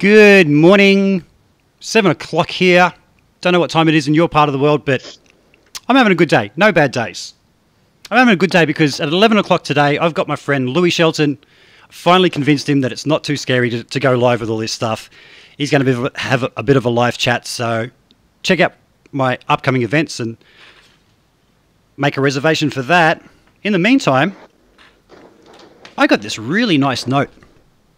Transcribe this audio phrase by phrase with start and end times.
[0.00, 1.26] Good morning.
[1.80, 2.94] Seven o'clock here.
[3.42, 5.18] Don't know what time it is in your part of the world, but
[5.88, 6.50] I'm having a good day.
[6.56, 7.34] No bad days.
[8.10, 10.88] I'm having a good day because at 11 o'clock today, I've got my friend Louis
[10.88, 11.36] Shelton.
[11.90, 14.72] Finally convinced him that it's not too scary to, to go live with all this
[14.72, 15.10] stuff.
[15.58, 17.90] He's going to be, have a, a bit of a live chat, so
[18.42, 18.72] check out
[19.12, 20.38] my upcoming events and
[21.98, 23.22] make a reservation for that.
[23.64, 24.34] In the meantime,
[25.98, 27.28] I got this really nice note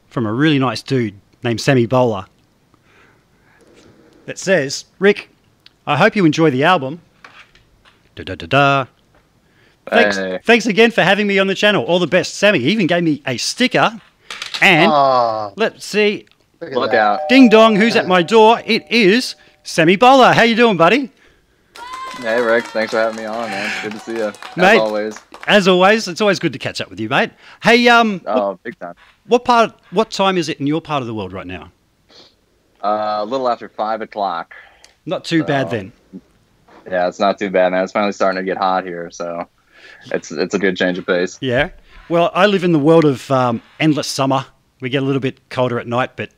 [0.09, 2.27] from a really nice dude named Sammy Boller
[4.27, 5.29] that says, Rick,
[5.87, 7.01] I hope you enjoy the album.
[8.15, 8.87] Da da da da.
[9.89, 10.39] Thanks, Hey.
[10.45, 11.85] thanks again for having me on the channel.
[11.85, 12.61] All the best, Sammy.
[12.61, 14.01] He even gave me a sticker.
[14.61, 16.27] And Aw, let's see,
[16.61, 17.01] look at Look that.
[17.01, 17.21] out.
[17.29, 18.63] ding dong, who's at my door?
[18.65, 19.35] It is
[19.65, 20.33] Sammy Boller.
[20.33, 21.11] How you doing, buddy?
[22.21, 22.67] Hey, Rick.
[22.67, 23.83] Thanks for having me on, man.
[23.83, 24.25] Good to see you.
[24.27, 24.79] As Mate.
[24.79, 25.19] always.
[25.49, 27.31] As always, it's always good to catch up with you, mate.
[27.63, 28.95] Hey, um, Oh, big time.
[29.27, 29.75] What part?
[29.91, 31.71] What time is it in your part of the world right now?
[32.83, 34.55] Uh, a little after 5 o'clock.
[35.07, 35.71] Not too bad Oh.
[35.71, 35.93] then.
[36.91, 37.85] Yeah, it's not too bad, man.
[37.85, 39.47] It's finally starting to get hot here, so
[40.07, 41.39] it's it's a good change of pace.
[41.41, 41.71] Yeah.
[42.09, 44.45] Well, I live in the world of um, endless summer.
[44.81, 46.31] We get a little bit colder at night, but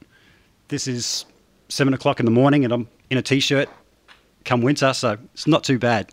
[0.68, 1.24] this is
[1.70, 3.70] seven o'clock in the morning, and I'm in a t-shirt.
[4.44, 6.10] Come winter, so it's not too bad.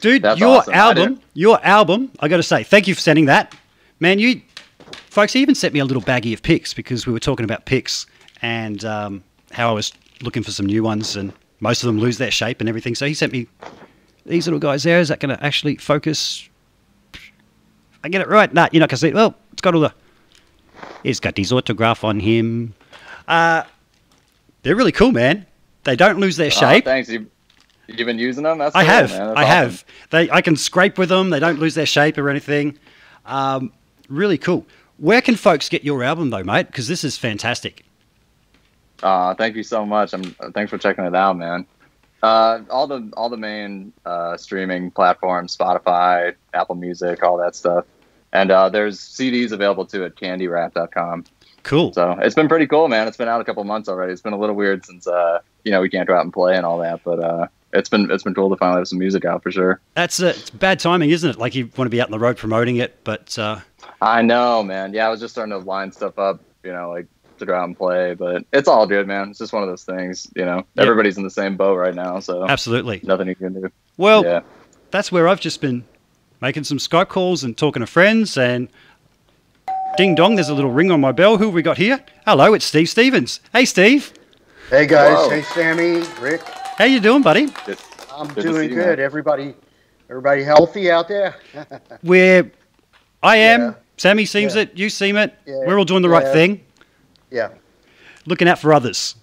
[0.00, 0.74] Dude, That's your awesome.
[0.74, 2.12] Album, your album.
[2.20, 3.52] I got to say, thank you for sending that,
[3.98, 4.20] man.
[4.20, 4.42] You
[5.10, 7.66] folks he even sent me a little baggie of picks because we were talking about
[7.66, 8.06] picks
[8.42, 9.22] and um,
[9.52, 12.60] how I was looking for some new ones, and most of them lose their shape
[12.60, 12.94] and everything.
[12.94, 13.46] So he sent me
[14.26, 15.00] these little guys there.
[15.00, 16.48] Is that going to actually focus?
[18.02, 18.52] I get it right.
[18.52, 19.14] Nah, you're not going to see it.
[19.14, 19.94] Well, it's got all the.
[21.04, 22.74] It's got his autograph on him.
[23.26, 23.62] Uh,
[24.62, 25.46] they're really cool, man.
[25.84, 26.84] They don't lose their Oh, shape.
[26.84, 27.08] thanks.
[27.08, 27.30] You,
[27.86, 28.58] you've been using them?
[28.58, 29.12] That's I cool, have.
[29.12, 29.44] I awesome.
[29.46, 29.84] have.
[30.10, 30.30] They.
[30.30, 31.30] I can scrape with them.
[31.30, 32.78] They don't lose their shape or anything.
[33.26, 33.72] Um,
[34.08, 34.66] really cool.
[34.98, 36.66] Where can folks get your album though, mate?
[36.66, 37.84] Because this is fantastic.
[39.02, 40.14] Uh, thank you so much.
[40.14, 41.66] I'm, uh, thanks for checking it out, man.
[42.22, 47.84] Uh, all the all the main uh, streaming platforms, Spotify, Apple Music, all that stuff.
[48.32, 51.24] And uh, there's CDs available too at Candyrat.com.
[51.64, 51.92] Cool.
[51.92, 53.08] So it's been pretty cool, man.
[53.08, 54.12] It's been out a couple months already.
[54.12, 56.56] It's been a little weird since uh, you know we can't go out and play
[56.56, 59.24] and all that, but uh, it's been it's been cool to finally have some music
[59.24, 59.80] out for sure.
[59.94, 61.38] That's uh, it's bad timing, isn't it?
[61.38, 63.60] Like you want to be out on the road promoting it, but uh,
[64.04, 64.92] I know, man.
[64.92, 67.06] Yeah, I was just starting to line stuff up, you know, like
[67.38, 69.30] to go out and play, but it's all good, man.
[69.30, 70.66] It's just one of those things, you know.
[70.74, 70.82] Yeah.
[70.82, 73.00] Everybody's in the same boat right now, so absolutely.
[73.02, 73.70] nothing you can do.
[73.96, 74.40] Well, yeah.
[74.90, 75.84] that's where I've just been
[76.42, 78.68] making some Skype calls and talking to friends and
[79.96, 81.38] ding dong, there's a little ring on my bell.
[81.38, 82.04] Who have we got here?
[82.26, 83.40] Hello, it's Steve Stevens.
[83.54, 84.12] Hey Steve,
[84.68, 85.30] Hey guys, Whoa.
[85.30, 86.42] hey Sammy, Rick.
[86.76, 87.46] how you doing, buddy?
[87.64, 87.78] Good.
[88.12, 88.98] I'm Good doing good.
[88.98, 89.00] man.
[89.00, 89.54] Everybody,
[90.10, 91.36] everybody healthy out there?
[92.02, 92.50] We're
[93.22, 93.74] I am, Yeah.
[93.96, 94.62] Sammy seems Yeah.
[94.62, 95.34] it, you seem it.
[95.46, 95.54] Yeah.
[95.66, 96.60] We're all doing the right thing,
[97.30, 97.50] yeah,
[98.26, 99.14] looking out for others.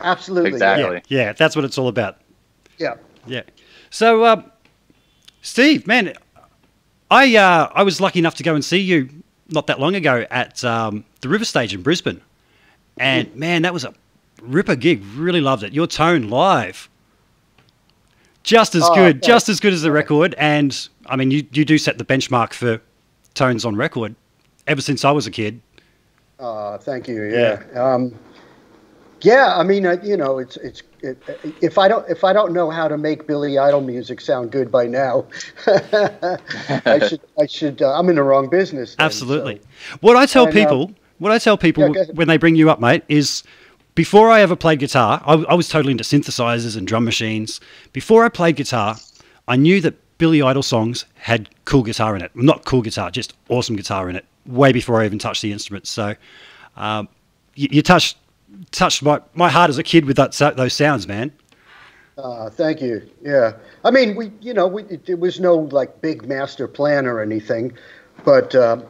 [0.00, 0.50] absolutely.
[0.50, 1.02] Exactly.
[1.08, 2.18] Yeah, yeah, that's what it's all about.
[2.78, 2.94] Yeah.
[3.26, 3.42] Yeah.
[3.90, 4.42] So, uh,
[5.42, 6.14] Steve, man,
[7.10, 9.08] I uh, I was lucky enough to go and see you
[9.48, 12.20] not that long ago at um, the River Stage in Brisbane,
[12.98, 13.94] and man, that was a
[14.42, 15.02] ripper gig.
[15.16, 15.72] Really loved it.
[15.72, 16.88] Your tone live,
[18.42, 19.26] just as Oh, good, thanks.
[19.26, 20.34] just as good as the record.
[20.38, 20.76] And
[21.06, 22.80] I mean, you you do set the benchmark for
[23.38, 24.14] tones on record.
[24.66, 25.60] Ever since I was a kid.
[26.38, 27.24] Uh, thank you.
[27.24, 27.62] Yeah.
[27.74, 28.14] Um,
[29.22, 29.54] yeah.
[29.56, 31.16] I mean, I, you know, it's it's it,
[31.62, 34.70] if I don't if I don't know how to make Billy Idol music sound good
[34.70, 35.26] by now,
[35.66, 38.94] I should I should uh, I'm in the wrong business.
[38.94, 39.60] then, Absolutely.
[39.60, 42.56] so- What I tell And, uh, people, what I tell people Yeah, when they bring
[42.56, 43.42] you up, mate, is
[43.94, 47.60] before I ever played guitar, I, I was totally into synthesizers and drum machines.
[47.92, 48.96] Before I played guitar,
[49.48, 52.34] I knew that Billy Idol songs had cool guitar in it.
[52.34, 54.24] Not cool guitar, just awesome guitar in it.
[54.46, 55.90] Way before I even touched the instruments.
[55.90, 56.14] So,
[56.76, 57.08] um,
[57.54, 58.18] you, you touched
[58.70, 61.32] touched my, my heart as a kid with that those sounds, man.
[62.16, 63.08] Uh, thank you.
[63.22, 63.52] Yeah,
[63.84, 67.20] I mean, we, you know, we, it, it was no like big master plan or
[67.20, 67.76] anything,
[68.24, 68.84] but um,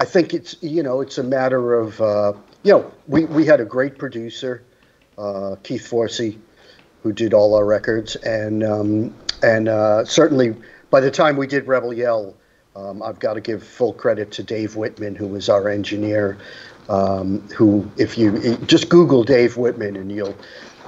[0.00, 2.32] I think it's, you know, it's a matter of, uh,
[2.62, 4.62] you know, we, we had a great producer,
[5.16, 6.38] uh, Keith Forsey,
[7.02, 10.54] who did all our records, and um, and uh, certainly
[10.90, 12.34] by the time we did Rebel Yell,
[12.76, 16.38] um, I've got to give full credit to Dave Wittman, who was our engineer.
[16.88, 20.36] Um, who, if you just Google Dave Wittman, and you'll,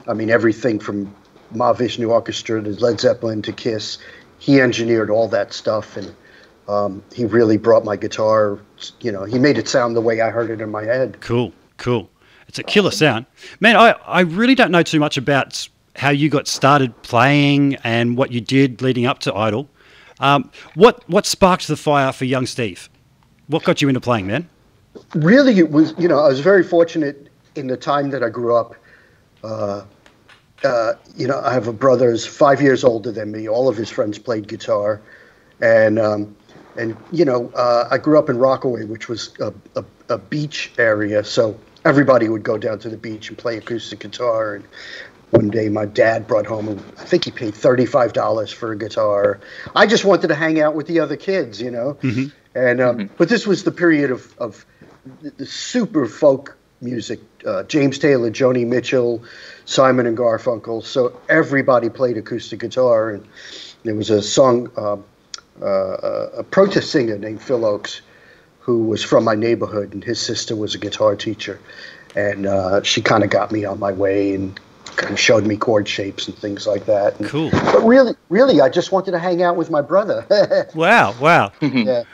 [0.08, 1.14] I mean, everything from
[1.54, 3.98] Mahavishnu Orchestra to Led Zeppelin to Kiss,
[4.38, 6.14] he engineered all that stuff, and
[6.68, 8.58] um, he really brought my guitar.
[9.00, 11.18] You know, he made it sound the way I heard it in my head.
[11.20, 12.10] Cool, cool.
[12.48, 13.26] It's a killer sound.
[13.60, 18.16] Man, I, I really don't know too much about how you got started playing and
[18.16, 19.68] what you did leading up to Idol.
[20.20, 22.88] Um, what what sparked the fire for young Steve?
[23.46, 24.48] What got you into playing, man?
[25.16, 28.56] really it was you know i was very fortunate in the time that I grew
[28.56, 28.74] up,
[29.42, 29.84] uh,
[30.62, 33.48] uh, you know, I have a brother who's five years older than me.
[33.48, 35.00] All of his friends played guitar,
[35.60, 36.36] and um,
[36.76, 40.72] and you know, uh, I grew up in Rockaway, which was a, a, a beach
[40.78, 44.56] area, so everybody would go down to the beach and play acoustic guitar.
[44.56, 44.64] And
[45.34, 49.40] one day, my dad brought home, I think he paid thirty-five dollars for a guitar.
[49.74, 51.94] I just wanted to hang out with the other kids, you know.
[52.02, 52.26] Mm-hmm.
[52.54, 54.64] And um, but this was the period of of
[55.36, 57.20] the super folk music.
[57.44, 59.22] Uh, James Taylor, Joni Mitchell,
[59.64, 60.84] Simon and Garfunkel.
[60.84, 63.26] So everybody played acoustic guitar, and
[63.82, 64.96] there was a song, uh,
[65.60, 68.00] uh, a protest singer named Phil Ochs
[68.60, 71.60] who was from my neighborhood, and his sister was a guitar teacher,
[72.16, 74.58] and uh, she kind of got me on my way and
[74.96, 77.18] kind of showed me chord shapes and things like that.
[77.18, 77.50] And, Cool.
[77.50, 80.26] But really, really, I just wanted to hang out with my brother.
[80.74, 81.52] Wow, wow.
[81.60, 82.04] yeah.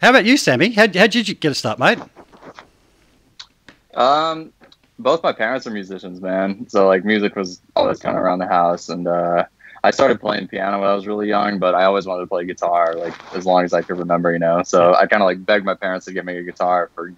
[0.00, 0.70] How about you, Sammy?
[0.70, 1.98] How how did you get a start, mate?
[3.94, 4.52] Um,
[4.98, 6.68] both my parents are musicians, man.
[6.68, 9.44] So like music was always kind of around the house, and uh,
[9.84, 12.44] I started playing piano when I was really young, but I always wanted to play
[12.44, 14.62] guitar, like as long as I could remember, you know.
[14.62, 17.12] So I kind of like begged my parents to get me a guitar for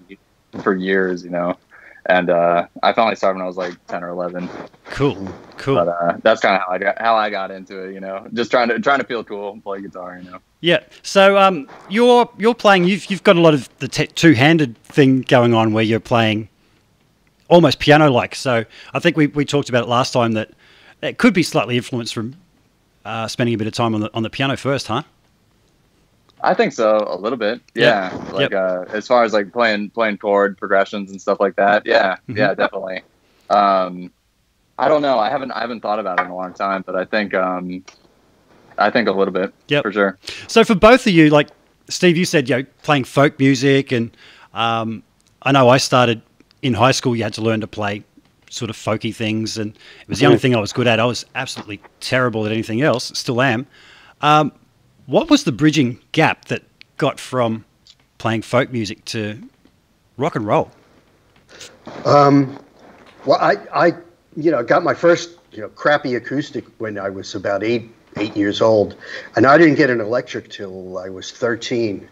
[0.62, 1.56] for years, you know.
[2.06, 4.48] And uh, I finally started when I was like ten or eleven.
[4.86, 5.76] Cool, cool.
[5.76, 8.26] But uh, that's kind of how I got how I got into it, you know.
[8.34, 10.38] Just trying to trying to feel cool and play guitar, you know.
[10.60, 10.80] Yeah.
[11.02, 12.84] So um, you're you're playing.
[12.84, 16.48] You've you've got a lot of the t- two-handed thing going on where you're playing
[17.48, 18.34] almost piano-like.
[18.34, 20.50] So I think we, we talked about it last time that
[21.02, 22.36] it could be slightly influenced from
[23.04, 25.02] uh, spending a bit of time on the on the piano first, huh?
[26.44, 27.61] I think so, a little bit.
[27.75, 28.12] Yep.
[28.12, 31.85] Yeah, like uh, as far as like playing playing chord progressions and stuff like that.
[31.87, 32.37] Yeah, Mhm.
[32.37, 33.02] yeah, definitely.
[33.50, 34.11] Um,
[34.79, 35.19] I don't know.
[35.19, 37.85] I haven't I haven't thought about it in a long time, but I think um,
[38.76, 40.19] I think a little bit Yeah, for sure.
[40.49, 41.49] So for both of you, like
[41.88, 44.14] Steve, you said you know playing folk music, and
[44.52, 45.02] um,
[45.43, 46.23] I know I started
[46.62, 47.17] in high school.
[47.17, 48.05] You had to learn to play
[48.50, 49.70] sort of folky things, and
[50.02, 51.00] it was the only thing I was good at.
[51.00, 53.12] I was absolutely terrible at anything else.
[53.19, 53.67] Still am.
[54.20, 54.52] Um,
[55.06, 56.62] what was the bridging gap that
[56.96, 57.64] got from
[58.18, 59.42] playing folk music to
[60.16, 60.70] rock and roll?
[62.04, 62.58] Um,
[63.24, 63.86] well, I, I,
[64.36, 68.36] you know, got my first, you know, crappy acoustic when I was about eight, eight
[68.36, 68.96] years old,
[69.36, 72.08] and I didn't get an electric till I was thirteen.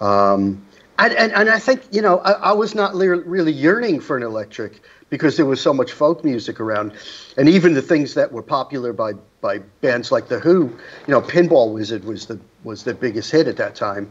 [0.00, 0.64] Um,
[0.98, 4.16] and, and, and I think, you know, I, I was not le- really yearning for
[4.16, 6.92] an electric because there was so much folk music around,
[7.36, 9.12] and even the things that were popular by
[9.44, 10.62] by bands like the Who,
[11.06, 14.10] you know, Pinball Wizard was the was the biggest hit at that time.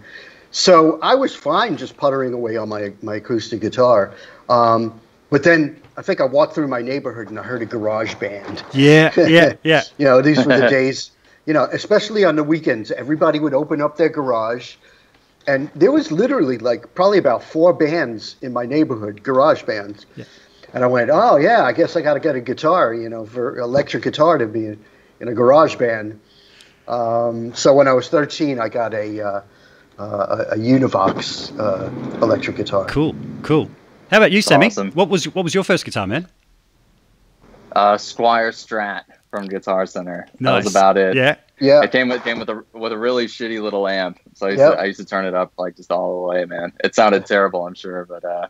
[0.52, 4.14] So I was fine just puttering away on my my acoustic guitar.
[4.48, 8.14] Um, but then I think I walked through my neighborhood and I heard a garage
[8.16, 8.64] band.
[8.74, 9.82] Yeah, yeah, yeah.
[9.98, 11.10] You know, these were the days,
[11.48, 14.76] you know, especially on the weekends, everybody would open up their garage.
[15.48, 20.06] And there was literally like probably about four bands in my neighborhood, garage bands.
[20.16, 20.26] Yeah.
[20.74, 23.26] And I went, oh, yeah, I guess I got to get a guitar, you know,
[23.26, 24.78] for electric guitar to be
[25.24, 26.20] in, in a garage band.
[26.88, 29.42] Um, so when I was 13, I got a, uh,
[29.98, 31.90] uh, a, a Univox uh,
[32.24, 32.86] electric guitar.
[32.86, 33.70] Cool, cool.
[34.12, 34.68] How about you, Sammy?
[34.68, 34.92] Awesome.
[34.92, 36.28] What was what was your first guitar, man?
[37.72, 40.28] Uh, Squier Strat from Guitar Center.
[40.40, 41.16] That was about it.
[41.16, 41.82] Yeah, Yeah.
[41.82, 44.60] It came with came with a with a really shitty little amp, so I used,
[44.60, 44.74] Yep.
[44.74, 46.74] to, I used to turn it up like just all the way, man.
[46.84, 48.48] It sounded terrible, I'm sure, but uh,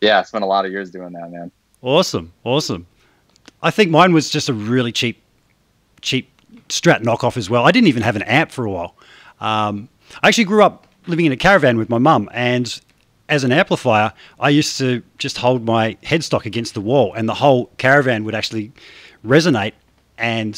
[0.00, 1.52] yeah, I spent a lot of years doing that, man.
[1.82, 2.86] Awesome, awesome.
[3.62, 5.22] I think mine was just a really cheap,
[6.04, 6.30] cheap
[6.68, 7.64] Strat knockoff as well.
[7.66, 8.94] I didn't even have an amp for a while.
[9.40, 9.88] Um,
[10.22, 12.80] I actually grew up living in a caravan with my mum, and
[13.28, 17.34] as an amplifier, I used to just hold my headstock against the wall, and the
[17.34, 18.72] whole caravan would actually
[19.26, 19.72] resonate.
[20.16, 20.54] And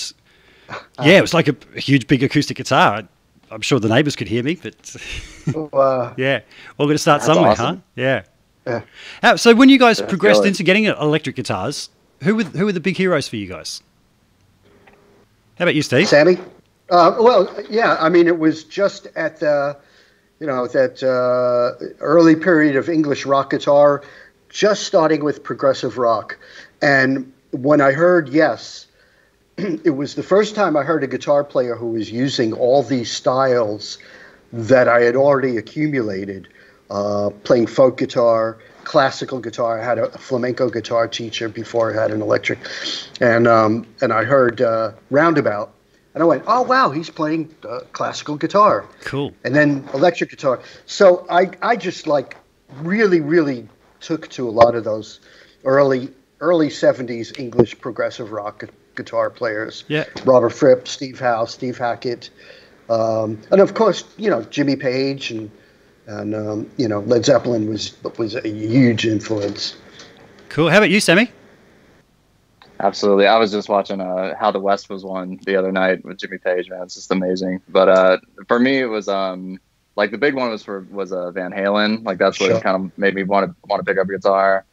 [1.03, 2.99] yeah, it was like a, a huge, big acoustic guitar.
[2.99, 3.09] I,
[3.51, 4.75] I'm sure the neighbours could hear me, but
[5.73, 6.41] Uh, yeah,
[6.77, 7.77] we're going to start somewhere, awesome.
[7.77, 7.83] huh?
[7.95, 8.23] Yeah.
[8.67, 8.83] Yeah.
[9.23, 11.91] How- so when you guys That's progressed into getting electric guitars,
[12.23, 13.83] who were who were the big heroes for you guys?
[15.59, 16.09] How about you, Steve?
[16.09, 16.39] Sammy?
[16.91, 17.97] Uh, well, yeah.
[17.99, 19.77] I mean, it was just at the,
[20.39, 24.03] you know, that uh, early period of English rock guitar,
[24.51, 26.39] just starting with progressive rock,
[26.83, 28.87] and when I heard Yes,
[29.57, 33.11] it was the first time I heard a guitar player who was using all these
[33.11, 33.99] styles
[34.53, 36.49] that I had already accumulated,
[36.91, 39.81] uh, playing folk guitar, classical guitar.
[39.81, 42.59] I had a flamenco guitar teacher before I had an electric,
[43.21, 45.73] and um, and I heard uh, Roundabout,
[46.15, 49.35] and I went, oh wow, he's playing uh, classical guitar, Cool.
[49.45, 50.61] and then electric guitar.
[50.87, 52.37] So I I just like
[52.81, 53.69] really really
[54.01, 55.21] took to a lot of those
[55.65, 58.65] early early '70s English progressive rock
[58.95, 59.85] guitar players.
[59.89, 60.05] Yeah.
[60.25, 62.31] Robert Fripp, Steve Howe, Steve Hackett,
[62.89, 65.51] um, and of course, you know Jimmy Page and
[66.07, 69.77] and um, you know Led Zeppelin was was a huge influence.
[70.49, 70.71] Cool.
[70.71, 71.31] How about you, Sammy?
[72.79, 73.27] Absolutely.
[73.27, 76.39] I was just watching uh, how the West was won the other night with Jimmy
[76.39, 76.69] Page.
[76.69, 77.63] Man, it's just amazing.
[77.69, 79.59] But uh, for me, it was um,
[79.97, 82.05] like the big one was for was uh, Van Halen.
[82.05, 82.61] Like that's what Sure.
[82.61, 84.65] kind of made me want to want to pick up a guitar.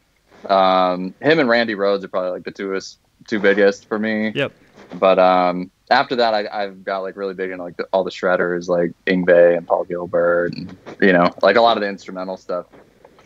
[0.46, 2.78] Um, him and Randy Rhoads are probably like the two
[3.26, 4.32] two biggest for me.
[4.34, 4.52] Yep.
[4.98, 8.10] But um, after that, I, I've got like really big into like the, all the
[8.10, 12.36] shredders, like Yngwie and Paul Gilbert, and you know, like a lot of the instrumental
[12.36, 12.66] stuff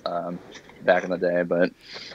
[0.05, 0.39] um,
[0.83, 1.43] back in the day.
[1.43, 1.71] But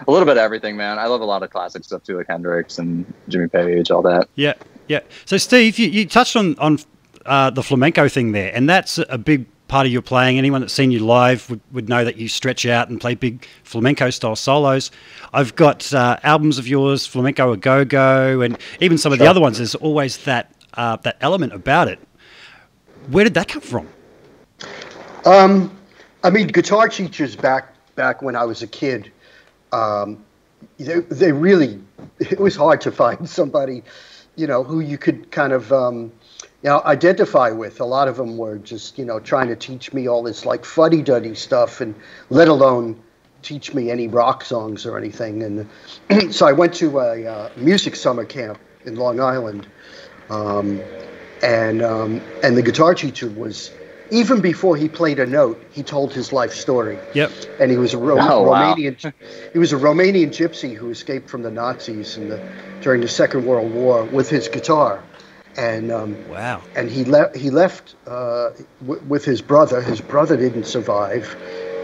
[0.06, 1.00] a little bit of everything, man.
[1.00, 4.28] I love a lot of classic stuff too, like Hendrix and Jimmy Page, all that.
[4.36, 4.54] Yeah,
[4.88, 5.00] yeah.
[5.26, 6.80] So, Steve, you, you touched on on
[7.26, 10.38] uh, the flamenco thing there, and that's a big part of your playing.
[10.38, 13.44] Anyone that's seen you live would, would know that you stretch out and play big
[13.64, 14.92] flamenco style solos.
[15.34, 19.26] I've got uh, albums of yours, Flamenco a Go Go, and even some of the
[19.26, 19.58] other ones.
[19.58, 21.98] There's always that uh, that element about it.
[23.10, 23.88] Where did that come from?
[25.26, 25.76] Um,
[26.24, 29.12] I mean, guitar teachers back back when I was a kid,
[29.72, 30.24] um,
[30.78, 31.82] they, they really
[32.20, 33.82] it was hard to find somebody,
[34.36, 36.12] you know, who you could kind of um,
[36.64, 37.80] you know identify with.
[37.82, 40.66] A lot of them were just you know trying to teach me all this like
[40.66, 41.96] fuddy duddy stuff, and
[42.30, 43.00] let alone
[43.42, 45.44] teach me any rock songs or anything.
[45.44, 49.68] And so I went to a uh, music summer camp in Long Island.
[50.30, 50.82] Um,
[51.44, 53.72] and um, and the guitar teacher was
[54.12, 56.98] even before he played a note, he told his life story.
[57.14, 57.32] Yep.
[57.60, 58.76] And he was a Ro- Oh, wow.
[58.76, 59.14] Romanian.
[59.52, 62.40] he was a Romanian gypsy who escaped from the Nazis in the
[62.82, 65.04] during the Second World War with his guitar,
[65.58, 66.64] and um, Wow.
[66.76, 68.50] and he left he left uh,
[68.82, 69.82] w- with his brother.
[69.82, 71.36] His brother didn't survive,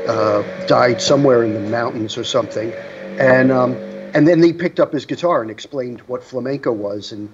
[0.08, 2.74] uh, died somewhere in the mountains or something,
[3.20, 3.78] and um,
[4.14, 7.30] and then he picked up his guitar and explained what flamenco was and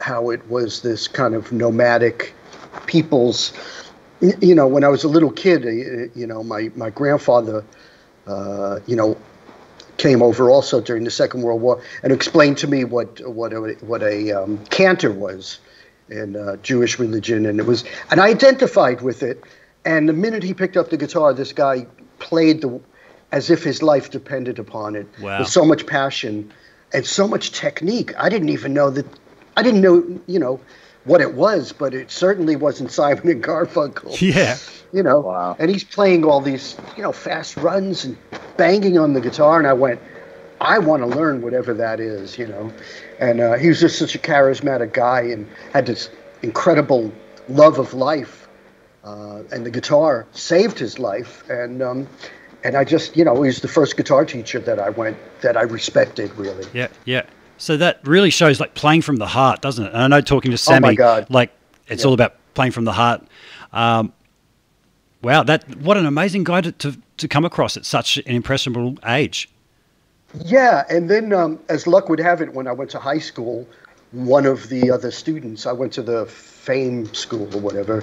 [0.00, 2.34] how it was this kind of nomadic
[2.86, 3.52] people's.
[4.40, 5.64] You know, when I was a little kid,
[6.14, 7.64] you know, my my grandfather,
[8.26, 9.16] uh, you know,
[9.96, 13.60] came over also during the Second World War and explained to me what what a,
[13.80, 15.60] what a um, cantor was
[16.08, 19.42] in uh, Jewish religion, and it was and I identified with it.
[19.86, 21.86] And the minute he picked up the guitar, this guy
[22.18, 22.80] played the
[23.32, 25.40] as if his life depended upon it Wow.
[25.40, 26.52] with so much passion
[26.92, 28.12] and so much technique.
[28.18, 29.06] I didn't even know that.
[29.56, 30.58] I didn't know, you know,
[31.04, 34.56] what it was, but it certainly wasn't Simon and Garfunkel Yeah.
[34.92, 35.20] you know.
[35.20, 35.56] Wow.
[35.58, 38.16] And he's playing all these, you know, fast runs and
[38.56, 40.00] banging on the guitar, and I went,
[40.60, 42.72] I want to learn whatever that is, you know.
[43.20, 46.08] And uh, he was just such a charismatic guy and had this
[46.42, 47.12] incredible
[47.48, 48.48] love of life,
[49.04, 51.48] uh, and the guitar saved his life.
[51.50, 52.08] And um,
[52.62, 55.56] and I just, you know, he was the first guitar teacher that I went that
[55.56, 56.66] I respected really.
[56.72, 57.26] Yeah, yeah.
[57.56, 59.92] So that really shows like playing from the heart, doesn't it?
[59.94, 61.26] And I know talking to Oh Sammy, my God.
[61.30, 61.50] like
[61.88, 62.08] it's Yeah.
[62.08, 63.22] all about playing from the heart.
[63.72, 64.12] Um,
[65.22, 68.96] wow, that what an amazing guy to, to, to come across at such an impressionable
[69.06, 69.48] age.
[70.44, 73.68] Yeah, and then um, as luck would have it, when I went to high school,
[74.10, 78.02] one of the other students, I went to the Fame School or whatever,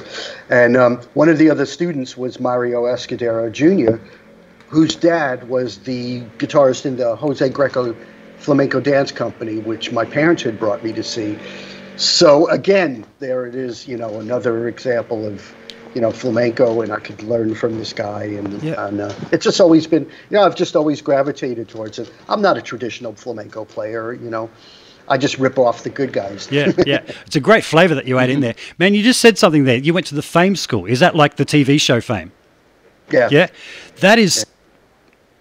[0.50, 4.01] and um, one of the other students was Mario Escudero Jr.,
[4.70, 7.93] whose dad was the guitarist in the Jose Greco
[8.41, 11.38] Flamenco Dance Company, which my parents had brought me to see.
[11.95, 15.53] So again, there it is, you know, another example of,
[15.93, 18.88] you know, flamenco, and I could learn from this guy, and, Yeah.
[18.88, 22.12] and uh, it's just always been, you know, I've just always gravitated towards it.
[22.29, 24.50] I'm not a traditional flamenco player, you know,
[25.07, 26.48] I just rip off the good guys.
[26.50, 27.03] Yeah, yeah.
[27.27, 28.55] It's a great flavor that you add in there.
[28.79, 29.77] Man, you just said something there.
[29.77, 30.86] You went to the Fame School.
[30.86, 32.31] Is that like the TV show Fame?
[33.12, 33.48] yeah, Yeah,
[34.00, 34.45] that is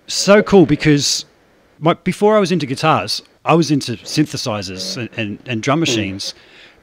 [0.09, 1.25] so cool because
[1.81, 6.35] my, before I was into guitars, I was into synthesizers and, and, and drum machines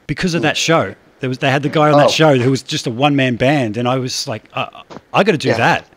[0.06, 0.94] because of that show.
[1.20, 1.98] There was they had the guy on Oh.
[1.98, 4.68] that show who was just a one man band, and I was like, uh,
[5.12, 5.56] I got to do Yeah.
[5.56, 5.88] that.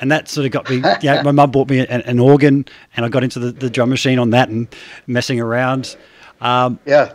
[0.00, 0.82] And that sort of got me.
[1.02, 2.64] Yeah, my mum bought me an, an organ,
[2.96, 4.66] and I got into the, the drum machine on that and
[5.06, 5.96] messing around.
[6.40, 7.12] Um, yeah.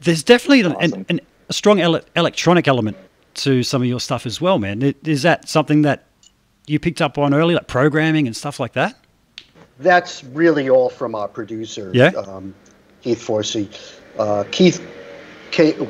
[0.00, 1.06] there's definitely an, Awesome.
[1.08, 2.96] an, a strong ele- electronic element
[3.34, 4.94] to some of your stuff as well, man.
[5.04, 6.04] Is that something that
[6.68, 8.96] you picked up on early, like programming and stuff like that?
[9.78, 12.08] That's really all from our producer, Yeah?
[12.08, 12.54] um,
[13.02, 13.68] Keith Forsey.
[14.18, 14.80] Uh, Keith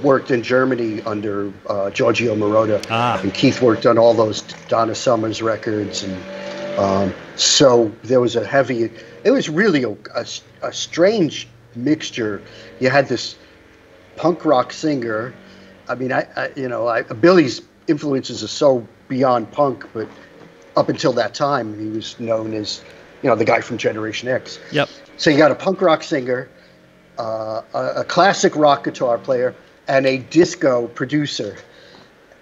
[0.02, 3.20] worked in Germany under uh, Giorgio Moroder, Ah.
[3.22, 8.44] and Keith worked on all those Donna Summers records, and um, so there was a
[8.46, 8.90] heavy.
[9.24, 10.26] It was really a, a,
[10.62, 12.40] a strange mixture.
[12.80, 13.36] You had this
[14.16, 15.34] punk rock singer.
[15.88, 20.08] I mean, I, I you know, I, Billy's influences are so beyond punk, but
[20.76, 22.82] up until that time, he was known as,
[23.22, 24.58] you know, the guy from Generation X.
[24.72, 24.88] Yep.
[25.16, 26.48] So you got a punk rock singer,
[27.18, 29.54] uh, a, a classic rock guitar player,
[29.88, 31.56] and a disco producer.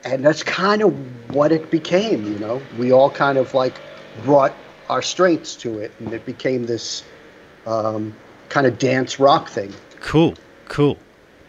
[0.05, 0.95] And that's kind of
[1.35, 2.63] what it became, you know.
[2.79, 3.75] We all kind of like
[4.25, 4.55] brought
[4.89, 7.03] our strengths to it, and it became this
[7.67, 8.15] um,
[8.49, 9.73] kind of dance rock thing.
[10.01, 10.35] Cool,
[10.69, 10.99] cool.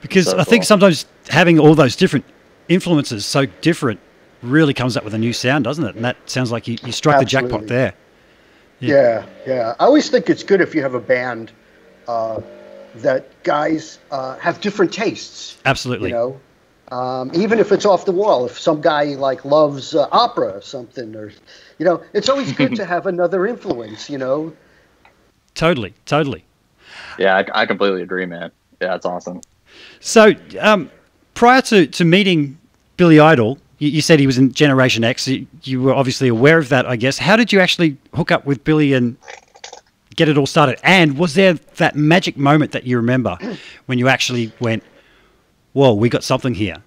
[0.01, 0.67] Because So I think cool.
[0.67, 2.25] sometimes having all those different
[2.69, 4.00] influences so different
[4.41, 5.96] really comes up with a new sound, doesn't it?
[5.96, 7.93] And that sounds like you, you struck the jackpot there.
[8.79, 9.75] Yeah, yeah.
[9.79, 11.51] I always think it's good if you have a band
[12.07, 12.41] uh,
[12.96, 15.57] that guys uh, have different tastes.
[15.65, 16.10] Absolutely.
[16.10, 16.41] You know,
[16.96, 18.46] um, even if it's off the wall.
[18.46, 21.31] If some guy like loves uh, opera or something, or
[21.79, 24.10] you know, it's always good to have another influence.
[24.10, 24.53] You know.
[25.55, 26.46] Totally, totally.
[27.17, 28.51] Yeah, I, I completely agree, man.
[28.79, 29.41] Yeah, it's awesome.
[30.00, 30.91] So, um,
[31.34, 32.60] prior to, to meeting
[32.96, 35.27] Billy Idol, you, you said he was in Generation X.
[35.27, 37.17] You, you were obviously aware of that, I guess.
[37.17, 39.17] How did you actually hook up with Billy and
[40.15, 40.79] get it all started?
[40.84, 43.38] And was there that magic moment that you remember
[43.85, 44.83] when you actually went,
[45.74, 46.77] "Whoa, we got something here"?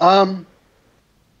[0.00, 0.46] Um,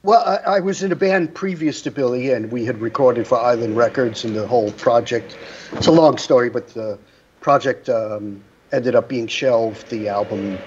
[0.02, 3.38] well, I, I was in a band previous to Billy, and we had recorded for
[3.38, 5.36] Island Records, and the whole project.
[5.72, 6.98] It's a long story, but the
[7.40, 9.88] project um, ended up being shelved.
[9.88, 10.58] The album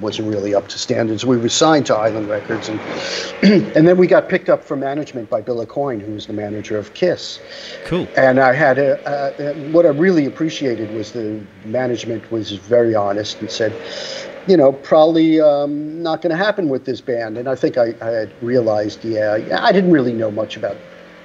[0.00, 1.24] wasn't really up to standards.
[1.24, 2.80] We were signed to Island Records, and
[3.76, 6.76] and then we got picked up for management by Bill Aucoin, who was the manager
[6.76, 7.40] of Kiss.
[7.84, 8.08] Cool.
[8.16, 13.40] And I had a, uh, what I really appreciated was the management was very honest
[13.40, 13.72] and said,
[14.46, 17.38] you know, probably um, not going to happen with this band.
[17.38, 20.76] And I think I, I had realized, yeah, yeah, I didn't really know much about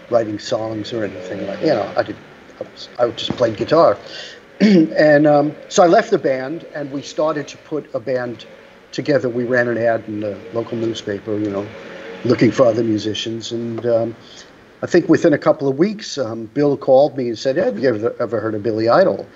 [0.10, 2.16] writing songs or anything like, you know, I did,
[2.60, 3.98] I, was, I just played guitar.
[4.62, 8.48] and um, so I left the band, and we started to put a band
[8.92, 9.30] together.
[9.30, 11.68] We ran an ad in the local newspaper, you know,
[12.26, 14.16] looking for other musicians, and um,
[14.82, 17.90] I think within a couple of weeks, um, Bill called me and said, "Have you
[17.90, 19.28] ever, ever heard of Billy Idol?"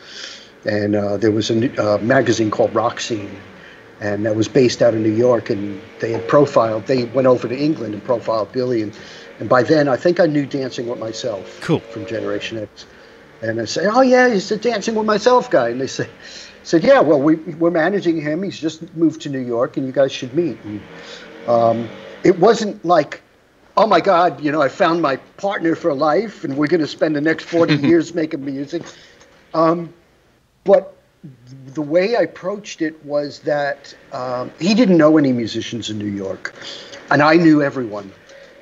[0.66, 3.40] And uh, there was a uh, magazine called Rock Scene,
[4.00, 5.52] and that was based out of New York.
[5.52, 6.88] And they had profiled.
[6.88, 8.98] They went over to England and profiled Billy, and
[9.40, 11.60] and by then I think I knew Dancing with Myself.
[11.62, 11.80] Cool.
[11.80, 12.88] From Generation X.
[13.42, 16.08] And I say, "Oh yeah, he's the Dancing with Myself guy." And they say,
[16.64, 18.44] "said Yeah, well we we're managing him.
[18.44, 20.82] He's just moved to New York, and you guys should meet." And,
[21.48, 21.90] um,
[22.24, 23.22] it wasn't like,
[23.76, 26.88] "Oh my God, you know, I found my partner for life, and we're going to
[26.88, 28.84] spend the next forty years making music."
[29.54, 29.92] Um,
[30.64, 30.96] but
[31.74, 36.06] the way I approached it was that um, he didn't know any musicians in New
[36.06, 36.54] York,
[37.10, 38.12] and I knew everyone.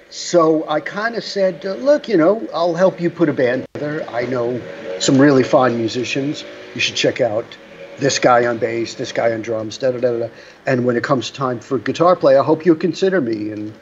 [0.10, 3.68] So I kind of said, uh, "Look, you know, I'll help you put a band
[3.74, 4.04] together.
[4.10, 4.60] I know
[5.00, 6.44] some really fine musicians.
[6.74, 7.46] You should check out
[8.00, 10.30] this guy on bass, this guy on drums, da da da da.
[10.66, 13.74] And when it comes time for guitar play, I hope you'll consider me." And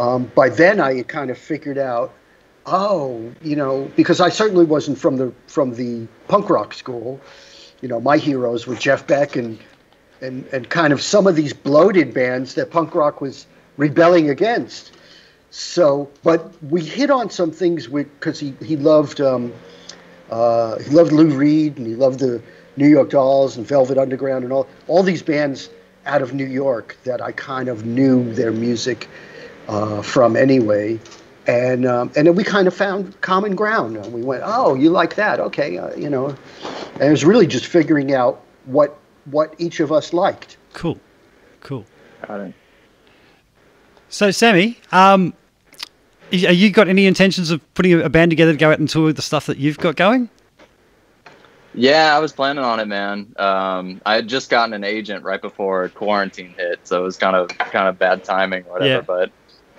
[0.00, 2.14] um, by then, I kind of figured out,
[2.64, 7.20] oh, you know, because I certainly wasn't from the from the punk rock school.
[7.82, 9.58] You know, my heroes were Jeff Beck and
[10.22, 14.92] and and kind of some of these bloated bands that punk rock was rebelling against.
[15.58, 19.54] So, but we hit on some things because he he loved um,
[20.30, 22.42] uh, he loved Lou Reed and he loved the
[22.76, 25.70] New York Dolls and Velvet Underground and all all these bands
[26.04, 29.08] out of New York that I kind of knew their music
[29.66, 31.00] uh, from anyway.
[31.46, 33.96] And um, and then we kind of found common ground.
[33.96, 35.40] And we went, oh, you like that?
[35.40, 36.36] Okay, uh, you know.
[36.96, 40.58] And it was really just figuring out what what each of us liked.
[40.74, 41.00] Cool.
[41.60, 41.86] Cool.
[42.28, 42.54] Got it.
[44.10, 45.32] So, Sammy, um,
[46.32, 49.12] are you got any intentions of putting a band together to go out and tour
[49.12, 50.28] the stuff that you've got going?
[51.74, 53.34] Yeah, I was planning on it, man.
[53.36, 57.36] Um, I had just gotten an agent right before quarantine hit, so it was kind
[57.36, 58.88] of kind of bad timing, or whatever.
[58.88, 59.00] Yeah.
[59.02, 59.30] But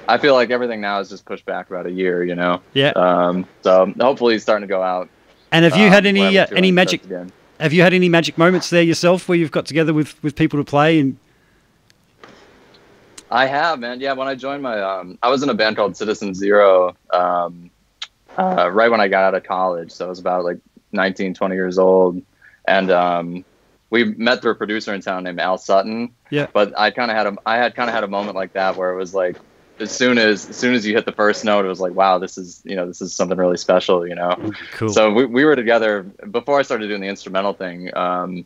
[0.08, 2.62] I feel like everything now is just pushed back about a year, you know.
[2.74, 2.92] Yeah.
[2.96, 5.10] Um, so hopefully, it's starting to go out.
[5.52, 7.02] And have you um, had any uh, any magic?
[7.60, 10.60] Have you had any magic moments there yourself where you've got together with with people
[10.60, 11.18] to play and
[13.30, 14.00] I have, man.
[14.00, 17.70] Yeah, when I joined my, um, I was in a band called Citizen Zero, um,
[18.38, 19.92] uh, right when I got out of college.
[19.92, 20.60] So I was about like
[20.92, 22.22] 19, 20 years old,
[22.66, 23.46] and um,
[23.90, 26.14] we met through a producer in town named Al Sutton.
[26.30, 26.48] Yeah.
[26.52, 28.76] But I kind of had a, I had kind of had a moment like that
[28.76, 29.38] where it was like,
[29.80, 32.18] as soon as, as soon as you hit the first note, it was like, wow,
[32.18, 34.52] this is, you know, this is something really special, you know.
[34.72, 34.90] cool?
[34.90, 37.96] So we, we were together before I started doing the instrumental thing.
[37.96, 38.46] Um,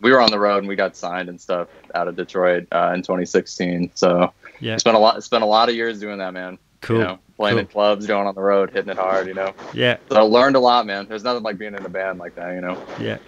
[0.00, 2.92] we were on the road and we got signed and stuff out of Detroit uh,
[2.94, 3.90] in 2016.
[3.94, 6.58] So yeah, spent a lot spent a lot of years doing that, man.
[6.80, 6.98] cool.
[6.98, 7.72] You know, playing in Cool.
[7.72, 9.26] clubs, going on the road, hitting it hard.
[9.28, 11.06] You know, Yeah, so I learned a lot, man.
[11.08, 12.54] There's nothing like being in a band like that.
[12.54, 12.82] You know.
[13.00, 13.18] yeah.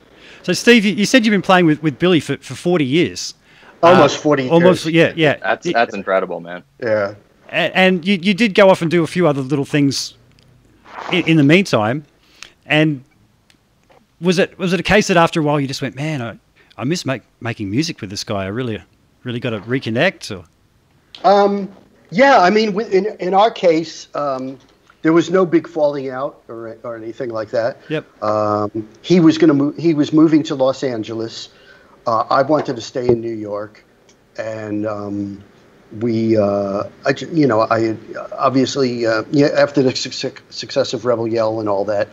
[0.42, 3.35] So, Steve, you, you said you've been playing with, with Billy for, for forty years.
[3.83, 4.52] Almost Uh, 40 years.
[4.52, 5.37] Almost, yeah, yeah.
[5.37, 6.62] That's Y- that's incredible, man.
[6.83, 7.14] Yeah.
[7.48, 10.14] A- and you, you did go off and do a few other little things
[11.12, 12.04] in, in the meantime.
[12.66, 13.04] And
[14.20, 16.38] was it was it a case that after a while you just went, man, I,
[16.80, 18.44] I miss make, making music with this guy.
[18.44, 18.82] I really
[19.22, 20.34] really got to reconnect.
[20.34, 20.46] Or
[21.22, 21.70] Um,
[22.10, 24.58] yeah, I mean, in in our case, um,
[25.02, 27.76] there was no big falling out or, or anything like that.
[27.90, 28.22] Yep.
[28.22, 29.76] Um, he was going to move.
[29.76, 31.50] He was moving to Los Angeles.
[32.06, 33.84] Uh, I wanted to stay in New York,
[34.38, 35.44] and um,
[36.00, 37.94] we, uh, I, you know, I
[38.38, 42.08] obviously, uh, yeah, after the success of Rebel Yell and all that,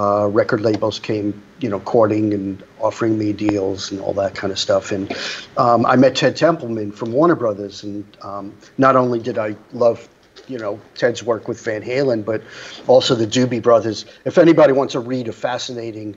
[0.00, 4.50] uh, record labels came, you know, courting and offering me deals and all that kind
[4.50, 4.92] of stuff.
[4.92, 5.14] And
[5.58, 10.08] um, I met Ted Templeman from Warner Brothers, and um, not only did I love,
[10.48, 12.42] you know, Ted's work with Van Halen, but
[12.86, 14.06] also the Doobie Brothers.
[14.24, 16.16] If anybody wants to read a fascinating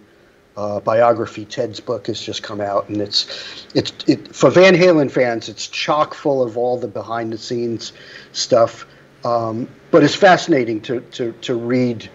[0.55, 1.45] uh, biography.
[1.45, 5.49] Ted's book has just come out, and it's it's it, for Van Halen fans.
[5.49, 7.91] It's chock full of all the behind the scenes
[8.33, 8.85] stuff,
[9.25, 12.09] um, but it's fascinating to to to read.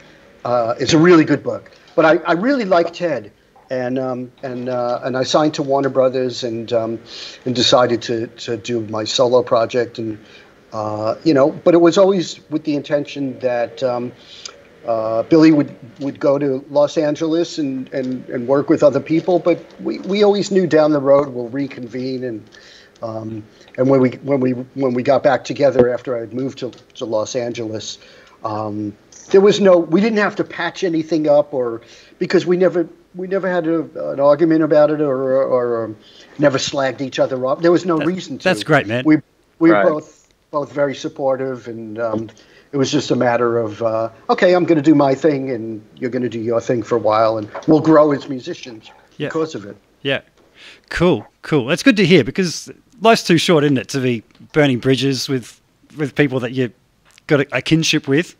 [0.48, 1.70] Uh, it's a really good book.
[1.94, 3.30] But I, I really like Ted,
[3.68, 6.98] and um, and uh, and I signed to Warner Brothers, and um,
[7.44, 10.18] and decided to to do my solo project, and
[10.72, 13.82] uh, you know, but it was always with the intention that.
[13.82, 14.12] Um,
[14.86, 19.38] uh, Billy would, would go to Los Angeles and, and, and work with other people,
[19.38, 22.48] but we, we always knew down the road we'll reconvene and
[23.02, 23.44] um,
[23.76, 26.70] and when we when we when we got back together after I had moved to,
[26.94, 27.98] to Los Angeles,
[28.44, 28.96] um,
[29.30, 31.80] there was no we didn't have to patch anything up or
[32.18, 33.80] because we never we never had a,
[34.12, 35.96] an argument about it or or, or um,
[36.38, 37.62] never slagged each other up.
[37.62, 38.44] There was no reason to.
[38.44, 39.04] that's great, man.
[39.06, 39.18] We
[39.58, 39.84] we Right.
[39.84, 41.98] were both both very supportive and.
[41.98, 42.30] Um,
[42.70, 45.82] it was just a matter of uh, okay, I'm going to do my thing, and
[45.96, 49.28] you're going to do your thing for a while, and we'll grow as musicians Yeah.
[49.28, 49.74] because of it.
[50.02, 50.20] Yeah.
[50.90, 51.64] Cool, cool.
[51.64, 55.58] That's good to hear because life's too short, isn't it, to be burning bridges with
[55.96, 56.72] with people that you've
[57.26, 58.36] got a, a kinship with.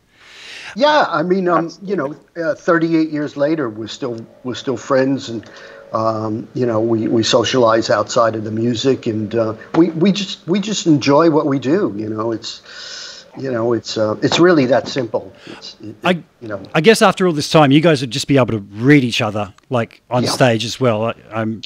[0.77, 5.29] Yeah, I mean, um, you know, uh, 38 years later, we're still we're still friends,
[5.29, 5.49] and
[5.93, 10.47] um, you know, we, we socialize outside of the music, and uh, we we just
[10.47, 11.95] we just enjoy what we do.
[11.97, 15.33] You know, it's you know, it's uh, it's really that simple.
[15.47, 18.29] It's, it, I, you know, I guess after all this time, you guys would just
[18.29, 20.31] be able to read each other like on Yeah.
[20.31, 21.05] stage as well.
[21.07, 21.63] I, I'm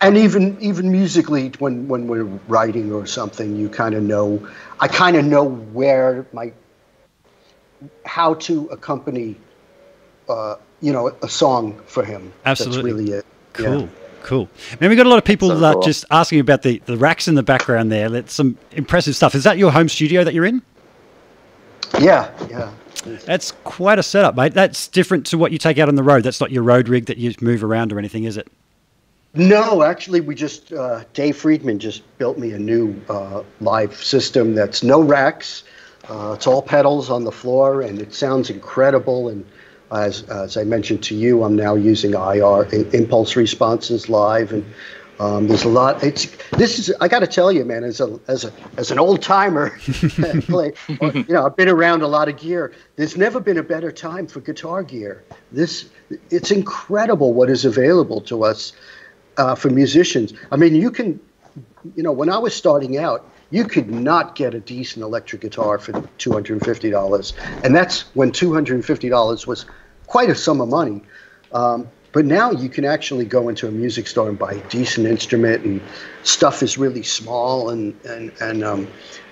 [0.00, 4.46] and even even musically when when we're writing or something you kind of know
[4.80, 6.52] i kind of know where my
[8.04, 9.36] how to accompany
[10.28, 12.76] uh, you know a song for him Absolutely.
[12.76, 13.88] that's really it Cool, Yeah.
[14.22, 14.48] cool.
[14.80, 17.28] Man, we got a lot of people So uh, just asking about the, the racks
[17.28, 18.08] in the background there.
[18.08, 19.34] That's some impressive stuff.
[19.34, 20.62] Is that your home studio that you're in?
[22.00, 22.72] yeah yeah
[23.26, 24.54] That's quite a setup, mate.
[24.54, 26.22] That's different to what you take out on the road.
[26.24, 28.48] That's not your road rig that you move around or anything, is it?
[29.34, 34.54] no actually we just uh, dave friedman just built me a new uh, live system
[34.54, 35.64] that's no racks
[36.08, 39.28] uh, it's all pedals on the floor and it sounds incredible.
[39.28, 39.46] And
[39.90, 44.52] as, as i mentioned to you i'm now using ir impulse responses live.
[44.52, 44.64] And
[45.20, 48.18] um, there's a lot it's this is i got to tell you man as a
[48.26, 52.72] as a as an old timer you know i've been around a lot of gear.
[52.96, 55.22] There's never been a better time for guitar gear.
[55.52, 55.90] This
[56.30, 58.72] it's incredible what is available to us
[59.36, 60.32] uh, for musicians.
[60.50, 61.20] I mean, you can,
[61.96, 65.78] you know, when I was starting out, you could not get a decent electric guitar
[65.78, 69.66] for two hundred and fifty dollars, and that's when two hundred and fifty dollars was
[70.06, 71.02] quite a sum of money.
[71.52, 75.06] Um, but now you can actually go into a music store and buy a decent
[75.06, 75.80] instrument, and
[76.24, 78.88] stuff is really small, and and and um,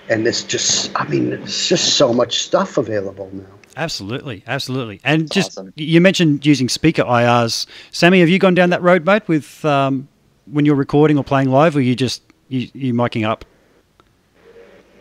[0.09, 3.45] and there's just, I mean, there's just so much stuff available now.
[3.77, 4.99] Absolutely, absolutely.
[5.03, 5.73] And just awesome.
[5.77, 7.65] you mentioned using speaker IRs.
[7.91, 10.09] Sammy, have you gone down that road, mate, with um,
[10.45, 13.45] when you're recording or playing live, or you just you you miking up?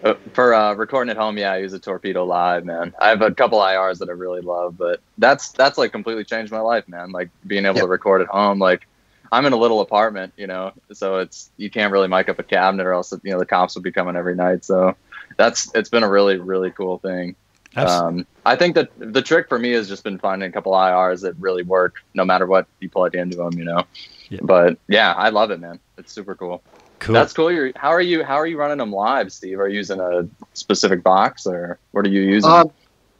[0.02, 2.94] Uh, For uh, recording at home, yeah, I use a Torpedo Live, man.
[3.00, 6.50] I have a couple IRs that I really love, but that's that's like completely changed
[6.52, 7.12] my life, man.
[7.12, 7.84] Like being able Yep.
[7.84, 8.58] to record at home.
[8.58, 8.86] Like
[9.30, 12.42] I'm in a little apartment, you know, so it's you can't really mic up a
[12.42, 14.64] cabinet, or else you know the cops would be coming every night.
[14.64, 14.96] So
[15.36, 17.36] that's it's been a really really cool thing.
[17.76, 21.22] Um, I think that the trick for me has just been finding a couple IRs
[21.22, 23.84] that really work, no matter what you plug into them, you know.
[24.42, 25.78] But yeah, I love it, man.
[25.98, 26.62] It's super cool.
[27.00, 27.14] Cool.
[27.14, 27.50] That's cool.
[27.50, 28.22] You're, how are you?
[28.22, 29.58] How are you running them live, Steve?
[29.58, 32.50] Are you using a specific box, or what are you using?
[32.50, 32.70] Um,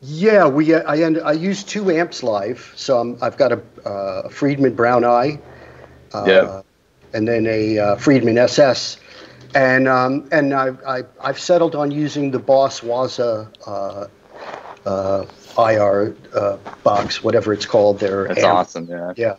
[0.03, 3.61] yeah, we uh, I end, I use two amps live, so I'm, I've got a,
[3.85, 5.39] uh, a Friedman Brown Eye,
[6.15, 6.63] uh, Yeah.
[7.13, 8.97] and then a uh, Friedman SS,
[9.55, 14.07] and um, and I, I I've settled on using the Boss Waza uh,
[14.89, 15.27] uh,
[15.59, 17.99] IR uh, box, whatever it's called.
[17.99, 18.55] There, That's amp.
[18.55, 18.87] awesome.
[18.87, 19.13] Yeah.
[19.17, 19.35] Yeah,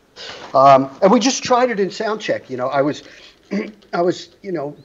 [0.53, 2.49] um, and we just tried it in sound check.
[2.51, 3.01] You know, I was,
[3.93, 4.75] I was, you know,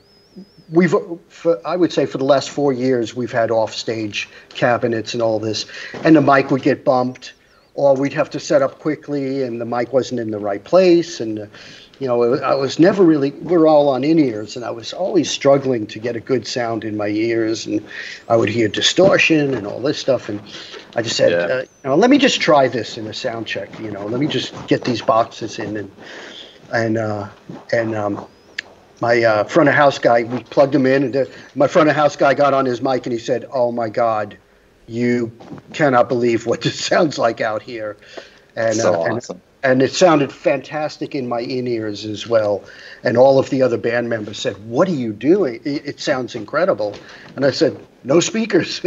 [0.71, 0.95] we've,
[1.29, 5.39] for, I would say for the last four years, we've had offstage cabinets and all
[5.39, 5.67] this,
[6.05, 7.33] and the mic would get bumped,
[7.75, 11.21] or we'd have to set up quickly, and the mic wasn't in the right place,
[11.21, 11.47] and uh,
[11.99, 13.31] you know, I was never really.
[13.31, 16.85] We're all on in ears, and I was always struggling to get a good sound
[16.85, 17.83] in my ears, and
[18.29, 20.41] I would hear distortion and all this stuff, and
[20.95, 21.55] I just said, Yeah.
[21.55, 23.79] uh, you know, let me just try this in a sound check.
[23.79, 25.91] You know, let me just get these boxes in, and
[26.73, 27.29] and uh,
[27.73, 28.27] and um,
[29.01, 31.97] my uh, front of house guy, we plugged him in, and uh, my front of
[31.97, 34.37] house guy got on his mic and he said, "Oh my God,
[34.87, 35.33] you
[35.73, 37.97] cannot believe what this sounds like out here,"
[38.55, 39.43] and so uh, and, awesome.
[39.63, 42.65] and it sounded fantastic in my in ears as well.
[43.05, 45.61] And all of the other band members said, "What are you doing?
[45.65, 46.95] It, it sounds incredible."
[47.35, 48.81] And I said, "No speakers."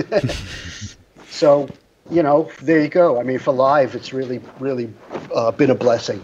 [1.29, 1.69] so,
[2.09, 3.19] you know, there you go.
[3.19, 4.91] I mean, for live, it's really, really
[5.33, 6.23] uh, been a blessing.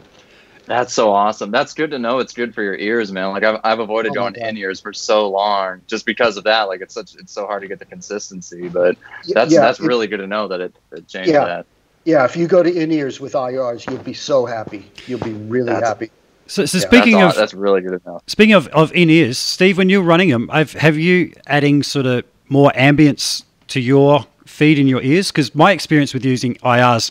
[0.65, 1.51] That's so awesome.
[1.51, 2.19] That's good to know.
[2.19, 3.30] It's good for your ears, man.
[3.32, 4.41] Like I've, I've avoided Oh going God.
[4.49, 6.63] in ears for so long just because of that.
[6.63, 8.67] Like it's such it's so hard to get the consistency.
[8.69, 8.97] But
[9.34, 11.45] that's yeah, that's it- really good to know that it, it changed Yeah.
[11.45, 11.65] that.
[12.04, 14.91] Yeah, if you go to in ears with IRs, you'll be so happy.
[15.08, 16.12] You'll be really That's- happy.
[16.47, 18.21] So, so Yeah, speaking that's, of aw- that's really good to know.
[18.28, 22.06] speaking of, of in ears, Steve, when you're running them, I've, have you adding sort
[22.06, 25.32] of more ambience to your feed in your ears?
[25.32, 27.10] Because my experience with using IRs,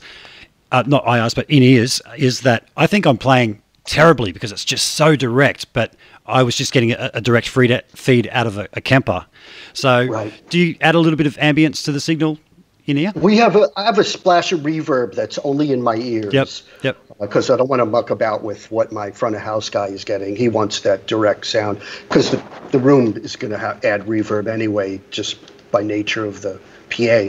[0.74, 4.64] uh, not IRs, but in ears, is that I think I'm playing terribly because it's
[4.64, 5.72] just so direct.
[5.72, 5.94] But
[6.26, 9.24] I was just getting a, a direct feed feed out of a, a Kemper.
[9.72, 10.32] So, Right.
[10.50, 12.38] do you add a little bit of ambience to the signal
[12.86, 13.12] in ear?
[13.14, 16.34] We have a I have a splash of reverb that's only in my ears.
[16.34, 16.48] Yep.
[16.82, 16.96] Yep.
[17.20, 20.02] Because I don't want to muck about with what my front of house guy is
[20.02, 20.34] getting.
[20.34, 24.48] He wants that direct sound because the, the room is going to ha- add reverb
[24.48, 25.36] anyway, just
[25.70, 26.58] by nature of the
[26.90, 27.28] PA.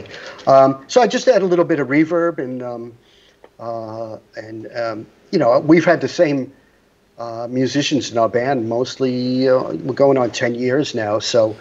[0.50, 2.92] Um, so I just add a little bit of reverb and um,
[3.58, 6.52] uh, and um, you know we've had the same
[7.18, 9.48] uh, musicians in our band mostly.
[9.48, 11.56] Uh, we're going on ten years now, so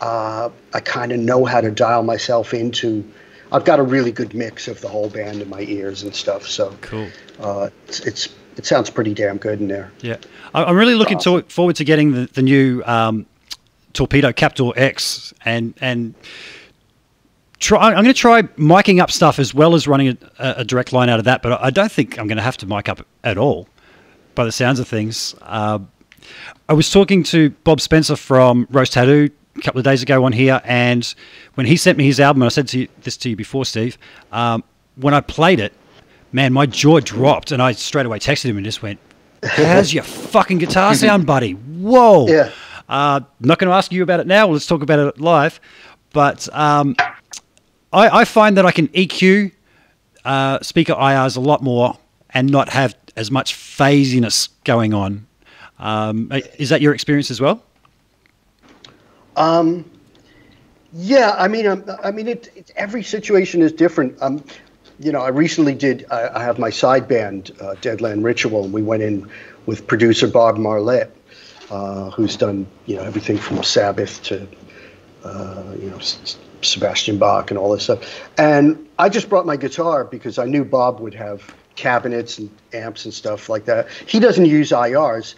[0.00, 3.04] uh, I kind of know how to dial myself into.
[3.52, 6.46] I've got a really good mix of the whole band in my ears and stuff.
[6.46, 7.08] So Cool.
[7.40, 9.90] uh, it's, it's it sounds pretty damn good in there.
[10.02, 10.18] Yeah,
[10.54, 13.26] I'm really looking to, forward to getting the, the new um,
[13.92, 16.14] Torpedo Captor X and and
[17.60, 17.88] try.
[17.88, 21.08] I'm going to try miking up stuff as well as running a, a direct line
[21.08, 21.42] out of that.
[21.42, 23.68] But I don't think I'm going to have to mic up at all,
[24.34, 25.34] by the sounds of things.
[25.42, 25.78] Uh,
[26.68, 30.32] I was talking to Bob Spencer from Rose Tattoo a couple of days ago on
[30.32, 31.14] here, and
[31.54, 33.64] when he sent me his album, and I said to you, this to you before,
[33.64, 33.98] Steve.
[34.32, 34.64] Um,
[34.96, 35.72] when I played it,
[36.32, 38.98] man, my jaw dropped, and I straight away texted him and just went,
[39.42, 41.52] "How's your fucking guitar sound, buddy?
[41.52, 42.50] Whoa!" Yeah.
[42.88, 44.48] Uh, not going to ask you about it now.
[44.48, 45.60] Let's talk about it live.
[46.12, 46.96] But um,
[47.92, 49.52] I, I find that I can EQ
[50.24, 51.98] uh, speaker IRs a lot more
[52.30, 55.26] and not have as much phasiness going on.
[55.78, 57.62] Um, is that your experience as well?
[59.36, 59.90] Um,
[60.92, 64.20] yeah, I mean, um, I mean, it, it, every situation is different.
[64.20, 64.44] Um,
[64.98, 66.04] you know, I recently did.
[66.10, 69.28] I, I have my side band, uh, Deadland Ritual, and we went in
[69.66, 71.14] with producer Bob Marlette,
[71.70, 74.46] uh, who's done you know everything from Sabbath to
[75.24, 75.98] uh, you know
[76.62, 78.28] Sebastian Bach and all this stuff.
[78.38, 81.42] And I just brought my guitar because I knew Bob would have
[81.76, 83.88] cabinets and amps and stuff like that.
[84.06, 85.34] He doesn't use IRs,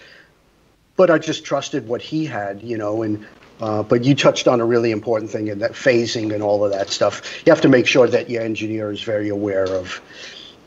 [0.97, 3.27] but I just trusted what he had, you know, and
[3.61, 6.73] uh, but you touched on a really important thing in that phasing and all of
[6.73, 7.43] that stuff.
[7.47, 10.01] You have to make sure that your engineer is very aware of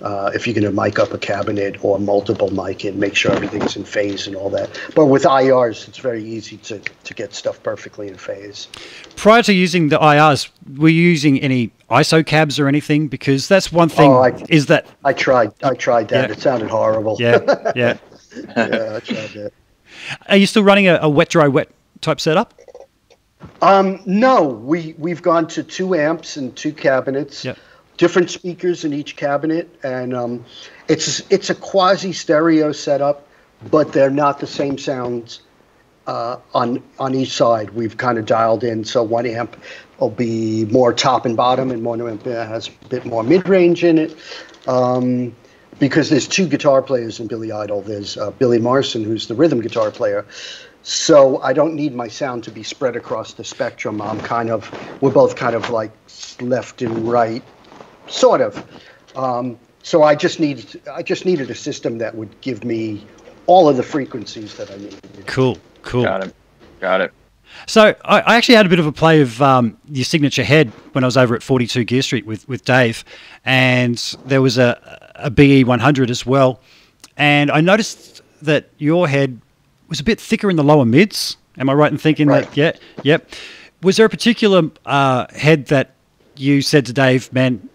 [0.05, 3.31] uh, if you're going to mic up a cabinet or multiple mic in, make sure
[3.31, 4.69] everything's in phase and all that.
[4.95, 8.67] But with IRs, it's very easy to, to get stuff perfectly in phase.
[9.15, 13.07] Prior to using the IRs, were you using any ISO cabs or anything?
[13.07, 15.51] Because that's one thing Oh, I- is that I tried.
[15.63, 16.29] I tried that.
[16.29, 16.35] Yeah.
[16.35, 17.17] It sounded horrible.
[17.19, 17.39] yeah
[17.75, 17.97] yeah.
[18.55, 19.51] yeah, I tried that.
[20.29, 21.69] Are you still running a, a wet dry wet
[22.01, 22.53] type setup?
[23.61, 27.57] Um, no, we we've gone to two amps and two cabinets, Yep.
[27.97, 30.45] Different speakers in each cabinet, and um,
[30.87, 33.27] it's it's a quasi stereo setup,
[33.71, 35.41] but they're not the same sounds
[36.07, 37.69] uh, on on each side.
[37.69, 39.55] We've kind of dialed in so one amp
[39.99, 43.83] will be more top and bottom, and one amp has a bit more mid range
[43.83, 44.17] in it.
[44.67, 45.35] Um,
[45.79, 47.81] because there's two guitar players in Billy Idol.
[47.81, 50.25] There's uh, Billy Morrison, who's the rhythm guitar player.
[50.83, 54.01] So I don't need my sound to be spread across the spectrum.
[54.01, 55.91] I'm kind of, we're both kind of like
[56.39, 57.43] left and right,
[58.07, 58.63] sort of.
[59.15, 63.05] Um, so I just needed, I just needed a system that would give me
[63.45, 65.27] all of the frequencies that I needed.
[65.27, 66.03] Cool, cool.
[66.03, 66.35] Got it.
[66.79, 67.13] Got it.
[67.67, 70.69] So I, I actually had a bit of a play of um, your signature head
[70.91, 73.05] when I was over at 42 Gear Street with, with Dave,
[73.45, 76.59] and there was a, a BE 100 as well,
[77.17, 79.39] and I noticed that your head
[79.87, 81.37] was a bit thicker in the lower mids.
[81.57, 82.43] Am I right in thinking Right.
[82.43, 82.57] that?
[82.57, 82.71] Yeah,
[83.03, 83.29] yep.
[83.81, 85.91] Was there a particular uh, head that
[86.35, 87.69] you said to Dave, man,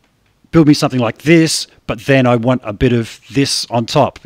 [0.50, 4.18] build me something like this, but then I want a bit of this on top.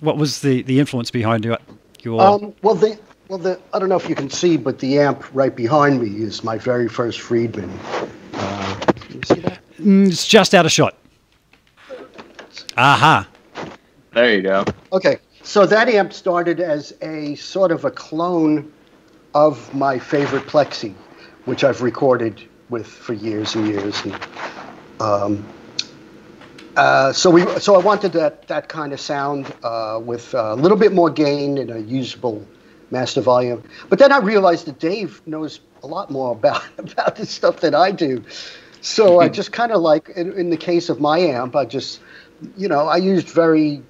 [0.00, 1.58] What was the, the influence behind your?
[2.02, 2.20] your...
[2.20, 5.24] Um, well, the well, the I don't know if you can see, but the amp
[5.34, 7.70] right behind me is my very first Friedman.
[8.34, 9.58] Uh, can you see that?
[9.80, 10.96] Mm, it's just out of shot.
[12.76, 13.28] Aha.
[14.12, 14.64] There you go.
[14.92, 18.70] Okay, so that amp started as a sort of a clone
[19.34, 20.94] of my favorite Plexi,
[21.46, 24.04] which I've recorded with for years and years.
[24.04, 24.18] And,
[25.00, 25.46] um,
[26.76, 30.78] uh, so we, so I wanted that that kind of sound uh, with a little
[30.78, 32.46] bit more gain and a usable
[32.90, 33.62] master volume.
[33.88, 37.74] But then I realized that Dave knows a lot more about about this stuff than
[37.74, 38.24] I do.
[38.80, 42.00] So I just kind of like, in, in the case of my amp, I just,
[42.56, 43.80] you know, I used very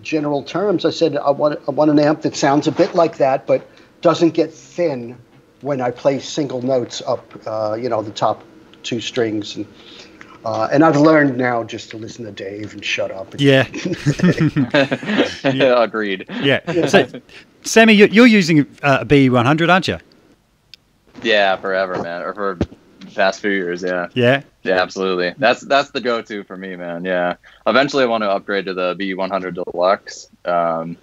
[0.00, 0.86] general terms.
[0.86, 3.66] I said I want I want an amp that sounds a bit like that, but
[4.00, 5.18] doesn't get thin
[5.60, 8.42] when I play single notes up, uh, you know, the top
[8.82, 9.56] two strings.
[9.56, 9.66] And
[10.48, 13.32] uh, and I've learned now just to listen to Dave and shut up.
[13.32, 13.66] And Yeah.
[15.52, 15.82] yeah.
[15.82, 16.26] Agreed.
[16.42, 16.86] yeah.
[16.86, 17.06] So,
[17.62, 19.98] Sammy, you're, you're using uh, a BE100, aren't you?
[21.22, 22.22] Yeah, forever, man.
[22.22, 22.58] Or for
[23.00, 24.08] the past few years, yeah.
[24.14, 24.42] Yeah.
[24.62, 25.34] Yeah, absolutely.
[25.38, 27.04] That's that's the go-to for me, man.
[27.04, 27.36] Yeah.
[27.66, 30.28] Eventually, I want to upgrade to the B100 Deluxe.
[30.44, 30.96] Um,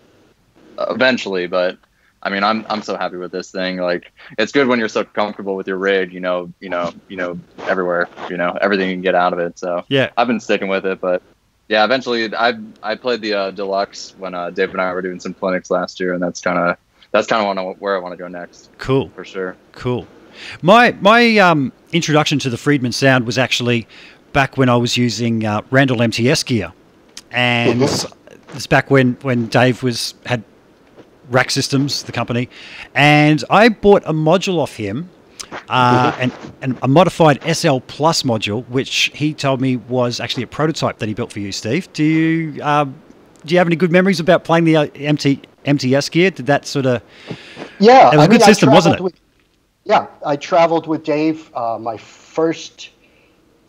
[0.80, 1.78] eventually, but
[2.26, 3.78] I mean, I'm I'm so happy with this thing.
[3.78, 6.12] Like, it's good when you're so comfortable with your rig.
[6.12, 8.10] You know, you know, you know, everywhere.
[8.30, 9.58] You know, everything you can get out of it.
[9.60, 10.10] So Yeah.
[10.18, 11.22] I've been sticking with it, but
[11.68, 15.20] yeah, eventually, I I played the uh, Deluxe when uh, Dave and I were doing
[15.20, 16.78] some clinics last year, and that's kind of
[17.12, 19.10] that's kind of where I want to go next Cool.
[19.10, 19.56] for sure.
[19.72, 20.08] Cool.
[20.62, 23.88] My my um, introduction to the Friedman sound was actually
[24.34, 26.74] back when I was using uh, Randall MTS gear,
[27.32, 30.44] and it's back when when Dave was had
[31.30, 32.50] Rack Systems, the company,
[32.94, 35.10] and I bought a module off him.
[35.70, 40.48] Uh, and, and a modified SL Plus module, which he told me was actually a
[40.48, 41.92] prototype that he built for you, Steve.
[41.94, 42.96] Do you um,
[43.46, 46.32] do you have any good memories about playing the uh, MT, MTS gear?
[46.32, 47.02] Did that sort of
[47.80, 49.02] Yeah, It was a good I system, wasn't it?
[49.02, 49.20] With,
[49.84, 51.52] yeah, I traveled with Dave.
[51.56, 52.90] Uh, my first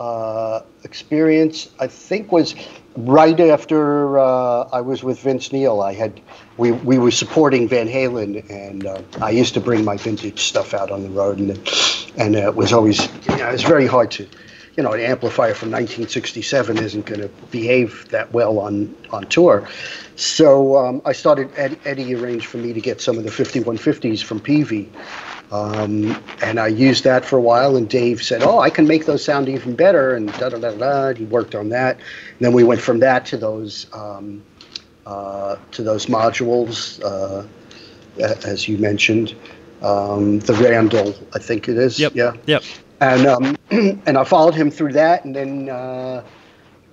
[0.01, 2.55] uh, experience, I think, was
[2.97, 5.81] right after uh, I was with Vince Neil.
[5.81, 6.21] I had
[6.57, 10.75] we we were supporting Van Halen, and uh, I used to bring my vintage stuff
[10.75, 11.51] out on the road, and
[12.17, 14.29] and uh, it was always you know, it was very hard to.
[14.77, 19.67] You know, an amplifier from 1967 isn't going to behave that well on, on tour.
[20.17, 24.23] So um, I started, Ed, Eddie arranged for me to get some of the 5150s
[24.23, 24.91] from Peavey.
[25.53, 29.07] Um, and I used that for a while, and Dave said, "Oh, I can make
[29.07, 31.15] those sound even better." And da da da da.
[31.15, 31.97] He worked on that.
[31.97, 34.43] And then we went from that to those um,
[35.07, 37.47] uh, to those modules, uh,
[38.45, 39.37] as you mentioned,
[39.83, 41.99] um, the Randall, I think it is.
[42.01, 42.15] Yep.
[42.15, 42.33] Yeah.
[42.47, 42.63] Yep.
[43.01, 46.25] And um, and I followed him through that, and then uh,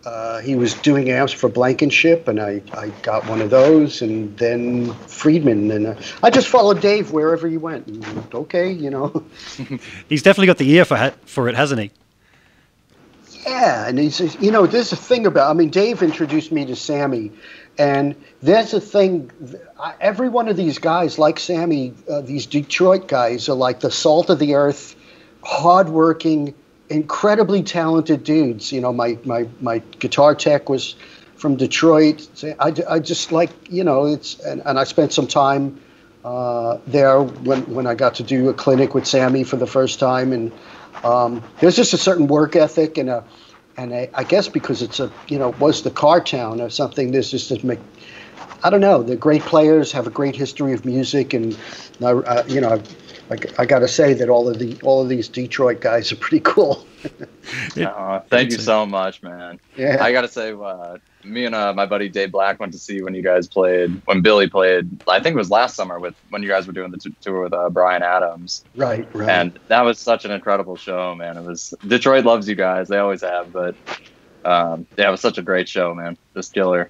[0.06, 4.38] uh, he was doing amps for Blankenship, and I, I got one of those, and
[4.38, 7.88] then Friedman, and uh, I just followed Dave wherever he went.
[7.88, 9.24] And, okay, you know,
[10.10, 11.92] He's definitely got the ear for ha- for it, hasn't he?
[13.46, 15.50] yeah, and he says, you know, there's a thing about.
[15.50, 17.32] I mean, Dave introduced me to Sammy,
[17.78, 19.32] and there's a thing.
[20.00, 24.30] Every one of these guys, like Sammy, uh, these Detroit guys, are like the salt
[24.30, 24.96] of the earth,
[25.44, 26.54] hardworking,
[26.90, 28.72] incredibly talented dudes.
[28.72, 30.96] You know, my my my guitar tech was
[31.36, 32.28] from Detroit.
[32.60, 35.80] I, I just like you know it's and, and I spent some time
[36.24, 40.00] uh, there when when I got to do a clinic with Sammy for the first
[40.00, 40.52] time, and
[41.04, 43.24] um, there's just a certain work ethic and a
[43.78, 47.12] and a, I guess because it's a you know was the car town or something.
[47.12, 47.80] There's just this make
[48.64, 49.04] I don't know.
[49.04, 51.58] They're great players, have a great history of music, and
[52.02, 52.82] I, uh, you know,
[53.32, 56.18] I, I got to say that all of the all of these Detroit guys are
[56.18, 56.86] pretty cool.
[57.76, 57.90] Yeah.
[57.90, 59.60] Uh, thank you so much, man.
[59.76, 59.98] Yeah.
[60.02, 63.14] I gotta say, uh, me and uh, my buddy Dave Black went to see when
[63.14, 65.04] you guys played, when Billy played.
[65.08, 67.44] I think it was last summer with when you guys were doing the t- tour
[67.44, 69.30] with uh, Bryan Adams, right, right.
[69.30, 71.38] and that was such an incredible show, man.
[71.38, 73.76] It was Detroit loves you guys, they always have, but
[74.46, 76.18] um, yeah, it was such a great show, man.
[76.34, 76.90] Just killer.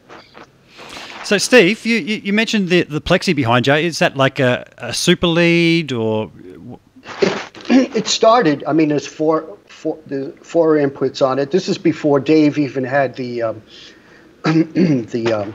[1.24, 3.74] So, Steve, you, you, mentioned the, the plexi behind you.
[3.76, 6.30] Is that like a, a super lead or
[7.70, 8.64] it started.
[8.68, 11.52] I mean, there's four, four, the four inputs on it.
[11.52, 13.62] This is before Dave even had the, um,
[14.44, 15.54] the, um,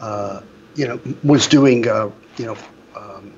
[0.00, 0.40] uh,
[0.74, 2.56] you know, was doing, uh, you know,
[2.96, 3.34] um,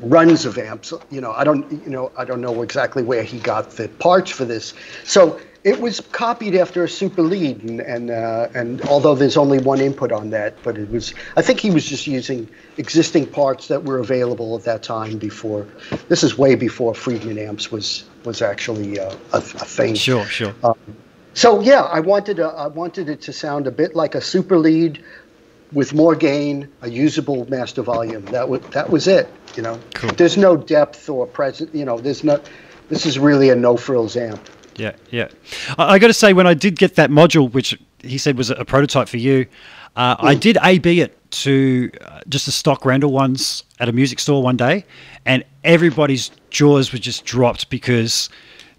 [0.00, 0.92] runs of amps.
[1.10, 4.30] You know, I don't, you know, I don't know exactly where he got the parts
[4.30, 4.74] for this.
[5.04, 9.58] So it was copied after a super lead, and and, uh, and although there's only
[9.58, 12.48] one input on that, but it was, I think he was just using
[12.78, 15.18] existing parts that were available at that time.
[15.18, 15.66] Before
[16.08, 19.94] this is way before Friedman amps was was actually uh, a, a thing.
[19.94, 20.54] sure, sure.
[21.34, 24.58] so yeah, I wanted a, I wanted it to sound a bit like a super
[24.58, 25.02] lead
[25.72, 28.24] with more gain, a usable master volume.
[28.26, 29.28] That was that was it.
[29.56, 30.10] You know, Cool.
[30.12, 31.74] there's no depth or present.
[31.74, 32.40] You know, there's no.
[32.88, 34.40] This is really a no frills amp.
[34.80, 35.28] Yeah, yeah.
[35.76, 38.50] I, I got to say, when I did get that module, which he said was
[38.50, 39.46] a, a prototype for you,
[39.94, 44.18] uh, I did A/B it to uh, just the stock Randall ones at a music
[44.18, 44.86] store one day,
[45.26, 48.30] and everybody's jaws were just dropped because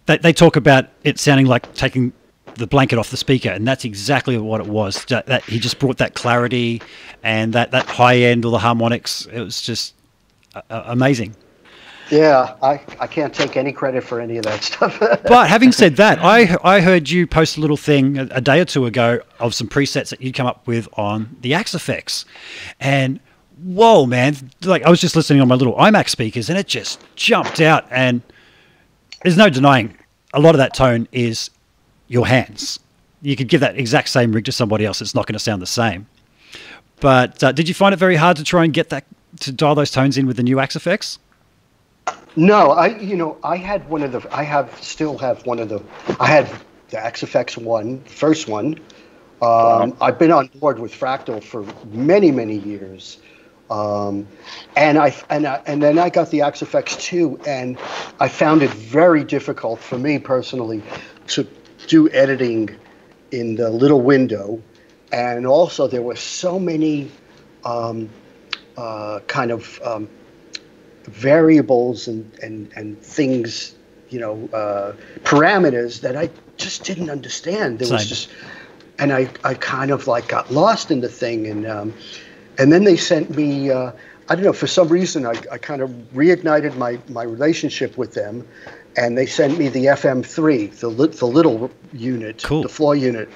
[0.07, 2.13] they, they talk about it sounding like taking
[2.55, 5.05] the blanket off the speaker, and that's exactly what it was.
[5.05, 6.81] That, that he just brought that clarity
[7.21, 9.27] and that that high end, all the harmonics.
[9.27, 9.93] It was just
[10.55, 11.35] uh, uh, amazing.
[12.12, 14.99] Yeah, I, I can't take any credit for any of that stuff.
[15.24, 18.59] But having said that, I I heard you post a little thing a, a day
[18.59, 22.26] or two ago of some presets that you'd come up with on the Axe-Fx,
[22.82, 23.22] and
[23.64, 24.36] whoa, man!
[24.64, 27.86] Like I was just listening on my little iMac speakers, and it just jumped out.
[27.89, 28.22] And
[29.24, 29.97] there's no denying
[30.34, 31.49] a lot of that tone is
[32.09, 32.80] your hands.
[33.22, 35.62] You could give that exact same rig to somebody else; it's not going to sound
[35.62, 36.07] the same.
[36.99, 39.05] But uh, did you find it very hard to try and get that
[39.39, 41.18] to dial those tones in with the new Axe-Fx?
[42.36, 45.69] No, I you know I had one of the I have still have one of
[45.69, 45.82] the
[46.19, 46.49] I had
[46.89, 48.79] the Axe-Fx one, the first one.
[49.41, 53.19] Um, I've been on board with Fractal for many many years.
[53.69, 54.27] Um,
[54.75, 57.77] and I and I, and then I got the Axe-Fx two, and
[58.19, 60.84] I found it very difficult for me personally
[61.27, 61.47] to
[61.88, 62.75] do editing
[63.32, 64.61] in the little window,
[65.11, 67.11] and also there were so many
[67.63, 68.09] um,
[68.75, 70.09] uh, kind of um,
[71.05, 73.75] variables and, and, and things,
[74.09, 74.93] you know, uh,
[75.23, 77.79] parameters that I just didn't understand.
[77.79, 78.29] There was just,
[78.99, 81.47] and I, I kind of like got lost in the thing.
[81.47, 81.93] And, um,
[82.57, 83.91] and then they sent me, uh,
[84.29, 88.13] I don't know, for some reason, I, I kind of reignited my, my relationship with
[88.13, 88.47] them.
[88.97, 92.61] And they sent me the FM3, the, li- the little unit, Cool.
[92.61, 93.29] the floor unit.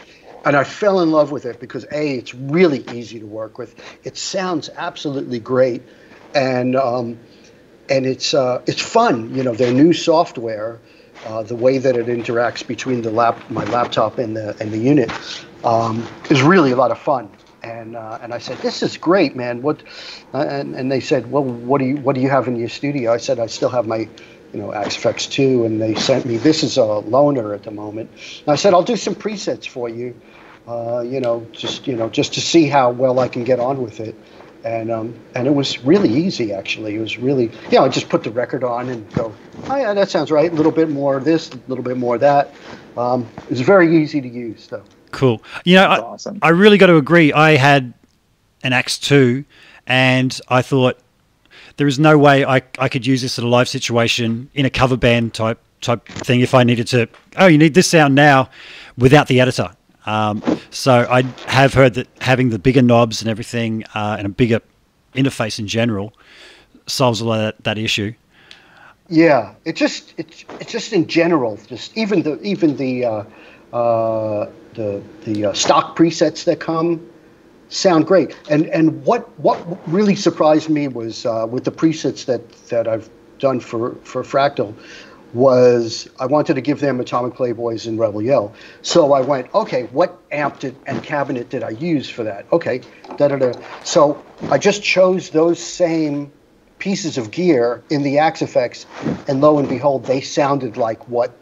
[0.44, 3.74] And I fell in love with it because A, it's really easy to work with.
[4.04, 5.82] It sounds absolutely great.
[6.36, 7.18] And, um,
[7.90, 9.34] and it's uh, it's fun.
[9.36, 10.80] You know, their new software,
[11.26, 14.78] uh, the way that it interacts between the lap, my laptop and the and the
[14.78, 15.12] unit,
[15.64, 17.30] um, is really a lot of fun.
[17.64, 19.62] And uh, and I said, this is great, man.
[19.62, 19.82] What?
[20.34, 22.70] Uh, and and they said, well, what do you what do you have in your
[22.70, 23.12] studio?
[23.12, 24.08] I said, I still have my,
[24.54, 26.38] you know, Axe-Fx two, and they sent me.
[26.38, 28.10] This is a loaner at the moment.
[28.42, 30.20] And I said, I'll do some presets for you.
[30.68, 33.82] Uh, you know, just you know, just to see how well I can get on
[33.82, 34.16] with it
[34.66, 36.96] and um, and it was really easy actually.
[36.96, 39.34] It was really you know I just put the record on and go,
[39.70, 40.52] oh yeah, that sounds right.
[40.52, 42.54] A little bit more of this, a little bit more of that.
[42.98, 44.84] Um, it's very easy to use though.
[45.12, 45.42] Cool.
[45.64, 46.40] You know, I, awesome.
[46.42, 47.32] I really got to agree.
[47.32, 47.94] I had
[48.64, 49.46] an Axe 2
[49.88, 50.98] and I thought
[51.78, 54.70] there is no way I, I could use this in a live situation in a
[54.70, 57.08] cover band type type thing if I needed to.
[57.38, 58.50] Oh, you need this sound now
[58.98, 59.72] without the editor.
[60.06, 64.30] Um, so I have heard that having the bigger knobs and everything uh, and a
[64.30, 64.60] bigger
[65.14, 66.14] interface in general
[66.88, 68.14] solves a lot of that, that issue.
[69.08, 73.24] Yeah, it just it's it's just in general, just even the even the uh,
[73.72, 77.08] uh, the the uh, stock presets that come
[77.70, 78.36] sound great.
[78.50, 83.10] And and what what really surprised me was uh, with the presets that that I've
[83.38, 84.74] done for for Fractal
[85.36, 88.54] was I wanted to give them Atomic Playboys and Rebel Yell.
[88.82, 92.46] So I went, okay, what amp did, and cabinet did I use for that?
[92.52, 92.82] Okay,
[93.18, 93.52] da da da.
[93.84, 96.32] So I just chose those same
[96.80, 98.86] pieces of gear in the Axe-Fx,
[99.28, 101.36] and lo and behold, they sounded like what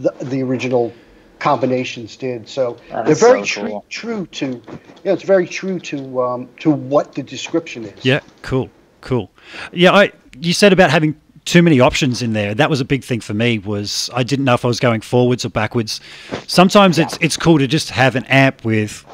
[0.00, 0.92] the, the original
[1.38, 2.48] combinations did.
[2.48, 3.84] So That they're very so true, cool.
[3.88, 4.62] true to,
[5.04, 8.04] yeah, it's very true to um, to what the description is.
[8.04, 8.70] Yeah, cool,
[9.02, 9.30] cool.
[9.72, 12.54] Yeah, I you said about having too many options in there.
[12.54, 13.58] That was a big thing for me.
[13.58, 16.00] Was I didn't know if I was going forwards or backwards.
[16.46, 19.04] Sometimes it's it's cool to just have an amp with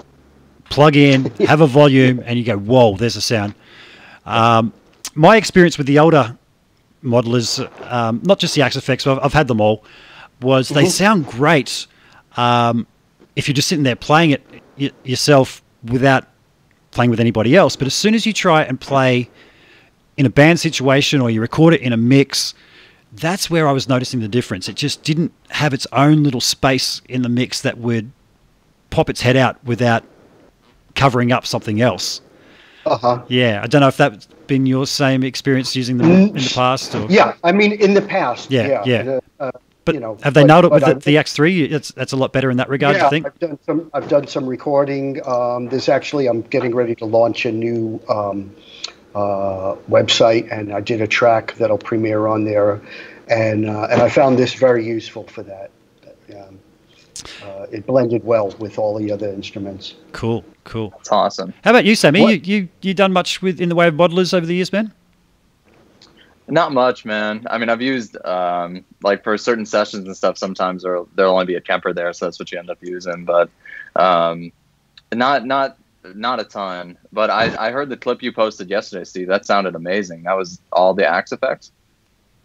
[0.70, 3.54] plug in, have a volume, and you go, whoa, there's a sound.
[4.26, 4.72] Um,
[5.14, 6.36] my experience with the older
[7.04, 7.60] modelers,
[7.90, 9.84] um, not just the Axe-Fx, but I've, I've had them all,
[10.40, 11.86] was they sound great
[12.36, 12.86] um,
[13.36, 14.42] if you're just sitting there playing it
[14.78, 16.26] y- yourself without
[16.90, 17.76] playing with anybody else.
[17.76, 19.30] But as soon as you try and play
[20.16, 22.54] in a band situation or you record it in a mix,
[23.12, 24.68] that's where I was noticing the difference.
[24.68, 28.10] It just didn't have its own little space in the mix that would
[28.90, 30.04] pop its head out without
[30.94, 32.20] covering up something else.
[32.86, 33.24] Uh huh.
[33.28, 36.94] Yeah, I don't know if that's been your same experience using them in the past.
[36.94, 38.50] Or, Yeah, I mean, in the past.
[38.50, 39.20] Yeah, yeah.
[39.40, 39.50] uh, uh,
[39.84, 41.70] but you know, have they but- nailed it with the, the X3?
[41.72, 43.26] It's, that's a lot better in that regard, yeah, you think?
[43.26, 43.90] I've done some.
[43.94, 45.26] I've done some recording.
[45.26, 48.54] Um, there's actually I'm getting ready to launch a new um,
[49.14, 52.80] uh, website, and I did a track that'll premiere on there,
[53.28, 55.70] and uh, and I found this very useful for that.
[56.34, 56.58] Um,
[57.42, 59.94] uh, it blended well with all the other instruments.
[60.12, 60.92] Cool, cool.
[61.00, 61.54] It's awesome.
[61.62, 62.20] How about you, Sammy?
[62.22, 64.72] What- You, you you done much with in the way of modelers over the years,
[64.72, 64.92] man?
[66.46, 67.46] Not much, man.
[67.48, 70.36] I mean, I've used um, like for certain sessions and stuff.
[70.36, 73.24] Sometimes there'll there'll only be a Kemper there, so that's what you end up using.
[73.24, 73.48] But
[73.96, 74.52] um,
[75.14, 75.78] not not
[76.14, 76.98] not a ton.
[77.12, 79.28] But I I heard the clip you posted yesterday, Steve.
[79.28, 80.24] That sounded amazing.
[80.24, 81.70] That was all the Axe-Fx.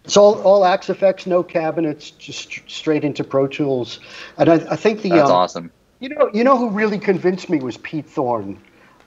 [0.05, 3.99] It's all all Axe-Fx, no cabinets, just straight into Pro Tools.
[4.37, 5.71] And I, I think the That's um, awesome.
[5.99, 8.57] You know, you know who really convinced me was Pete Thorne,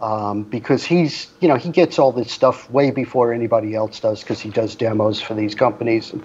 [0.03, 4.21] um, because he's, you know, he gets all this stuff way before anybody else does,
[4.21, 6.23] because he does demos for these companies, and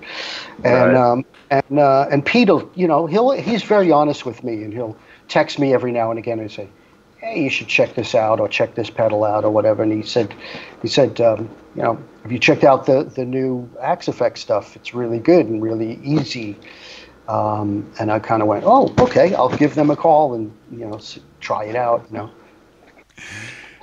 [0.66, 0.96] and Right.
[0.96, 4.74] um, and, uh, and Pete, will, you know, he'll he's very honest with me, and
[4.74, 4.98] he'll
[5.30, 6.68] text me every now and again and say,
[7.20, 9.84] hey, you should check this out or check this pedal out or whatever.
[9.84, 10.34] And he said,
[10.82, 14.76] he said, um, you know, have you checked out the the new Axe-Fx stuff?
[14.76, 16.58] It's really good and really easy.
[17.28, 20.86] Um, and I kind of went, oh, okay, I'll give them a call and you
[20.86, 21.00] know
[21.42, 22.06] try it out.
[22.10, 22.32] You know,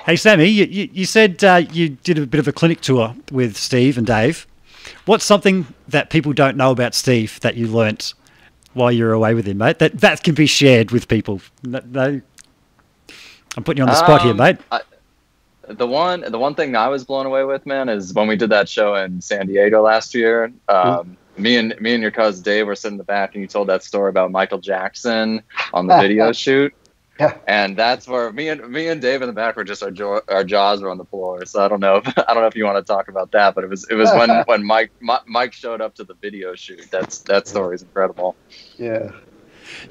[0.05, 3.57] Hey, Sammy, you, you, said uh, you did a bit of a clinic tour with
[3.57, 4.47] Steve and Dave.
[5.07, 8.13] What's something that people don't know about Steve that you learnt
[8.75, 9.79] while you were away with him, mate?
[9.79, 11.41] That that can be shared with people.
[11.63, 12.21] No, no-
[13.57, 14.59] I'm putting you on the spot here, Um, mate.
[14.71, 14.81] I,
[15.69, 18.51] the one the one thing I was blown away with, man, is when we did
[18.51, 20.53] that show in San Diego last year.
[20.69, 23.49] Um, me and me and your cousin Dave were sitting in the back, and you
[23.49, 25.43] told that story about Michael Jackson
[25.73, 26.75] on the video shoot.
[27.19, 27.39] Yeah.
[27.47, 30.19] And that's where me and me and Dave in the back were just our jaw,
[30.29, 31.45] our jaws were on the floor.
[31.47, 33.55] So I don't know if I don't know if you want to talk about that,
[33.55, 36.55] but it was it was when when Mike Mi- Mike showed up to the video
[36.57, 36.89] shoot.
[36.91, 38.35] That's that story is incredible.
[38.77, 39.11] yeah.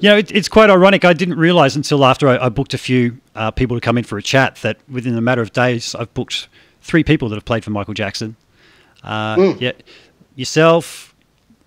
[0.00, 1.04] You know, it, it's quite ironic.
[1.04, 4.04] I didn't realize until after I, I booked a few uh, people to come in
[4.04, 6.48] for a chat that within a matter of days, I've booked
[6.82, 8.36] three people that have played for Michael Jackson.
[9.02, 9.60] Uh, Mm.
[9.60, 9.72] Yeah,
[10.36, 11.14] yourself,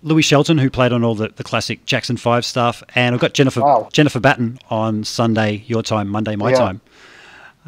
[0.02, 3.32] Louie Shelton, who played on all the, the classic Jackson Five stuff, and I've got
[3.34, 3.88] Jennifer Wow.
[3.92, 6.56] Jennifer Batten on Sunday your time, Monday my Yeah.
[6.58, 6.80] time.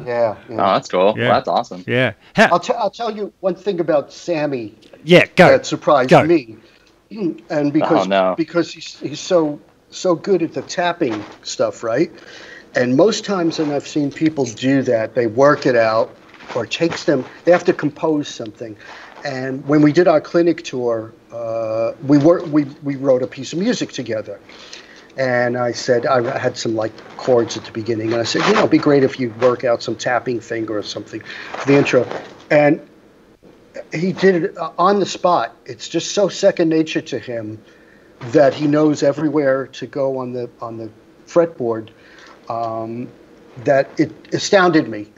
[0.05, 1.13] Yeah, Oh, that's cool.
[1.15, 1.25] Yeah.
[1.27, 1.83] Well, that's awesome.
[1.85, 4.73] Yeah, How, I'll, t- I'll tell you one thing about Sammy
[5.03, 5.49] yeah, go.
[5.49, 6.23] that surprised Go.
[6.23, 6.55] me,
[7.11, 8.33] and because Oh, no.
[8.35, 9.59] because he's he's so
[9.91, 12.11] so good at the tapping stuff, right?
[12.75, 16.15] And most times when I've seen people do that, they work it out
[16.55, 17.25] or it takes them.
[17.43, 18.77] They have to compose something.
[19.25, 23.53] And when we did our clinic tour, uh, we were we we wrote a piece
[23.53, 24.39] of music together.
[25.17, 28.53] And I said I had some like chords at the beginning, and I said, you
[28.53, 31.77] know, it'd be great if you work out some tapping thing or something for the
[31.77, 32.07] intro.
[32.49, 32.81] And
[33.93, 35.55] he did it uh, on the spot.
[35.65, 37.61] It's just so second nature to him
[38.31, 40.89] that he knows everywhere to go on the on the
[41.27, 41.89] fretboard.
[42.49, 43.09] Um,
[43.65, 45.07] that it astounded me.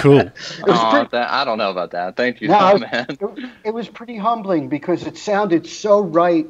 [0.00, 0.18] Cool.
[0.20, 0.32] It
[0.66, 2.16] was Aw, pretty- that, I don't know about that.
[2.16, 3.06] Thank you, No, though, it- man.
[3.44, 6.46] it, it was pretty humbling because it sounded so right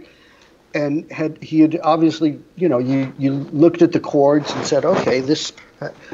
[0.72, 4.84] and had he had obviously you know you you looked at the chords and said
[4.84, 5.53] okay this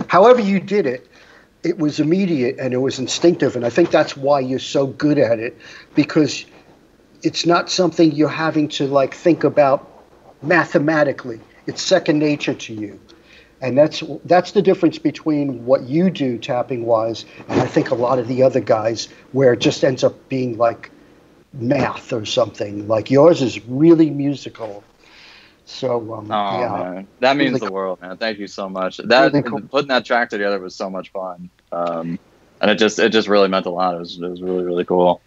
[0.08, 1.06] however you did it
[1.62, 5.18] it was immediate and it was instinctive and i think that's why you're so good
[5.18, 5.58] at it
[5.94, 6.46] because
[7.22, 9.88] it's not something you're having to like think about
[10.42, 12.98] mathematically it's second nature to you
[13.60, 17.94] and that's that's the difference between what you do tapping wise and i think a
[17.94, 20.90] lot of the other guys where it just ends up being like
[21.52, 24.84] math or something like yours is really musical
[25.64, 27.74] so um, Oh yeah man, that means Really the cool.
[27.74, 28.16] world, man.
[28.18, 28.98] Thank you so much.
[28.98, 29.60] That Really cool.
[29.62, 32.20] putting that track together was so much fun, um,
[32.60, 33.96] and it just it just really meant a lot.
[33.96, 35.20] It was it was really really cool.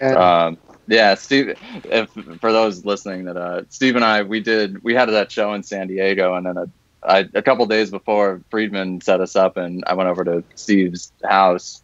[0.00, 0.58] And- Um,
[0.90, 1.56] yeah, Steve.
[1.84, 2.10] If
[2.40, 5.62] for those listening, that uh, Steve and I we did we had that show in
[5.62, 6.68] San Diego, and then a,
[7.02, 11.12] I, a couple days before Friedman set us up, and I went over to Steve's
[11.24, 11.82] house,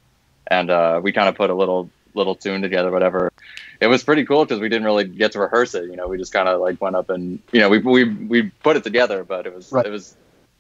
[0.49, 3.33] and uh, we kind of put a little little tune together, whatever.
[3.81, 5.85] It was pretty cool because we didn't really get to rehearse it.
[5.85, 8.43] You know, we just kind of like went up and you know we we we
[8.65, 9.87] put it together, but it was Right.
[9.87, 10.17] it was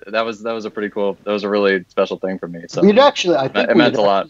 [0.07, 2.67] that was that was a pretty cool that was a really special thing for me.
[2.69, 4.29] So we'd actually i think it meant a lot.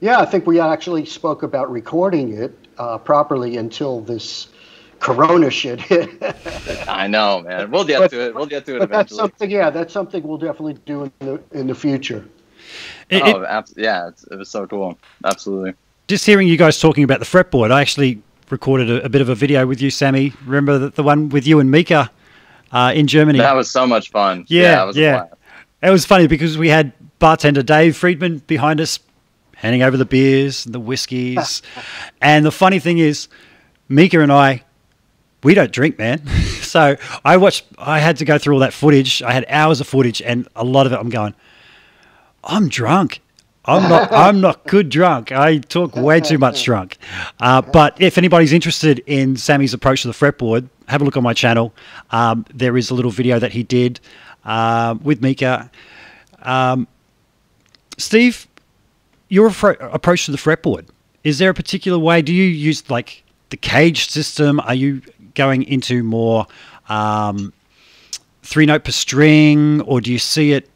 [0.00, 4.48] Yeah, I think we actually spoke about recording it uh, properly until this
[5.00, 6.10] Corona shit hit.
[6.88, 7.70] I know, man.
[7.70, 8.34] We'll get But- to it.
[8.34, 11.40] We'll get to it but that's something, yeah, that's something we'll definitely do in the
[11.52, 12.26] in the future.
[13.08, 14.98] It- it- oh, abs- yeah, it's, it was so cool.
[15.24, 15.74] Absolutely.
[16.08, 18.20] just hearing you guys talking about the fretboard, I actually
[18.50, 20.32] recorded a, a bit of a video with you, Sammy.
[20.44, 22.10] Remember the, the one with you and Mika
[22.72, 23.38] uh, in Germany?
[23.38, 24.44] That was so much fun.
[24.48, 25.12] Yeah, it was yeah.
[25.18, 25.34] blast.
[25.82, 28.98] It was funny because we had bartender Dave Friedman behind us,
[29.58, 31.62] handing over the beers and the whiskeys.
[32.22, 33.28] and the funny thing is,
[33.88, 34.64] Mika and I,
[35.42, 36.26] we don't drink, man.
[36.62, 37.64] so I watched.
[37.78, 39.22] I had to go through all that footage.
[39.22, 41.34] I had hours of footage, and a lot of it, I'm going.
[42.42, 43.20] I'm drunk.
[43.64, 44.12] I'm not.
[44.26, 45.32] I'm not good drunk.
[45.32, 46.96] I talk way too much drunk.
[47.40, 51.22] Uh, but if anybody's interested in Sammy's approach to the fretboard, have a look on
[51.22, 51.74] my channel.
[52.10, 54.00] Um, there is a little video that he did.
[54.44, 55.70] um, with Mika.
[56.42, 56.88] Um,
[57.98, 58.47] Steve,
[59.28, 60.86] your appro- approach to the fretboard
[61.24, 62.22] is there a particular way?
[62.22, 64.60] Do you use like the CAGED system?
[64.60, 65.02] Are you
[65.34, 66.46] going into more
[66.88, 67.52] um,
[68.42, 70.68] three note per string, or do you see it?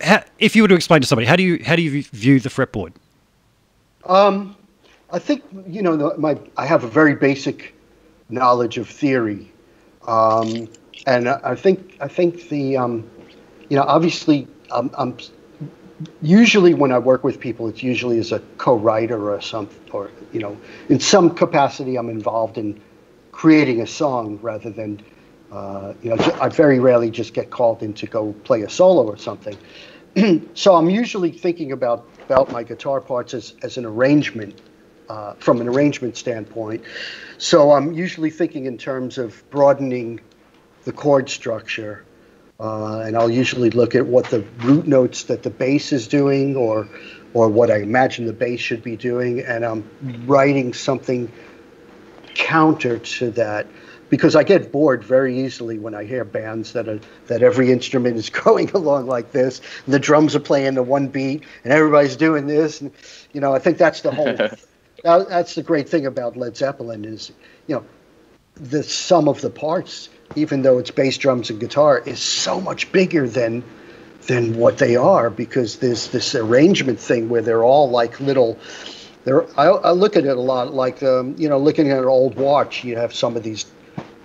[0.00, 2.40] How, if you were to explain to somebody, how do you how do you view
[2.40, 2.92] the fretboard?
[4.04, 4.56] Um,
[5.10, 7.74] I think you know my I have a very basic
[8.30, 9.50] knowledge of theory,
[10.06, 10.68] um,
[11.06, 13.10] and I, think I think the um,
[13.68, 15.16] you know obviously I'm, I'm
[16.22, 20.40] usually when I work with people, it's usually as a co-writer or some or you
[20.40, 20.56] know
[20.88, 22.80] in some capacity I'm involved in
[23.32, 25.00] creating a song rather than
[25.52, 29.04] uh, you know I very rarely just get called in to go play a solo
[29.06, 29.56] or something.
[30.54, 34.60] so I'm usually thinking about about my guitar parts as, as an arrangement
[35.08, 36.84] uh, from an arrangement standpoint.
[37.38, 40.20] So I'm usually thinking in terms of broadening
[40.84, 42.04] the chord structure.
[42.60, 46.56] Uh, and I'll usually look at what the root notes that the bass is doing
[46.56, 46.88] or
[47.34, 49.88] or what I imagine the bass should be doing, and I'm
[50.26, 51.30] writing something
[52.34, 53.66] counter to that
[54.08, 58.16] because I get bored very easily when I hear bands that are that every instrument
[58.16, 62.16] is going along like this, and the drums are playing the one beat, and everybody's
[62.16, 62.90] doing this, and
[63.32, 64.36] you know I think that's the whole.
[65.02, 67.32] that's the great thing about Led Zeppelin is,
[67.66, 67.84] you know,
[68.54, 72.90] the sum of the parts, even though it's bass, drums, and guitar, is so much
[72.92, 73.64] bigger than
[74.26, 78.58] than what they are because there's this arrangement thing where they're all like little.
[79.24, 82.04] They're, I, I look at it a lot like um, you know looking at an
[82.04, 82.84] old watch.
[82.84, 83.66] You have some of these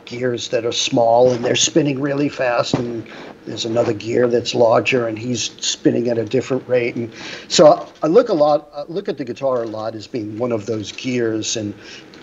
[0.05, 3.07] gears that are small and they're spinning really fast and
[3.45, 7.13] there's another gear that's larger and he's spinning at a different rate and
[7.47, 10.51] so i look a lot I look at the guitar a lot as being one
[10.51, 11.73] of those gears and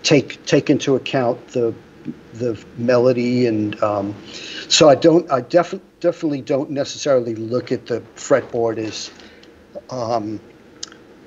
[0.03, 1.75] take take into account the
[2.35, 4.15] the melody and um,
[4.69, 9.11] so i don't i definitely definitely don't necessarily look at the fretboard as
[9.91, 10.41] um,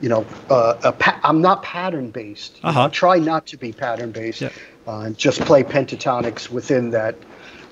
[0.01, 2.59] you know, uh, pa- I'm not pattern based.
[2.61, 2.89] Uh-huh.
[2.89, 4.41] try not to be pattern based.
[4.41, 4.49] Yeah
[4.87, 7.15] uh, and just play pentatonics within that.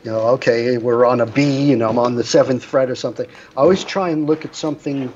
[0.03, 3.27] You know, okay, we're on a B, and I'm on the seventh fret or something.
[3.55, 5.13] I always try and look at something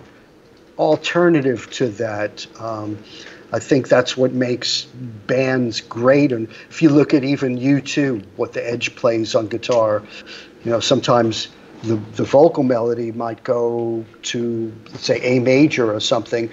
[0.77, 2.45] alternative to that.
[2.59, 2.99] Um,
[3.51, 4.83] I think that's what makes
[5.27, 6.31] bands great.
[6.31, 10.03] And if you look at even U2, what the Edge plays on guitar,
[10.63, 11.49] you know, sometimes
[11.83, 16.49] the, the vocal melody might go to, let's say, A major or something,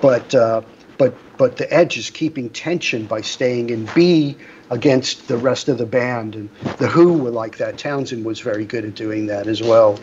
[0.00, 0.62] but uh,
[0.98, 4.36] but but the Edge is keeping tension by staying in B
[4.70, 6.34] against the rest of the band.
[6.34, 7.78] And the Who were like that.
[7.78, 9.98] Townshend was very good at doing that as well.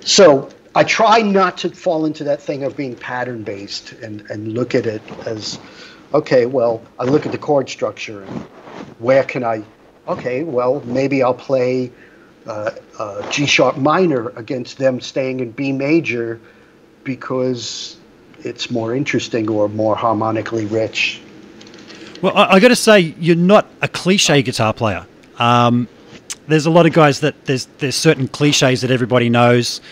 [0.00, 4.52] So I try not to fall into that thing of being pattern based and, and
[4.52, 5.58] look at it as,
[6.12, 8.40] okay, well, I look at the chord structure and
[8.98, 9.62] where can I,
[10.08, 11.92] okay, well, maybe I'll play
[12.46, 16.40] uh, uh, G sharp minor against them staying in B major
[17.04, 17.96] because
[18.40, 21.20] it's more interesting or more harmonically rich
[22.24, 25.06] well, I, I got to say, you're not a cliche guitar player.
[25.38, 25.88] Um,
[26.48, 29.82] there's a lot of guys that there's there's certain cliches that everybody knows.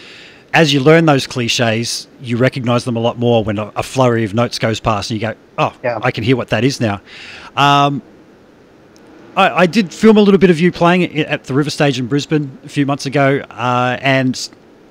[0.54, 4.34] As you learn those cliches, you recognize them a lot more when a, flurry of
[4.34, 5.98] notes goes past, and you go, "Oh, yeah.
[6.02, 7.00] I can hear what that is now."
[7.56, 8.02] Um,
[9.34, 12.06] I, I, did film a little bit of you playing at the River Stage in
[12.06, 14.50] Brisbane a few months ago, uh, and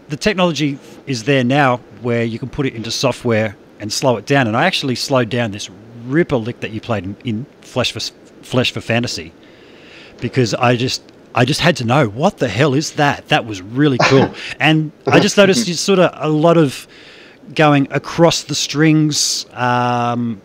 [0.10, 4.26] the technology is there now where you can put it into software and slow it
[4.26, 4.48] down.
[4.48, 5.70] And I actually slowed down this
[6.06, 8.00] ripper lick that you played in, in Flesh for
[8.44, 9.32] Flesh for Fantasy
[10.20, 13.30] because I just I just had to know what the hell is that.
[13.30, 16.88] That was really cool, and I just noticed just sort of a lot of
[17.54, 19.46] going across the strings.
[19.54, 20.42] Um,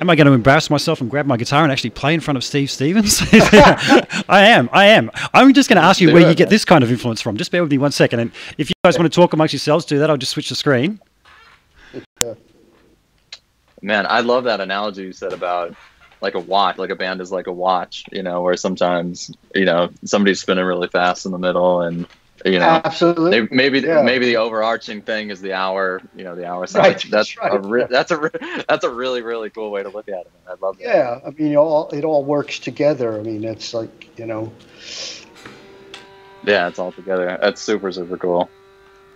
[0.00, 2.36] am I going to embarrass myself and grab my guitar and actually play in front
[2.36, 3.20] of Steve Stevens?
[3.32, 4.68] I am.
[4.72, 5.10] I am.
[5.34, 7.36] I'm just going to ask you where you get this kind of influence from.
[7.36, 9.84] Just bear with me one second, and if you guys want to talk amongst yourselves,
[9.84, 10.10] do that.
[10.10, 11.00] I'll just switch the screen.
[13.82, 15.74] Man, I love that analogy you said about
[16.20, 19.64] like a watch, like a band is like a watch, you know, where sometimes, you
[19.64, 22.06] know, somebody's spinning really fast in the middle and
[22.44, 23.30] you know, absolutely.
[23.32, 24.02] They, maybe yeah.
[24.02, 26.78] maybe the overarching thing is the hour, you know, the hour side.
[26.78, 27.54] Right, that's that's right.
[27.54, 30.30] a re- that's a re- that's a really really cool way to look at it.
[30.48, 30.84] I love that.
[30.84, 33.18] Yeah, I mean, it all it all works together.
[33.18, 34.52] I mean, it's like you know.
[36.46, 37.38] Yeah, it's all together.
[37.40, 38.48] That's super super cool.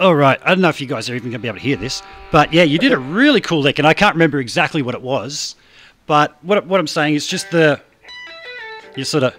[0.00, 0.38] All right.
[0.42, 2.02] I don't know if you guys are even going to be able to hear this,
[2.32, 5.02] but yeah, you did a really cool lick, and I can't remember exactly what it
[5.02, 5.54] was.
[6.06, 7.80] But what what I'm saying is just the
[8.96, 9.34] you sort of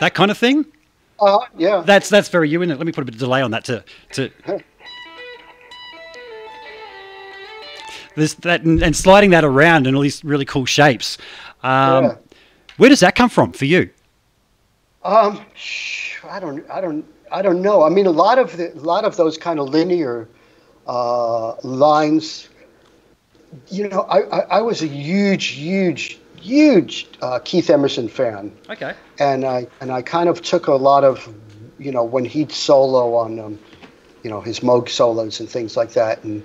[0.00, 0.66] that kind of thing.
[1.20, 1.82] Uh, yeah.
[1.84, 2.78] That's that's very you, isn't it?
[2.78, 4.30] Let me put a bit of delay on that to to.
[8.14, 11.16] This that and, and, sliding that around in all these really cool shapes.
[11.62, 12.14] Um, yeah.
[12.76, 13.90] Where does that come from for you?
[15.04, 15.40] Um,
[16.28, 17.82] I don't, I don't, I don't know.
[17.82, 20.28] I mean, a lot of the, a lot of those kind of linear
[20.86, 22.48] uh, lines.
[23.68, 28.94] You know, I, I, I was a huge, huge, huge uh, Keith Emerson fan, Okay.
[29.18, 31.32] and I and I kind of took a lot of,
[31.78, 33.58] you know, when he'd solo on, um,
[34.22, 36.42] you know, his Moog solos and things like that, and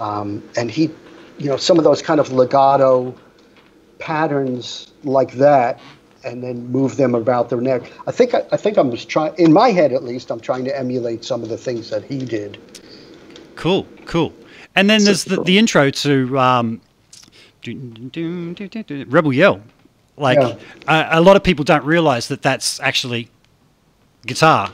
[0.00, 0.90] um, and he,
[1.38, 3.14] you know, some of those kind of legato
[3.98, 5.78] patterns like that,
[6.24, 7.92] and then move them about their neck.
[8.06, 10.64] I think I, I think I'm just trying, in my head at least, I'm trying
[10.64, 12.58] to emulate some of the things that he did.
[13.56, 14.32] Cool, cool.
[14.76, 15.44] And then there's the, cool.
[15.44, 16.80] the intro to um,
[17.66, 19.60] Rebel Yell.
[20.16, 20.56] Like Yeah.
[20.86, 23.28] a, a lot of people don't realize that that's actually
[24.26, 24.70] guitar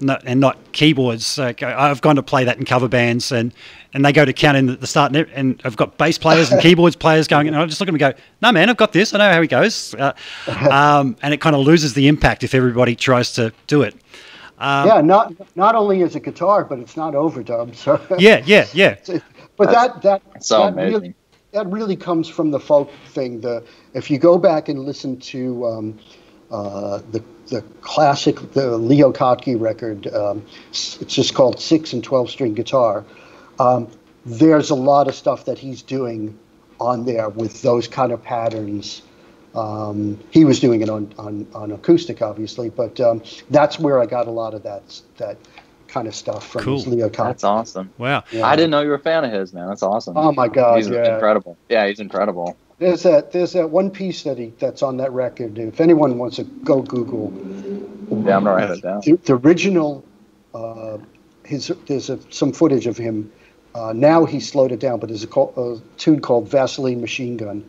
[0.00, 1.38] not, and not keyboards.
[1.38, 3.52] Like, I've gone to play that in cover bands, and,
[3.94, 6.50] and they go to count in the, the start, and, and I've got bass players
[6.50, 8.76] and keyboards players going, and I just look at them and go, "No, man, I've
[8.76, 9.14] got this.
[9.14, 10.12] I know how he goes." Uh,
[10.70, 13.94] um, and it kind of loses the impact if everybody tries to do it.
[14.58, 17.76] Um, yeah, not not only is it guitar, but it's not overdubbed.
[17.76, 18.96] So Yeah, yeah, yeah.
[19.60, 20.92] but that that so that amazing.
[20.92, 21.14] really
[21.52, 23.42] that really comes from the folk thing.
[23.42, 25.98] The if you go back and listen to um,
[26.50, 32.30] uh, the the classic the Leo Kottke record, um, it's just called six and twelve
[32.30, 33.04] string guitar.
[33.58, 33.90] Um,
[34.24, 36.38] there's a lot of stuff that he's doing
[36.80, 39.02] on there with those kind of patterns.
[39.54, 44.06] Um, he was doing it on, on, on acoustic, obviously, but um, that's where I
[44.06, 45.36] got a lot of that that
[45.90, 46.78] kind of stuff from Cool.
[46.80, 47.24] Leo Kottke.
[47.26, 47.90] That's awesome.
[47.98, 48.24] Wow.
[48.30, 48.46] Yeah.
[48.46, 49.68] I didn't know you were a fan of his, man.
[49.68, 50.16] That's awesome.
[50.16, 50.76] Oh my God!
[50.78, 51.14] he's yeah.
[51.14, 51.56] incredible.
[51.68, 52.56] Yeah, he's incredible.
[52.78, 55.58] There's that there's that one piece that he that's on that record.
[55.58, 57.30] If anyone wants to go Google
[58.10, 59.00] Yeah, I'm gonna write that down.
[59.04, 60.04] the, the original,
[60.54, 60.98] uh,
[61.44, 63.30] his there's a, some footage of him.
[63.74, 67.36] Uh, now he slowed it down, but there's a, call, a tune called Vaseline Machine
[67.36, 67.68] Gun,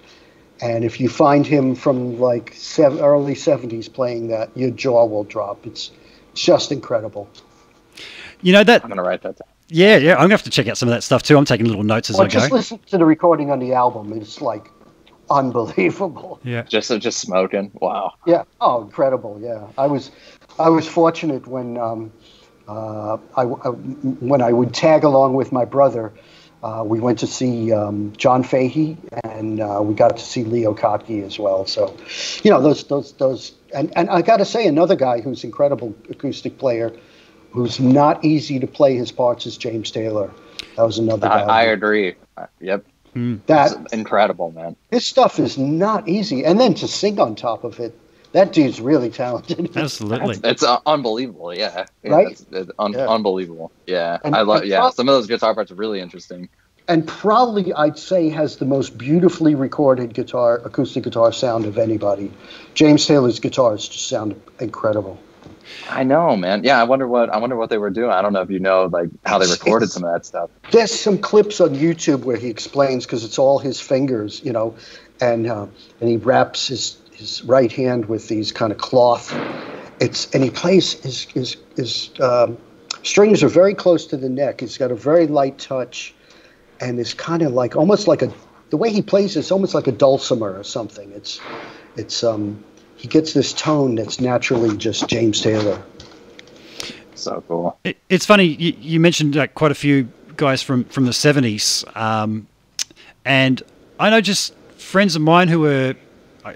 [0.61, 5.25] and if you find him from like sev- early '70s playing that, your jaw will
[5.25, 5.67] drop.
[5.67, 5.91] It's
[6.33, 7.29] just incredible.
[8.41, 9.47] You know that I'm gonna write that down.
[9.69, 10.11] Yeah, yeah.
[10.13, 11.37] I'm gonna have to check out some of that stuff too.
[11.37, 12.31] I'm taking little notes as Well, I go.
[12.39, 14.11] just listen to the recording on the album.
[14.13, 14.69] It's like
[15.29, 16.39] unbelievable.
[16.43, 16.63] yeah.
[16.63, 17.71] Just just smoking.
[17.75, 18.13] Wow.
[18.25, 18.43] Yeah.
[18.59, 19.39] Oh, incredible.
[19.41, 19.67] Yeah.
[19.77, 20.11] I was,
[20.59, 22.11] I was fortunate when, um,
[22.67, 23.45] uh, I, I-
[24.29, 26.11] when I would tag along with my brother.
[26.63, 30.75] Uh, we went to see um, John Fahey, and uh, we got to see Leo
[30.75, 31.65] Kottke as well.
[31.65, 31.97] So,
[32.43, 35.95] you know, those, those, those, and, and I got to say, another guy who's incredible
[36.11, 36.95] acoustic player,
[37.51, 40.31] who's not easy to play his parts is James Taylor.
[40.77, 41.45] That was another I, guy.
[41.47, 42.15] I agree.
[42.37, 42.85] Uh, Yep.
[43.47, 44.75] that It's incredible, man.
[44.89, 47.97] his stuff is not easy, and then to sing on top of it,
[48.31, 49.75] that dude's really talented.
[49.77, 50.35] Absolutely.
[50.35, 51.53] It's, it's uh, unbelievable.
[51.53, 51.85] Yeah.
[52.03, 52.31] yeah Right?
[52.31, 53.07] It's, it's un- Yeah.
[53.09, 53.71] unbelievable.
[53.85, 54.17] Yeah.
[54.23, 54.63] And- I love.
[54.65, 54.79] Yeah.
[54.79, 56.47] pro- Some of those guitar parts are really interesting.
[56.87, 62.31] and probably I'd say has the most beautifully recorded guitar, acoustic guitar sound of anybody.
[62.73, 65.19] James Taylor's guitars just sound incredible.
[65.89, 66.63] I know, man.
[66.63, 66.79] Yeah.
[66.79, 68.11] I wonder what I wonder what they were doing.
[68.11, 70.49] I don't know if you know like how they recorded some of that stuff.
[70.71, 74.75] There's some clips on YouTube where he explains because it's all his fingers, you know,
[75.19, 75.67] and uh,
[75.99, 79.33] and he wraps his his right hand with these kind of cloth.
[79.99, 82.57] It's and he plays his his his um,
[83.03, 84.61] strings are very close to the neck.
[84.61, 86.13] He's got a very light touch,
[86.79, 88.33] and it's kind of like almost like a
[88.71, 91.11] the way he plays it's almost like a dulcimer or something.
[91.11, 91.39] It's
[91.95, 92.63] it's um
[93.01, 95.81] he gets this tone that's naturally just James Taylor.
[97.15, 97.75] So cool.
[97.83, 101.83] It, it's funny you, you mentioned uh, quite a few guys from from the 70s,
[101.97, 102.47] um,
[103.25, 103.63] and
[103.99, 105.95] I know just friends of mine who were
[106.45, 106.53] uh,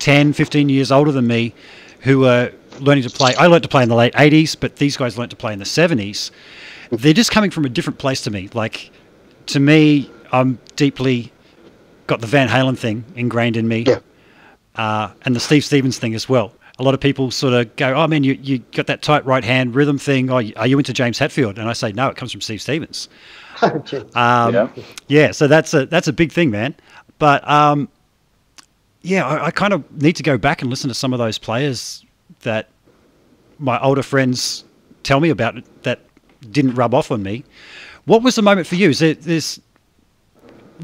[0.00, 1.54] 10, 15 years older than me,
[2.00, 3.32] who were learning to play.
[3.36, 5.60] I learned to play in the late 80s, but these guys learned to play in
[5.60, 6.32] the 70s.
[6.90, 8.48] They're just coming from a different place to me.
[8.52, 8.90] Like
[9.46, 11.30] to me, I'm deeply
[12.08, 14.00] got the Van Halen thing ingrained in me Yeah.
[14.76, 16.52] Uh, and the Steve Stevens thing as well.
[16.78, 19.44] A lot of people sort of go, "Oh man, you, you got that tight right
[19.44, 20.30] hand rhythm thing.
[20.30, 23.08] Oh, are you into James Hetfield?" And I say, "No, it comes from Steve Stevens."
[24.14, 24.68] Um, Yeah.
[25.08, 26.74] yeah, so that's a that's a big thing, man.
[27.18, 27.88] But um,
[29.02, 31.38] yeah, I, I kind of need to go back and listen to some of those
[31.38, 32.04] players
[32.40, 32.70] that
[33.58, 34.64] my older friends
[35.02, 36.00] tell me about that
[36.50, 37.44] didn't rub off on me.
[38.06, 38.88] What was the moment for you?
[38.90, 39.60] Is it this?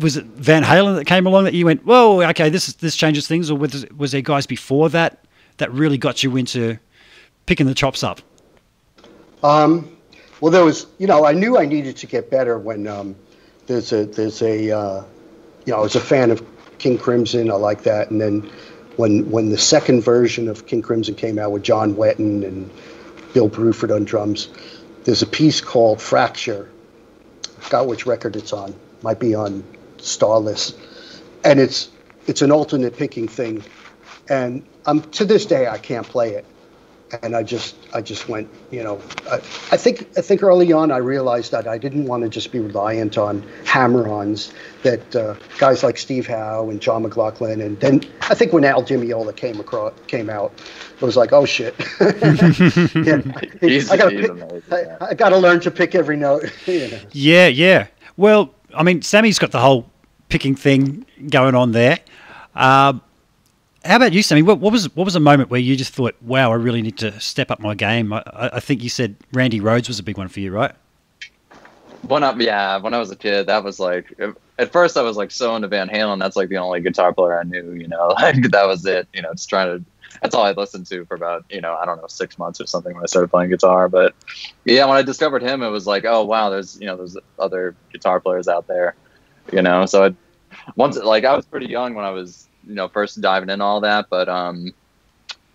[0.00, 2.94] Was it Van Halen that came along that you went, "Whoa, okay, this is, this
[2.94, 5.24] changes things," or was was there guys before that
[5.56, 6.78] that really got you into
[7.46, 8.20] picking the chops up?
[9.42, 9.96] Um,
[10.40, 13.16] well, there was, you know, I knew I needed to get better when um,
[13.66, 15.04] there's a, there's a, uh,
[15.64, 16.44] you know, I was a fan of
[16.78, 17.50] King Crimson.
[17.50, 18.10] I like that.
[18.10, 18.50] And then
[18.96, 22.70] when when the second version of King Crimson came out with John Wetton and
[23.32, 24.48] Bill Bruford on drums,
[25.04, 26.68] there's a piece called Fracture.
[27.44, 28.74] I forgot which record it's on.
[29.02, 29.64] Might be on
[30.00, 30.74] Starless,
[31.44, 31.90] and it's
[32.26, 33.62] it's an alternate picking thing.
[34.28, 36.44] And um, to this day, I can't play it.
[37.22, 39.36] and I just I just went you know I,
[39.72, 42.60] I think I think early on I realized that I didn't want to just be
[42.60, 48.34] reliant on hammer-ons that uh, guys like Steve Howe and John McLaughlin and then I
[48.34, 50.52] think when Al Di Meola came across came out
[51.00, 53.22] it was like oh shit yeah,
[53.62, 55.06] He's- I gotta pick, I.
[55.12, 57.00] I gotta learn to pick every note you know.
[57.12, 57.86] Yeah, yeah.
[58.18, 59.90] Well, I mean, Sammy's got the whole
[60.28, 61.98] picking thing going on there.
[62.54, 63.02] Um,
[63.84, 64.42] how about you, Sammy?
[64.42, 66.96] What, what was what was a moment where you just thought, "Wow, I really need
[66.98, 68.12] to step up my game"?
[68.12, 70.72] I, I I think you said Randy Rhoads was a big one for you, right?
[72.02, 74.16] When I yeah, when I was a kid, that was like
[74.58, 76.20] at first I was like so into Van Halen.
[76.20, 77.72] That's like the only guitar player I knew.
[77.72, 79.08] You know, like that was it.
[79.12, 79.84] You know, just trying to.
[80.22, 82.66] That's all I listened to for about you know I don't know six months or
[82.66, 83.88] something when I started playing guitar.
[83.88, 84.14] But
[84.64, 87.74] yeah, when I discovered him, it was like oh wow, there's you know there's other
[87.92, 88.94] guitar players out there.
[89.52, 90.14] You know, so I,
[90.76, 93.80] once like I was pretty young when I was you know first diving in all
[93.80, 94.72] that, but um.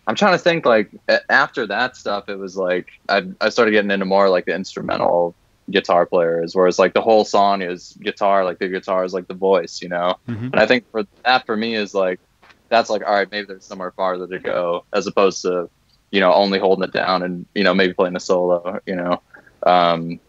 [0.05, 0.91] I'm trying to think like
[1.29, 5.33] after that stuff, it was like I, I started getting into more like the instrumental
[5.69, 9.33] guitar players, whereas like the whole song is guitar, like the guitar is like the
[9.33, 10.17] voice, you know.
[10.27, 10.51] Mhm.
[10.51, 12.19] And I think for that for me is like
[12.73, 15.69] that's like all right, maybe there's somewhere farther to go as opposed to
[16.11, 19.21] you know only holding it down and you know maybe playing a solo, you know.
[19.65, 20.19] Um,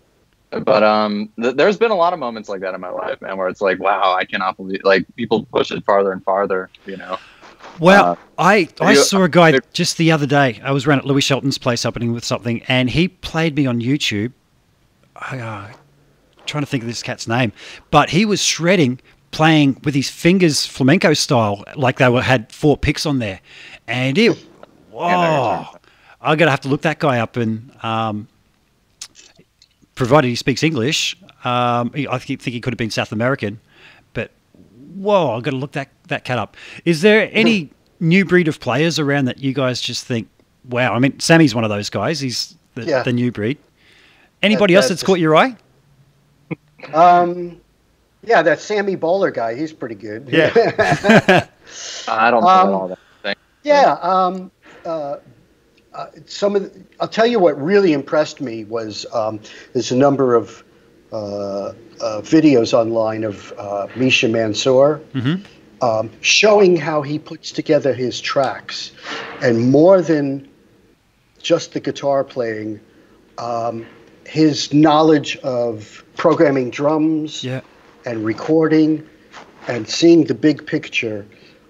[0.50, 3.36] but um, th- there's been a lot of moments like that in my life, man,
[3.36, 6.96] where it's like, wow, I cannot believe like people push it farther and farther, you
[6.96, 7.18] know.
[7.80, 10.60] Well, Uh, I I you- saw a guy just the other day.
[10.62, 13.80] I was around at Louie Shelton's place opening with something, and he played me on
[13.80, 14.32] YouTube.
[15.16, 15.68] I, uh,
[16.46, 17.52] trying to think of this cat's name,
[17.90, 19.00] but he was shredding,
[19.34, 23.40] playing with his fingers flamenco style, like they were had four picks on there,
[23.86, 24.36] and it.
[24.90, 25.66] Whoa!
[26.22, 28.28] I'm gonna have to look that guy up, and um,
[29.94, 33.60] provided he speaks English, um, I think think he could have been South American,
[34.12, 34.30] but
[34.94, 36.56] whoa, I've got to look that, that cat up.
[36.84, 37.70] Is there any
[38.00, 40.28] new breed of players around that you guys just think,
[40.68, 40.94] wow?
[40.94, 42.20] I mean, Sammy's one of those guys.
[42.20, 43.02] He's the, Yeah.
[43.02, 43.58] the new breed.
[44.42, 45.56] Anybody That- else that that's just- caught your eye?
[46.92, 47.60] Um,
[48.26, 50.28] yeah, that Sammy Boller guy, he's pretty good.
[50.28, 50.50] Yeah.
[52.08, 52.98] I don't know Um, all that.
[53.22, 53.34] Thing.
[53.62, 53.92] Yeah.
[54.02, 54.50] Um,
[54.84, 55.16] uh,
[55.94, 59.40] uh, some of the, I'll tell you what really impressed me was um,
[59.72, 60.64] there's a number of
[61.12, 61.72] uh, uh,
[62.22, 65.44] videos online of uh, Misha Mansoor Mhm.
[65.80, 68.90] um, showing how he puts together his tracks,
[69.40, 70.48] and more than
[71.40, 72.80] just the guitar playing,
[73.38, 73.86] um,
[74.26, 77.60] his knowledge of programming drums Yeah.
[78.04, 79.06] And recording
[79.68, 81.26] and seeing the big picture.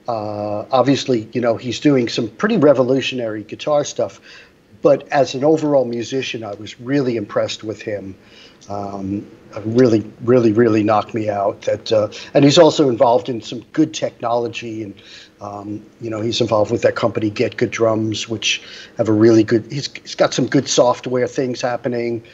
[0.09, 4.20] Uh, obviously, you know, he's doing some pretty revolutionary guitar stuff,
[4.82, 8.14] but as an overall musician, I was really impressed with him.
[8.68, 9.26] Um,
[9.64, 11.62] really, really, really knocked me out.
[11.62, 14.95] That, uh, and he's also involved in some good technology, and
[15.41, 18.62] um, you know, he's involved with that company Get Good Drums, which
[18.97, 19.70] have a really good.
[19.70, 22.24] He's, he's got some good software things happening.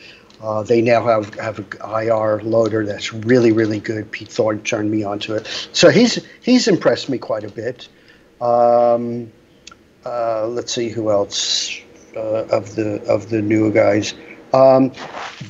[0.42, 4.10] Uh, they now have have an IR loader that's really really good.
[4.10, 7.88] Pete Thorne turned me onto it, so he's he's impressed me quite a bit.
[8.40, 9.30] Um,
[10.06, 11.78] uh, let's see who else
[12.16, 14.14] uh, of the of the newer guys.
[14.54, 14.92] Um,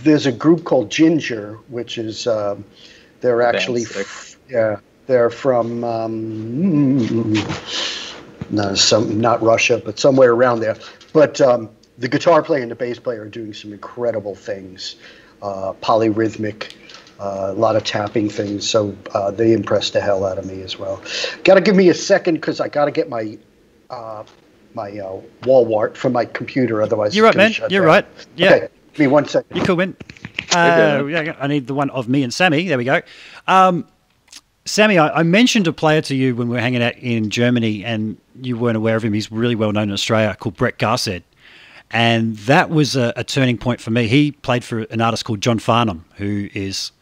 [0.03, 2.65] there's a group called Jinjer, which is um,
[3.21, 3.85] they're actually
[4.49, 7.33] yeah they're from um,
[8.51, 10.77] no some not Russia but somewhere around there.
[11.13, 11.71] But um,
[12.01, 14.97] the guitar player and the bass player are doing some incredible things,
[15.43, 16.75] uh, polyrhythmic.
[17.21, 20.63] Uh, a lot of tapping things, so uh, they impressed the hell out of me
[20.63, 21.03] as well.
[21.45, 23.37] Got to give me a second because I got to get my
[23.91, 24.25] uh,
[24.73, 27.53] my uh, wall wart from my computer, otherwise You're right, man.
[27.69, 27.87] You're down.
[27.87, 28.07] right.
[28.37, 28.55] Yeah.
[28.55, 29.55] Okay, give me one second.
[29.55, 29.95] You cool, man?
[30.55, 32.67] Uh, yeah, I need the one of me and Sammy.
[32.67, 33.03] There we go.
[33.47, 33.87] Um,
[34.65, 37.85] Sammy, I, I mentioned a player to you when we were hanging out in Germany,
[37.85, 39.13] and you weren't aware of him.
[39.13, 41.23] He's really well known in Australia, called Brett Garsed.
[41.93, 44.07] And that was a, a turning point for me.
[44.07, 46.93] He played for an artist called John Farnham, who is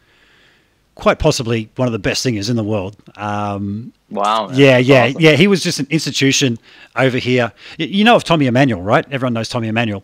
[0.95, 2.95] quite possibly one of the best singers in the world.
[3.15, 4.47] Um, Wow.
[4.47, 4.57] man.
[4.57, 5.21] yeah, yeah, awesome.
[5.21, 5.31] yeah.
[5.33, 6.57] He was just an institution
[6.95, 7.51] over here.
[7.77, 9.05] You know of Tommy Emmanuel, right?
[9.11, 10.03] Everyone knows Tommy Emmanuel.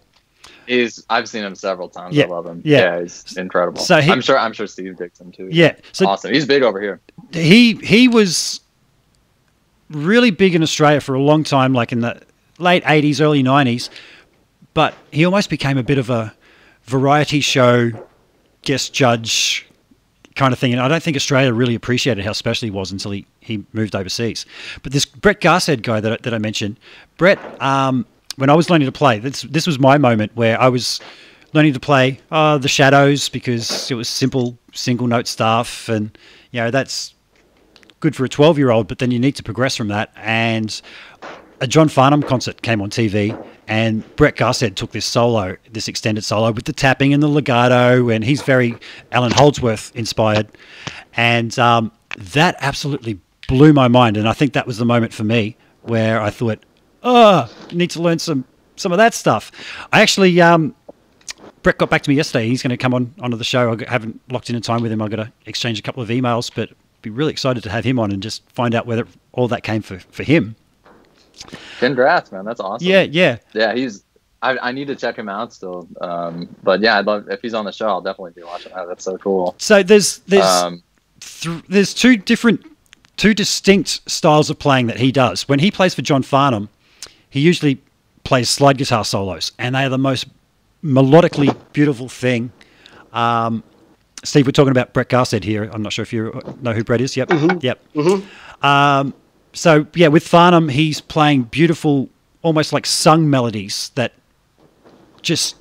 [0.67, 2.15] He's I've seen him several times.
[2.15, 2.61] Yeah, I love him.
[2.63, 3.01] yeah.
[3.01, 3.81] he's incredible.
[3.81, 5.47] So he- I'm sure I'm sure Steve digs him too.
[5.51, 5.75] Yeah.
[5.91, 6.31] So awesome.
[6.33, 7.01] He's big over here.
[7.31, 8.61] he he was
[9.89, 12.21] really big in Australia for a long time, like in the
[12.59, 13.89] late '80s, early '90s.
[14.75, 16.35] But he almost became a bit of a
[16.83, 17.91] variety show
[18.61, 19.65] guest judge
[20.35, 23.11] kind of thing, and I don't think Australia really appreciated how special he was until
[23.11, 24.45] he, he moved overseas.
[24.83, 26.77] But this Brett Garsed guy that that I mentioned,
[27.17, 28.05] Brett, um,
[28.35, 30.99] when I was learning to play, this this was my moment where I was
[31.53, 36.15] learning to play uh, the Shadows because it was simple single note stuff, and
[36.51, 37.15] you know that's
[38.01, 40.11] good for a 12 year old, but then you need to progress from that.
[40.17, 40.81] And
[41.61, 43.37] a John Farnham concert came on TV,
[43.67, 48.09] and Brett Garsed took this solo, this extended solo with the tapping and the legato,
[48.09, 48.75] and he's very
[49.11, 50.47] Allan Holdsworth inspired,
[51.15, 54.17] and um, that absolutely blew my mind.
[54.17, 56.63] And I think that was the moment for me where I thought,
[57.03, 58.45] oh, need to learn some
[58.75, 59.51] some of that stuff.
[59.91, 60.39] I actually.
[60.41, 60.75] Um,
[61.61, 62.47] Brett got back to me yesterday.
[62.47, 63.73] He's going to come on onto the show.
[63.73, 65.01] I haven't locked in a time with him.
[65.01, 66.69] I've got to exchange a couple of emails, but
[67.01, 69.81] be really excited to have him on and just find out whether all that came
[69.81, 70.55] for, for him.
[71.79, 72.45] Congrats, man.
[72.45, 72.87] That's awesome.
[72.87, 73.37] Yeah, yeah.
[73.53, 74.03] Yeah, he's.
[74.41, 75.87] I, I need to check him out still.
[76.01, 77.87] Um, but yeah, I'd love if he's on the show.
[77.87, 78.87] I'll definitely be watching that.
[78.87, 79.55] That's so cool.
[79.57, 80.83] So there's there's Um,
[81.19, 82.63] th- there's two different,
[83.17, 85.47] two distinct styles of playing that he does.
[85.47, 86.69] When he plays for John Farnham,
[87.29, 87.81] he usually
[88.23, 90.27] plays slide guitar solos, and they are the most
[90.83, 92.51] melodically beautiful thing.
[93.13, 93.63] Um,
[94.23, 95.69] Steve, we're talking about Brett Garsed here.
[95.71, 97.15] I'm not sure if you know who Brett is.
[97.17, 97.31] Yep,
[97.63, 97.79] yep.
[98.63, 99.13] Um,
[99.55, 102.09] so yeah, with Farnham, he's playing beautiful,
[102.41, 104.13] almost like sung melodies that
[105.21, 105.55] just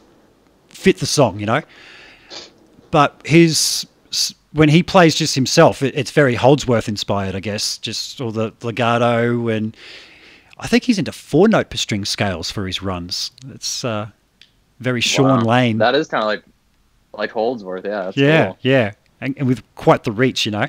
[0.68, 1.62] fit the song, you know.
[2.90, 3.86] But his
[4.52, 7.78] when he plays just himself, it, it's very Holdsworth inspired, I guess.
[7.78, 9.76] Just all the legato and
[10.58, 13.30] I think he's into four note per string scales for his runs.
[13.48, 14.08] It's uh,
[14.80, 15.44] very Shawn wow.
[15.44, 15.78] Lane.
[15.78, 16.44] That is kind of like
[17.12, 17.84] like Holdsworth.
[17.84, 18.02] Yeah.
[18.04, 18.58] That's yeah, cool.
[18.62, 20.66] yeah, and, and with quite the reach, you know.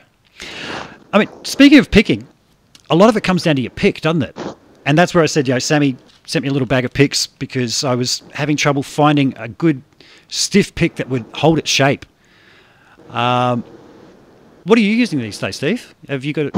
[1.14, 2.28] I mean, speaking of picking,
[2.90, 4.38] a lot of it comes down to your pick, doesn't it?
[4.86, 7.28] And that's where I said, you know, Sammy sent me a little bag of picks
[7.28, 9.84] because I was having trouble finding a good
[10.30, 12.06] stiff pick that would hold its shape.
[13.10, 13.66] Um,
[14.66, 15.96] what are you using these days, Steve?
[16.10, 16.56] Have you got?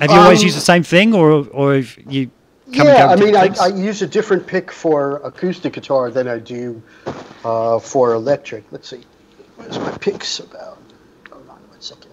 [0.00, 2.30] Have you always Um, used the same thing, or or have you?
[2.76, 5.74] Come yeah, I and go with mean, I, I use a different pick for acoustic
[5.74, 6.82] guitar than I do
[7.44, 8.64] uh, for electric.
[8.72, 9.04] Let's see.
[9.56, 10.78] Where's my picks about?
[11.30, 12.12] Hold on one second.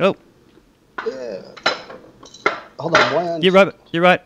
[0.00, 0.16] oh,
[1.06, 1.42] Yeah.
[2.78, 3.42] Hold on one.
[3.42, 3.72] you're right.
[3.92, 4.22] You're right.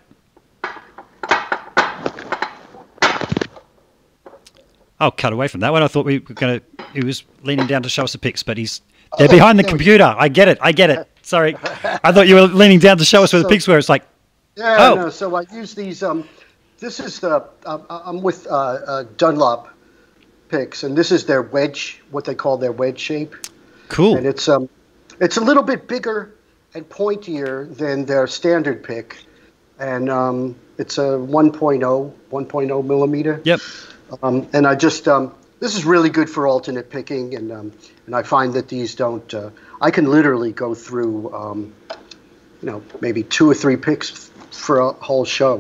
[5.01, 5.83] I'll cut away from that one.
[5.83, 6.85] I thought we were going to.
[6.93, 8.81] He was leaning down to show us the pics, but he's
[9.19, 9.79] they're Oh, behind the there we go.
[9.79, 10.15] computer.
[10.17, 10.59] I get it.
[10.61, 11.09] I get it.
[11.23, 11.57] Sorry,
[12.05, 13.79] I thought you were leaning down to show us where the So- pics were.
[13.79, 14.05] It's like,
[14.57, 14.95] Yeah, Oh.
[14.95, 16.03] no, so I use these.
[16.03, 16.29] Um,
[16.79, 17.45] this is the.
[17.67, 19.69] Um, I'm with uh, uh, Dunlop
[20.49, 23.35] picks, and this is their wedge, what they call their wedge shape,
[23.89, 24.17] cool.
[24.17, 24.69] and it's um,
[25.21, 26.34] it's a little bit bigger
[26.75, 29.17] and pointier than their standard pick,
[29.79, 33.41] and um, it's a 1.0, 1.0 millimeter.
[33.45, 33.61] Yep.
[34.23, 37.73] Um, and I just um, this is really good for alternate picking, and um,
[38.07, 39.33] and I find that these don't.
[39.33, 39.51] Uh,
[39.81, 41.75] I can literally go through, um,
[42.61, 45.59] you know, maybe two or three picks for a whole show,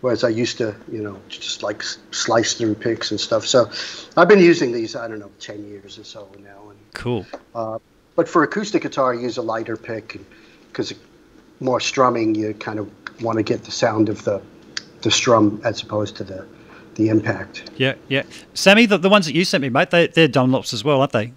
[0.00, 3.46] whereas I used to, you know, just like slice through picks and stuff.
[3.46, 3.70] So
[4.16, 4.96] I've been using these.
[4.96, 6.70] I don't know, ten years or so now.
[6.70, 7.26] And, Cool.
[7.52, 10.18] but for acoustic guitar, I use a lighter pick
[10.72, 10.94] because
[11.60, 12.90] more strumming, you kind of
[13.22, 14.40] want to get the sound of the
[15.02, 16.46] the strum as opposed to the
[16.94, 17.70] the impact.
[17.76, 18.22] Yeah, yeah.
[18.54, 21.12] Sammy, the, the ones that you sent me, mate, they, they're Dunlops as well, aren't
[21.12, 21.32] they?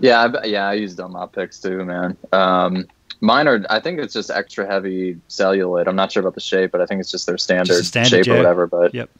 [0.00, 2.16] Yeah, I, bet- yeah, I use Dunlop picks too, man.
[2.32, 2.86] Um,
[3.20, 5.88] mine are, I think it's just extra heavy celluloid.
[5.88, 8.26] I'm not sure about the shape, but I think it's just their standard, standard, shape
[8.26, 8.34] yeah.
[8.34, 8.66] or whatever.
[8.66, 9.10] But Yep.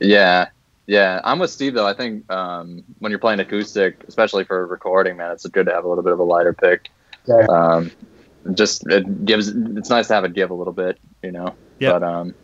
[0.00, 0.48] yeah,
[0.86, 1.86] yeah, I'm with Steve though.
[1.86, 5.84] I think um, when you're playing acoustic, especially for recording, man, it's good to have
[5.84, 6.90] a little bit of a lighter pick.
[7.28, 7.46] Yeah.
[7.46, 7.90] Um,
[8.54, 9.48] just it gives.
[9.48, 11.54] It's nice to have it give a little bit, you know.
[11.78, 11.92] Yeah.
[11.92, 12.34] But um,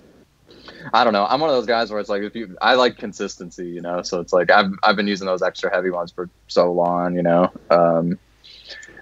[0.92, 1.26] I don't know.
[1.26, 4.02] I'm one of those guys where it's like if you, I like consistency, you know.
[4.02, 7.22] So it's like I've I've been using those extra heavy ones for so long, you
[7.22, 7.50] know.
[7.70, 8.18] Um,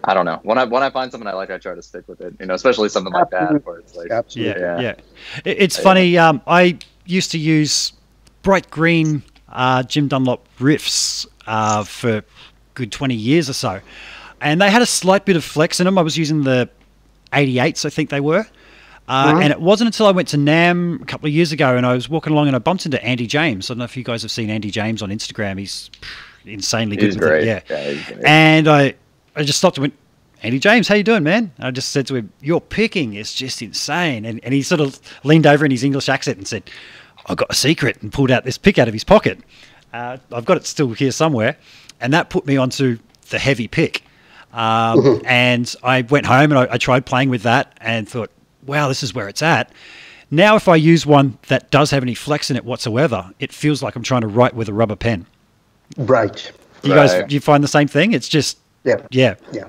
[0.04, 0.40] I don't know.
[0.42, 2.46] When I when I find something I like, I try to stick with it, you
[2.46, 2.54] know.
[2.54, 4.60] Especially something like that where it's like, Absolutely.
[4.62, 4.80] Yeah, Yeah.
[4.80, 4.94] yeah.
[5.44, 6.16] It- It's funny.
[6.18, 7.92] Um, I used to use
[8.42, 12.22] bright green uh, Jim Dunlop riffs uh, for
[12.74, 13.80] good 20 years or so.
[14.42, 15.96] And they had a slight bit of flex in them.
[15.96, 16.68] I was using the
[17.32, 18.46] 88s, I think they were.
[19.08, 21.84] Uh, And it wasn't until I went to NAMM a couple of years ago and
[21.86, 23.70] I was walking along and I bumped into Andy James.
[23.70, 25.58] I don't know if you guys have seen Andy James on Instagram.
[25.58, 25.90] He's
[26.44, 27.46] insanely good he's great.
[27.46, 27.64] it.
[27.68, 27.90] Yeah.
[27.90, 28.18] he's.
[28.24, 28.94] And I,
[29.36, 29.94] I just stopped and went,
[30.42, 31.52] Andy James, how you doing, man?
[31.56, 34.24] And I just said to him, your picking is just insane.
[34.24, 36.68] And, and he sort of leaned over in his English accent and said,
[37.26, 39.38] I've got a secret and pulled out this pick out of his pocket.
[39.92, 41.56] Uh, I've got it still here somewhere.
[42.00, 42.98] And that put me onto
[43.30, 44.02] the heavy pick.
[44.52, 48.30] Um, and I went home and I, I tried playing with that and thought,
[48.66, 49.72] wow, this is where it's at.
[50.30, 53.82] Now, if I use one that does have any flex in it whatsoever, it feels
[53.82, 55.26] like I'm trying to write with a rubber pen.
[55.96, 56.50] Right.
[56.82, 58.12] You guys, do you find the same thing?
[58.12, 58.96] It's just, Yeah.
[59.10, 59.64] yeah, Yeah.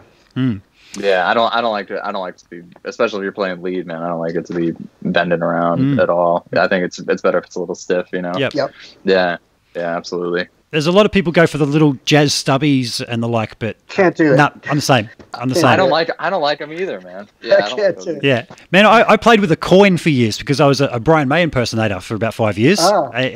[0.95, 1.51] Yeah, I don't.
[1.53, 2.05] I don't like to.
[2.05, 4.03] I don't like to be, especially if you're playing lead, man.
[4.03, 6.01] I don't like it to be bending around Mm.
[6.01, 6.45] at all.
[6.55, 8.31] I think it's it's better if it's a little stiff, you know.
[8.37, 8.53] Yep.
[8.53, 8.71] Yep.
[9.03, 9.37] Yeah.
[9.75, 9.97] Yeah.
[9.97, 10.47] Absolutely.
[10.73, 13.77] There's a lot of people go for the little jazz stubbies and the like, but
[13.87, 14.37] Can't do it.
[14.37, 15.09] no, I'm the same.
[15.33, 15.65] I'm the same.
[15.67, 17.27] I don't like I don't like them either, man.
[17.41, 18.23] Yeah, I don't can't like do it.
[18.23, 20.99] Yeah, man, I, I played with a coin for years because I was a, a
[20.99, 22.91] Brian May impersonator for about five years a-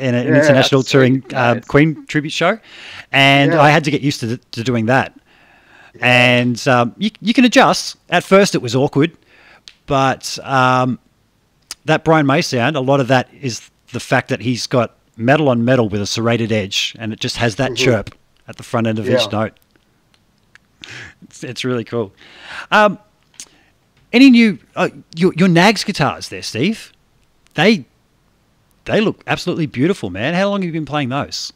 [0.06, 1.34] in a- an yeah, international touring sweet.
[1.34, 2.58] uh, Queen tribute show,
[3.12, 3.62] and Yeah.
[3.62, 5.18] I had to get used to, to doing that.
[6.00, 7.96] And um, you, you can adjust.
[8.10, 9.16] At first, it was awkward,
[9.86, 10.98] but um,
[11.86, 15.48] that Brian May sound, a lot of that is the fact that he's got metal
[15.48, 18.14] on metal with a serrated edge, and it just has that chirp
[18.46, 19.36] at the front end of each Mm-hmm.
[19.36, 19.52] Note.
[21.22, 22.12] It's, it's really cool.
[22.70, 22.98] Um,
[24.12, 26.92] any new uh, your your Knaggs guitars there, Steve?
[27.54, 27.84] They
[28.84, 30.34] they look absolutely beautiful, man.
[30.34, 31.52] How long have you been playing those?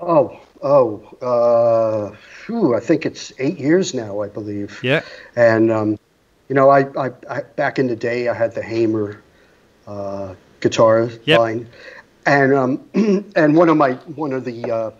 [0.00, 4.80] Oh, oh, uh, phew, I think it's eight years now, I believe.
[4.82, 5.02] Yeah,
[5.36, 5.98] And um,
[6.48, 9.22] you know, I, I, I back in the day, I had the Hamer
[9.86, 11.38] uh, guitar Yep.
[11.38, 11.68] line,
[12.26, 12.80] and um,
[13.36, 14.90] and one of my one of the uh,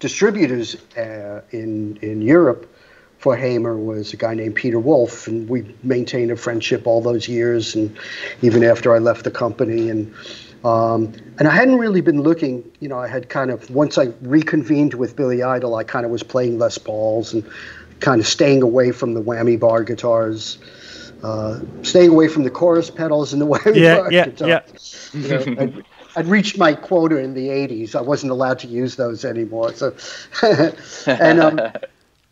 [0.00, 2.68] distributors uh, in in Europe
[3.18, 7.28] for Hamer was a guy named Peter Wolf, and we maintained a friendship all those
[7.28, 7.96] years, and
[8.42, 10.12] even after I left the company, and
[10.64, 12.70] um, and I hadn't really been looking.
[12.80, 16.10] You know, I had kind of once I reconvened with Billy Idol, I kind of
[16.10, 17.44] was playing Les Pauls and
[18.00, 20.58] kind of staying away from the whammy bar guitars,
[21.22, 25.10] uh, staying away from the chorus pedals and the whammy Yeah, bar yeah, guitars.
[25.20, 25.72] You know,
[26.14, 27.94] I'd reached my quota in the 80s.
[27.94, 29.72] I wasn't allowed to use those anymore.
[29.74, 29.94] So,
[31.06, 31.60] and um,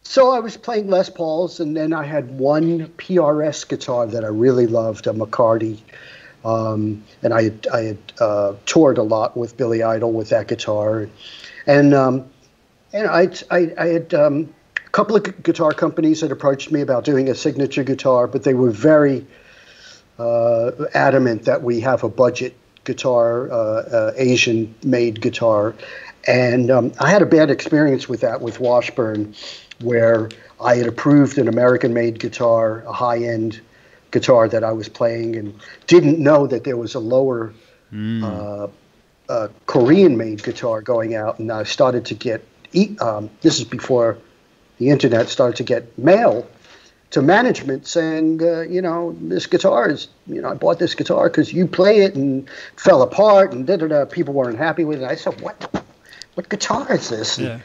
[0.02, 4.28] so I was playing Les Pauls, and then I had one PRS guitar that I
[4.28, 5.78] really loved, a McCarty.
[6.44, 10.48] Um, and I had, I had uh, toured a lot with Billy Idol with that
[10.48, 11.08] guitar,
[11.66, 12.30] and um,
[12.92, 17.04] and I I, I had um, a couple of guitar companies that approached me about
[17.04, 19.26] doing a signature guitar, but they were very
[20.18, 22.54] uh, adamant that we have a budget
[22.84, 25.74] guitar, uh, uh, Asian-made guitar,
[26.26, 29.34] and um, I had a bad experience with that with Washburn,
[29.80, 30.28] where
[30.60, 33.60] I had approved an American-made guitar, a high-end
[34.10, 37.52] guitar that I was playing, and didn't know that there was a lower
[38.24, 38.68] uh,
[39.28, 42.44] uh, Korean-made guitar going out, and I started to get.
[43.00, 44.16] Um, this is before
[44.78, 46.46] the internet started to get mail
[47.10, 51.28] to management saying, uh, you know, this guitar is, you know, I bought this guitar
[51.28, 54.04] because you play it and it fell apart and da da da.
[54.04, 55.04] People weren't happy with it.
[55.04, 55.84] I said, what?
[56.34, 57.38] What guitar is this?
[57.38, 57.58] And, Yeah.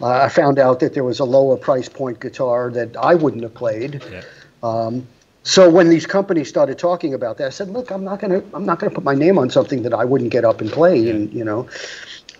[0.00, 3.42] uh, I found out that there was a lower price point guitar that I wouldn't
[3.42, 4.00] have played.
[4.10, 4.22] Yeah.
[4.62, 5.06] Um,
[5.42, 8.64] so when these companies started talking about that, I said, "Look, I'm not gonna, I'm
[8.64, 11.30] not gonna put my name on something that I wouldn't get up and play." And
[11.34, 11.66] you know,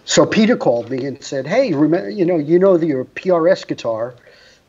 [0.07, 3.67] so Peter called me and said, "Hey, remember, you know, you know that your PRS
[3.67, 4.15] guitar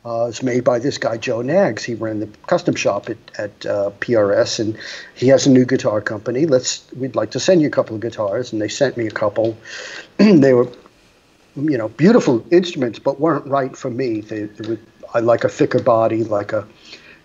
[0.05, 1.83] uh, is made by this guy Joe Knaggs.
[1.83, 4.77] He ran the custom shop at, at uh, PRS, and
[5.15, 6.45] he has a new guitar company.
[6.45, 9.11] Let's, we'd like to send you a couple of guitars." And they sent me a
[9.11, 9.57] couple.
[10.17, 10.69] they were,
[11.55, 14.21] you know, beautiful instruments, but weren't right for me.
[14.21, 14.79] They, they were,
[15.13, 16.67] I like a thicker body, like a,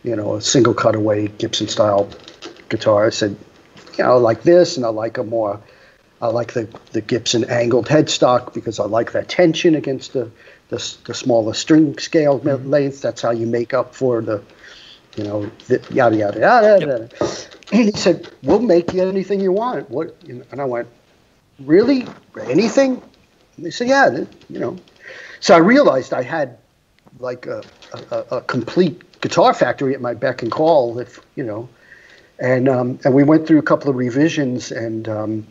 [0.02, 2.08] you know, a single cutaway Gibson style
[2.70, 3.06] guitar.
[3.06, 3.36] I said,
[3.98, 5.60] you know, I like this, and I like a more,
[6.22, 10.30] I like the, the Gibson angled headstock because I like that tension against the,
[10.70, 13.02] the, the smaller string scale me- length.
[13.02, 14.42] That's how you make up for the,
[15.16, 16.80] you know, the yada yada yada.
[16.80, 17.08] yada.
[17.72, 20.16] And he said, "We'll make you anything you want." What?
[20.26, 20.88] And I went,
[21.58, 22.06] "Really?
[22.40, 23.02] Anything?"
[23.56, 24.76] And they said, "Yeah, you know."
[25.40, 26.58] So I realized I had
[27.18, 27.62] like a,
[28.10, 30.98] a, a complete guitar factory at my beck and call.
[30.98, 31.68] If you know,
[32.38, 35.46] and um, and we went through a couple of revisions, and um,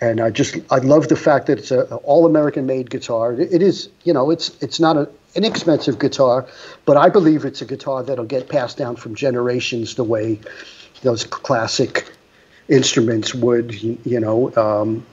[0.00, 3.32] and I just I love the fact that it's a, a all American made guitar.
[3.32, 6.46] It, it is you know it's it's not an inexpensive guitar,
[6.84, 10.40] but I believe it's a guitar that'll get passed down from generations the way
[11.02, 12.10] those classic
[12.68, 13.82] instruments would.
[13.82, 14.54] You, you know.
[14.56, 15.06] Um,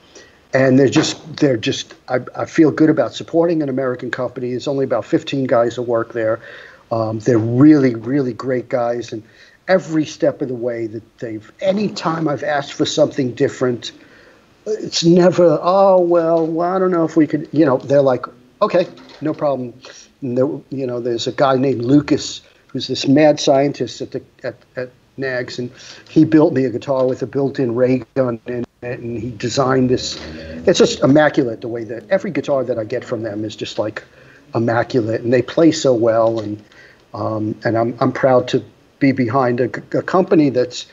[0.54, 4.50] and they're just they're just I, I feel good about supporting an American company.
[4.50, 6.40] There's only about 15 guys that work there.
[6.92, 9.22] Um, they're really really great guys, and
[9.66, 13.90] every step of the way that they've any time I've asked for something different,
[14.66, 18.26] it's never oh well, well I don't know if we could you know they're like
[18.62, 18.88] okay
[19.20, 19.74] no problem.
[20.22, 24.56] There, you know there's a guy named Lucas who's this mad scientist at the at,
[24.76, 25.70] at Knaggs, and
[26.08, 29.90] he built me a guitar with a built-in ray gun in it, and he designed
[29.90, 30.18] this.
[30.66, 33.78] It's just immaculate the way that every guitar that I get from them is just
[33.78, 34.02] like
[34.54, 36.62] immaculate, and they play so well, and
[37.12, 38.64] um, and I'm I'm proud to
[38.98, 40.86] be behind a, a company that's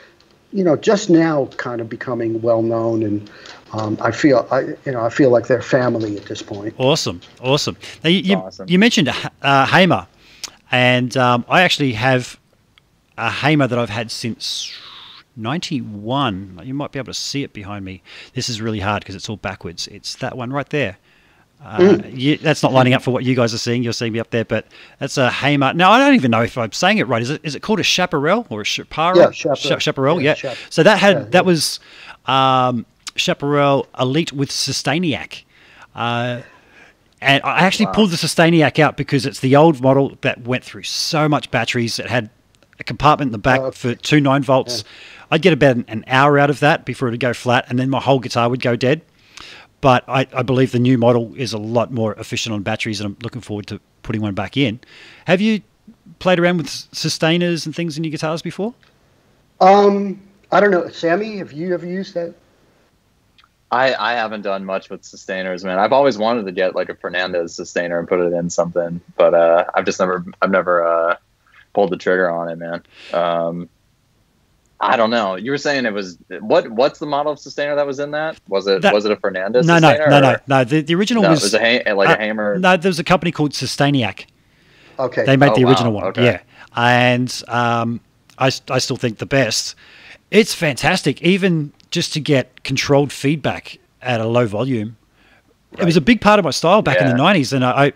[0.52, 3.30] you know just now kind of becoming well known, and
[3.72, 6.74] um, I feel I you know I feel like they're family at this point.
[6.78, 7.76] Awesome, awesome.
[8.04, 8.68] Now you, you, awesome.
[8.68, 9.10] you mentioned
[9.42, 10.06] uh, Hamer,
[10.70, 12.38] and um, I actually have
[13.16, 14.70] a Hamer that I've had since
[15.36, 16.60] '91.
[16.64, 18.02] You might be able to see it behind me.
[18.34, 19.88] This is really hard because it's all backwards.
[19.88, 20.98] It's that one right there.
[21.64, 22.18] Uh, mm.
[22.18, 23.84] you, that's not lining up for what you guys are seeing.
[23.84, 24.66] You're seeing me up there, but
[24.98, 25.72] that's a Hamer.
[25.72, 27.22] Now I don't even know if I'm saying it right.
[27.22, 29.18] Is it is it called a chaparral or a chaparral?
[29.18, 29.78] Yeah, chaparral.
[29.78, 30.20] chaparral.
[30.20, 30.34] Yeah.
[30.42, 30.56] yeah.
[30.68, 31.78] So that had yeah, that was
[32.26, 32.84] um,
[33.14, 35.44] chaparral elite with Sustainiac.
[35.94, 36.42] Uh,
[37.20, 37.92] and I actually wow.
[37.92, 41.98] pulled the Sustainiac out because it's the old model that went through so much batteries.
[41.98, 42.30] It had
[42.80, 43.76] a compartment in the back oh, okay.
[43.76, 44.78] for two nine volts.
[44.78, 44.88] Yeah.
[45.30, 47.88] I'd get about an hour out of that before it would go flat, and then
[47.88, 49.02] my whole guitar would go dead.
[49.80, 53.08] But I, I believe the new model is a lot more efficient on batteries, and
[53.08, 54.80] I'm looking forward to putting one back in.
[55.26, 55.62] Have you
[56.18, 58.74] played around with sustainers and things in your guitars before?
[59.60, 60.20] Um,
[60.50, 61.38] I don't know, Sammy.
[61.38, 62.34] Have you ever used that?
[63.72, 65.78] I, I haven't done much with sustainers, man.
[65.78, 69.32] I've always wanted to get like a Fernandes sustainer and put it in something, but
[69.32, 71.16] uh, I've just never I've never uh,
[71.72, 72.82] pulled the trigger on it, man.
[73.14, 73.70] Um,
[74.78, 75.36] I don't know.
[75.36, 76.68] You were saying it was what?
[76.68, 78.38] What's the model of sustainer that was in that?
[78.46, 79.64] Was it that, was it a Fernandes?
[79.64, 80.64] No, no, no, no, no.
[80.64, 82.58] The, the original no, was, was a ha- like uh, a Hamer.
[82.58, 84.26] No, there was a company called Sustainiac.
[84.98, 86.00] Okay, they made oh, the original wow.
[86.00, 86.08] one.
[86.08, 86.24] Okay.
[86.24, 86.40] Yeah,
[86.76, 88.00] and um,
[88.38, 89.76] I I still think the best.
[90.30, 94.96] It's fantastic, even just to get controlled feedback at a low volume.
[95.70, 95.82] Right.
[95.82, 97.10] It was a big part of my style back yeah.
[97.10, 97.92] in the '90s, and I I,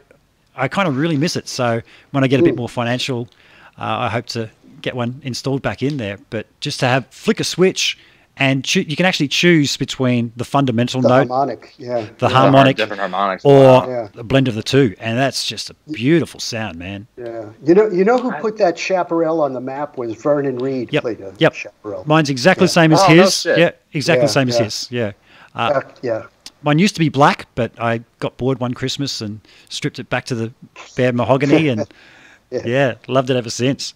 [0.54, 1.48] I kind of really miss it.
[1.48, 1.82] So
[2.12, 3.28] when I get a bit more financial,
[3.76, 4.48] uh, I hope to
[4.80, 6.18] get one installed back in there.
[6.30, 7.98] But just to have flick a switch
[8.38, 12.76] and cho- you can actually choose between the fundamental the note, harmonic, yeah, the harmonic,
[12.76, 14.08] different harmonics, or yeah.
[14.14, 17.06] a blend of the two, and that's just a beautiful sound, man.
[17.16, 20.92] Yeah, you know, you know who put that chaparral on the map was Vernon Reid.
[20.92, 21.02] Yep.
[21.02, 21.54] Played a yep.
[21.54, 22.04] chaparral.
[22.06, 22.66] Mine's exactly yeah.
[22.66, 23.46] the same as oh, his.
[23.46, 24.54] No yeah, exactly yeah, the same yeah.
[24.54, 24.92] as his.
[24.92, 25.12] Yeah.
[25.54, 26.26] Uh, yeah.
[26.62, 29.40] Mine used to be black, but I got bored one Christmas and
[29.70, 30.52] stripped it back to the
[30.94, 31.86] bare mahogany, and
[32.50, 33.94] yeah, loved it ever since.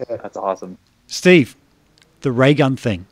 [0.00, 0.16] Yeah.
[0.16, 0.76] That's awesome.
[1.06, 1.54] Steve,
[2.22, 3.06] the ray gun thing.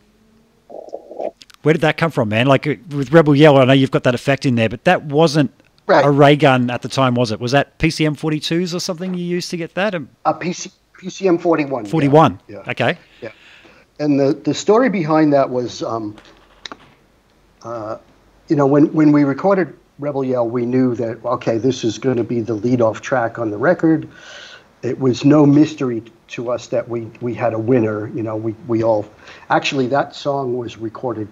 [1.63, 2.47] Where did that come from, man?
[2.47, 5.05] Like uh, with Rebel Yell, I know you've got that effect in there, but that
[5.05, 5.53] wasn't
[5.87, 6.05] right.
[6.05, 7.41] a ray gun at the time, was it?
[7.41, 9.95] Was that PCM 42s or something you used to get that?
[9.95, 11.87] A PC, PCM 41.
[11.87, 12.41] 41.
[12.49, 12.57] Yeah.
[12.57, 12.71] yeah.
[12.71, 12.99] Okay.
[13.21, 13.31] Yeah.
[14.01, 16.17] And the, the story behind that was, um,
[17.63, 17.99] uh,
[18.49, 22.17] you know, when, when we recorded Rebel Yell, we knew that, okay, this is going
[22.17, 24.09] to be the lead off track on the record.
[24.83, 28.09] It was no mystery to us that we we had a winner.
[28.09, 29.09] You know, we we all
[29.49, 31.29] actually that song was recorded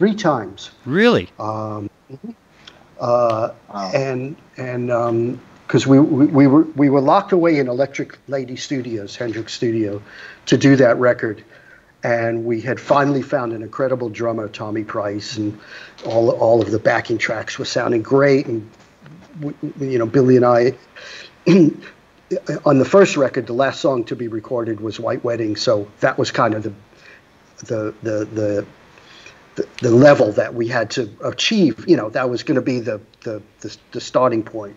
[0.00, 0.70] three times.
[0.86, 1.28] Really?
[1.38, 1.90] Um,
[2.98, 3.90] uh, wow.
[3.94, 4.86] And and
[5.66, 9.52] because um, we, we, we were we were locked away in Electric Lady Studios, Hendrix
[9.52, 10.00] Studio,
[10.46, 11.44] to do that record,
[12.02, 15.60] and we had finally found an incredible drummer, Tommy Price, and
[16.06, 18.70] all all of the backing tracks were sounding great, and
[19.78, 20.72] you know Billy and I.
[22.64, 26.16] on the first record, the last song to be recorded was White Wedding, so that
[26.16, 26.72] was kind of the
[27.64, 28.66] the the the
[29.54, 31.84] the, level that we had to achieve.
[31.88, 34.76] You know, that was going to be the, the the the starting point.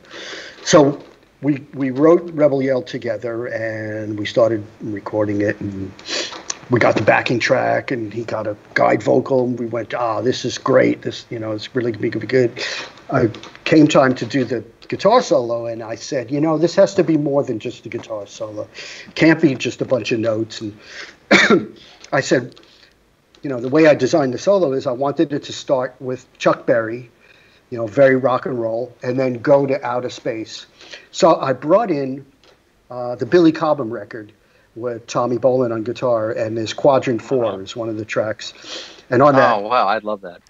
[0.63, 1.03] So
[1.41, 5.91] we we wrote Rebel Yell together, and we started recording it, and
[6.69, 10.21] we got the backing track, and he got a guide vocal, and we went, ah,
[10.21, 11.01] this is great.
[11.01, 12.63] This you know, it's really going to be good.
[13.11, 13.29] I
[13.65, 17.03] came time to do the guitar solo, and I said, you know, this has to
[17.03, 18.67] be more than just a guitar solo.
[19.15, 20.61] Can't be just a bunch of notes.
[20.61, 20.77] And
[22.11, 22.59] I said,
[23.43, 26.25] you know, the way I designed the solo is I wanted it to start with
[26.37, 27.11] Chuck Berry,
[27.69, 30.65] you know, very rock and roll, and then go to outer space.
[31.11, 32.25] So I brought in
[32.89, 34.31] uh, the Billy Cobham record
[34.75, 38.53] with Tommy Bolin on guitar, and there's Quadrant Four is one of the tracks.
[39.09, 40.41] And on that, oh wow, I'd love that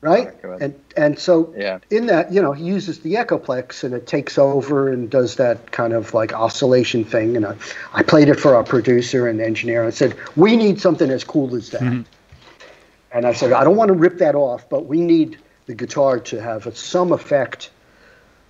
[0.00, 0.32] right?
[0.60, 1.78] And and so yeah.
[1.90, 5.72] in that, you know, he uses the Echoplex and it takes over and does that
[5.72, 7.36] kind of like oscillation thing.
[7.36, 7.56] And I,
[7.92, 9.84] I played it for our producer and engineer.
[9.86, 11.82] I said, we need something as cool as that.
[11.82, 12.02] Mm-hmm.
[13.12, 16.18] And I said, I don't want to rip that off, but we need the guitar
[16.18, 17.70] to have some effect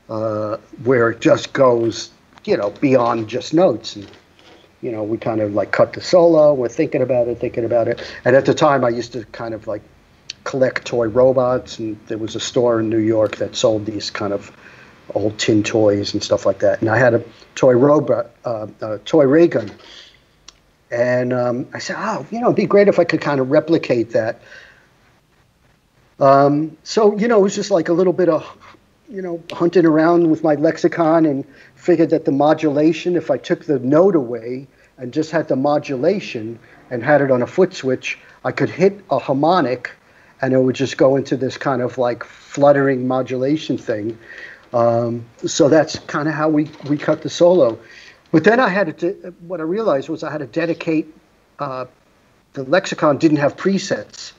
[0.08, 2.10] uh, where it just goes,
[2.44, 3.96] you know, beyond just notes.
[3.96, 4.10] And
[4.80, 6.54] you know, we kind of like cut the solo.
[6.54, 8.00] We're thinking about it, thinking about it.
[8.24, 9.82] And at the time, I used to kind of like
[10.44, 14.32] collect toy robots, and there was a store in New York that sold these kind
[14.32, 14.56] of
[15.14, 16.80] old tin toys and stuff like that.
[16.80, 17.24] And I had a
[17.54, 19.70] toy robot, uh, a toy ray gun,
[20.90, 23.50] and um, I said, "Oh, you know, it'd be great if I could kind of
[23.50, 24.40] replicate that."
[26.20, 28.44] Um, so you know, it was just like a little bit of,
[29.08, 31.44] you know, hunting around with my lexicon and
[31.74, 34.66] figured that the modulation, if I took the note away
[34.96, 36.58] and just had the modulation
[36.90, 39.90] and had it on a foot switch, I could hit a harmonic
[40.40, 44.18] and it would just go into this kind of like fluttering modulation thing.
[44.72, 47.78] Um, so that's kind of how we, we cut the solo.
[48.30, 51.06] But then I had to, what I realized was I had to dedicate,
[51.58, 51.86] uh,
[52.52, 54.32] the lexicon didn't have presets.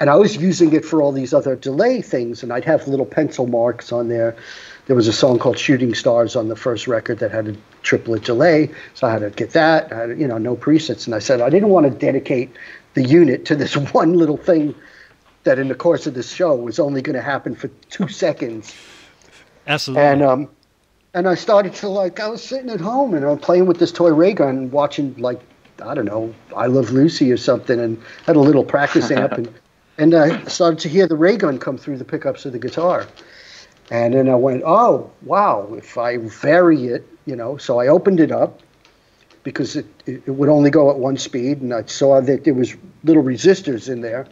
[0.00, 3.06] and I was using it for all these other delay things, and I'd have little
[3.06, 4.36] pencil marks on there.
[4.86, 8.24] There was a song called "Shooting Stars" on the first record that had a triplet
[8.24, 9.92] delay, so I had to get that.
[9.92, 12.50] I had, you know, no presets, and I said I didn't want to dedicate
[12.94, 14.74] the unit to this one little thing
[15.44, 18.74] that, in the course of this show, was only going to happen for two seconds.
[19.66, 20.02] Absolutely.
[20.02, 20.48] And um,
[21.14, 23.92] and I started to like I was sitting at home and I'm playing with this
[23.92, 25.40] toy ray gun, watching like
[25.82, 29.54] I don't know, I Love Lucy or something, and had a little practice amp, and
[29.98, 33.06] and I started to hear the ray gun come through the pickups of the guitar,
[33.90, 38.20] and then I went, oh wow, if I vary it, you know, so I opened
[38.20, 38.60] it up
[39.44, 42.74] because it, it would only go at one speed, and I saw that there was
[43.04, 44.26] little resistors in there.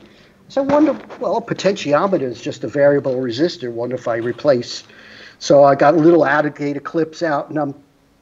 [0.48, 3.70] So I wonder, well, potentiometer is just a variable resistor.
[3.70, 4.84] Wonder if I replace.
[5.42, 7.74] So I got a little alligator clips out, and I'm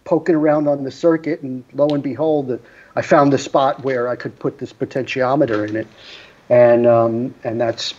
[0.04, 2.58] poking around on the circuit, and lo and behold,
[2.96, 5.86] I found the spot where I could put this potentiometer in it,
[6.48, 7.92] and um, and that's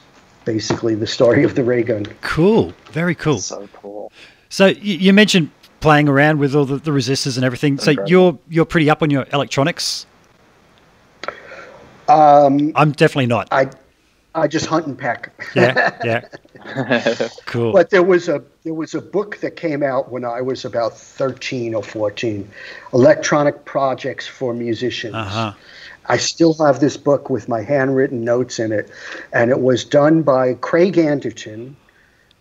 [0.43, 2.07] basically the story of the ray gun.
[2.22, 3.38] Cool, very cool.
[3.38, 4.11] So cool.
[4.49, 7.77] So you, you mentioned playing around with all the, the resistors and everything.
[7.77, 8.10] So Incredible.
[8.10, 10.07] you're you're pretty up on your electronics.
[12.07, 13.49] Um, I'm definitely not.
[13.52, 13.69] I
[14.33, 15.33] I just hunt and peck.
[15.55, 17.73] Yeah, yeah, cool.
[17.73, 20.97] But there was a there was a book that came out when I was about
[20.97, 22.49] thirteen or fourteen,
[22.93, 25.15] Electronic Projects for Musicians.
[25.15, 25.53] Uh huh.
[26.07, 28.89] I still have this book with my handwritten notes in it,
[29.33, 31.75] and it was done by Craig Anderton,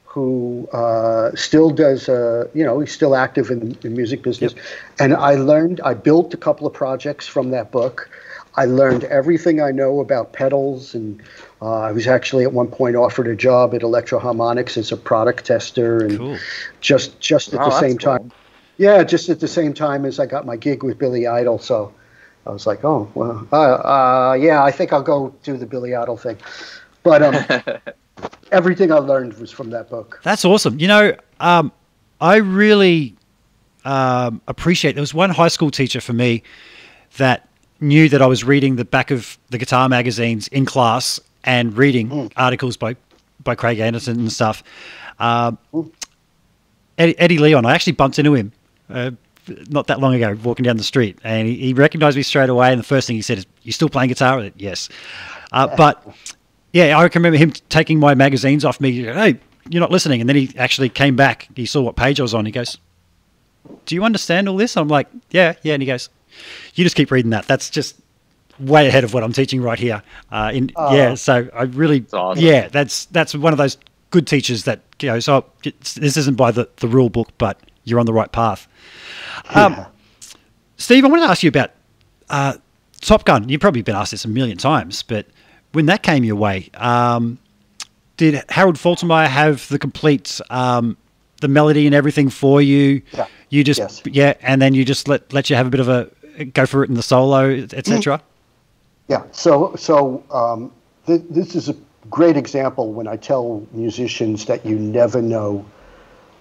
[0.04, 4.54] who uh, still does, uh, you know, he's still active in the music business.
[4.98, 8.10] And I learned, I built a couple of projects from that book.
[8.56, 11.22] I learned everything I know about pedals, and
[11.62, 15.45] uh, I was actually at one point offered a job at Electro-Harmonix as a product
[15.45, 16.39] tester, and Cool.
[16.81, 18.19] just just at Oh, the same cool.
[18.19, 18.32] time.
[18.78, 21.59] Yeah, just at the same time as I got my gig with Billy Idol.
[21.59, 21.93] So
[22.47, 25.95] I was like, oh, well, uh, uh, yeah, I think I'll go do the Billy
[25.95, 26.39] Idol thing.
[27.03, 27.81] But um,
[28.53, 30.20] everything I learned was from that book.
[30.23, 30.78] That's awesome.
[30.78, 31.73] You know, um,
[32.23, 33.15] I really
[33.85, 34.95] um, appreciate.
[34.95, 36.43] There was one high school teacher for me
[37.19, 37.49] that
[37.81, 42.30] knew that I was reading the back of the guitar magazines in class and reading
[42.36, 42.96] articles by
[43.42, 44.62] by Craig Anderton and stuff.
[45.18, 45.58] Um,
[46.98, 48.52] Eddie, Eddie Leon, I actually bumped into him
[48.90, 49.12] uh,
[49.68, 52.70] not that long ago, walking down the street, and he, he recognized me straight away.
[52.70, 54.88] And the first thing he said is, "You still playing guitar?" Said, Yes,
[55.52, 56.06] uh, but
[56.72, 58.92] yeah, I can remember him taking my magazines off me.
[58.92, 59.38] Hey,
[59.68, 60.20] you're not listening.
[60.20, 61.48] And then he actually came back.
[61.56, 62.46] He saw what page I was on.
[62.46, 62.78] He goes,
[63.86, 66.10] "Do you understand all this?" I'm like, "Yeah, yeah." And he goes,
[66.74, 67.46] "You just keep reading that.
[67.46, 67.96] That's just
[68.61, 72.45] way ahead of what I'm teaching right here." Uh, in yeah, so I really, awesome.
[72.45, 73.77] yeah, that's that's one of those
[74.11, 75.20] good teachers that you know.
[75.20, 78.69] So this isn't by the the rule book, but you're on the right path.
[79.55, 79.87] Um,
[80.77, 81.70] Steve, I wanted to ask you about
[82.28, 82.55] uh,
[83.01, 83.49] Top Gun.
[83.49, 85.27] You've probably been asked this a million times, but
[85.73, 87.39] when that came your way, um,
[88.16, 90.97] did Harold Faltermeyer have the complete um,
[91.41, 93.03] the melody and everything for you?
[93.12, 93.27] Yeah.
[93.49, 94.03] You just Yes.
[94.07, 96.85] yeah, and then you just let let you have a bit of a go for
[96.85, 98.23] it in the solo, etc.
[99.11, 99.24] Yeah.
[99.32, 100.70] So so um,
[101.05, 101.74] th- this is a
[102.11, 105.66] great example when I tell musicians that you never know.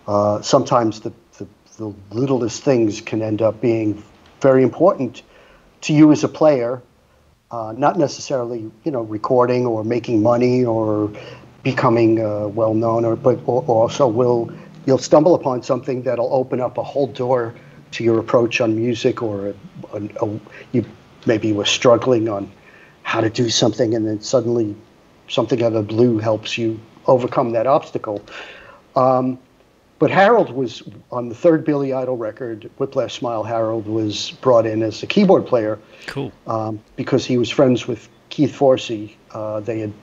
[0.07, 1.47] Uh, sometimes the, the
[1.77, 4.03] the littlest things can end up being
[4.39, 5.23] very important
[5.81, 6.79] to you as a player.
[7.49, 11.11] Uh, not necessarily, you know, recording or making money or
[11.63, 14.53] becoming uh, well known, or but also will
[14.85, 17.55] you'll stumble upon something that'll open up a whole door
[17.93, 19.53] to your approach on music, or a,
[19.97, 20.39] a, a,
[20.71, 20.85] you
[21.25, 22.51] maybe were struggling on
[23.09, 24.75] how to do something, and then suddenly
[25.29, 28.21] something out of the blue helps you overcome that obstacle.
[28.95, 29.39] Um,
[29.97, 33.43] but Harold was on the third Billy Idol record, Whiplash Smile.
[33.43, 36.31] Harold was brought in as a keyboard player Cool.
[36.45, 39.15] um, because he was friends with Keith Forsey.
[39.31, 39.93] Uh, they had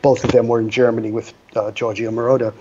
[0.00, 2.54] both of them were in Germany with uh, Giorgio Moroder,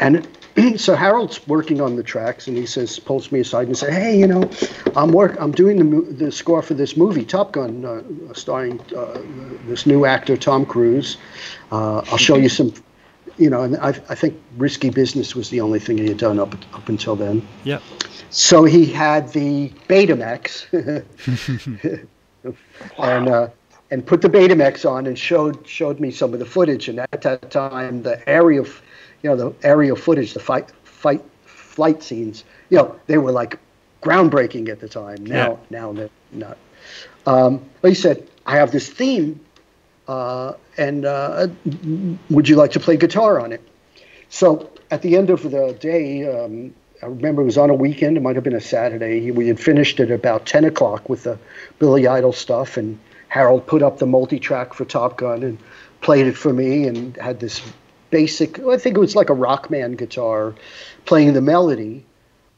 [0.00, 0.26] and
[0.76, 4.18] so Harold's working on the tracks, and he says, pulls me aside and says, "Hey,
[4.18, 4.50] you know,
[4.96, 8.80] I'm work, I'm doing the mo- the score for this movie, Top Gun, uh, starring
[8.96, 9.20] uh,
[9.66, 11.16] this new actor Tom Cruise.
[11.70, 12.72] Uh, I'll show you some."
[13.38, 16.38] You know, and I, I think Risky Business was the only thing he had done
[16.38, 17.46] up up until then.
[17.64, 17.82] Yep.
[18.28, 20.66] So he had the Betamax,
[22.98, 23.48] and uh,
[23.92, 26.88] and put the Betamax on and showed showed me some of the footage.
[26.88, 28.66] And at that time, the aerial,
[29.22, 33.58] you know, the aerial footage, the fight fight flight scenes, you know, they were like
[34.02, 35.24] groundbreaking at the time.
[35.24, 36.58] Now now they're not.
[37.26, 39.40] Um, but he said, I have this theme,
[40.08, 41.46] uh, and uh,
[42.30, 43.62] would you like to play guitar on it?
[44.28, 48.16] So at the end of the day, um, I remember it was on a weekend.
[48.16, 49.30] It might have been a Saturday.
[49.30, 51.38] We had finished at about 10 o'clock with the
[51.78, 55.58] Billy Idol stuff, and Harold put up the multi-track for Top Gun, and
[56.00, 57.62] played it for me and had this
[58.12, 60.54] basic, I think it was like a Rockman guitar
[61.06, 62.06] playing the melody.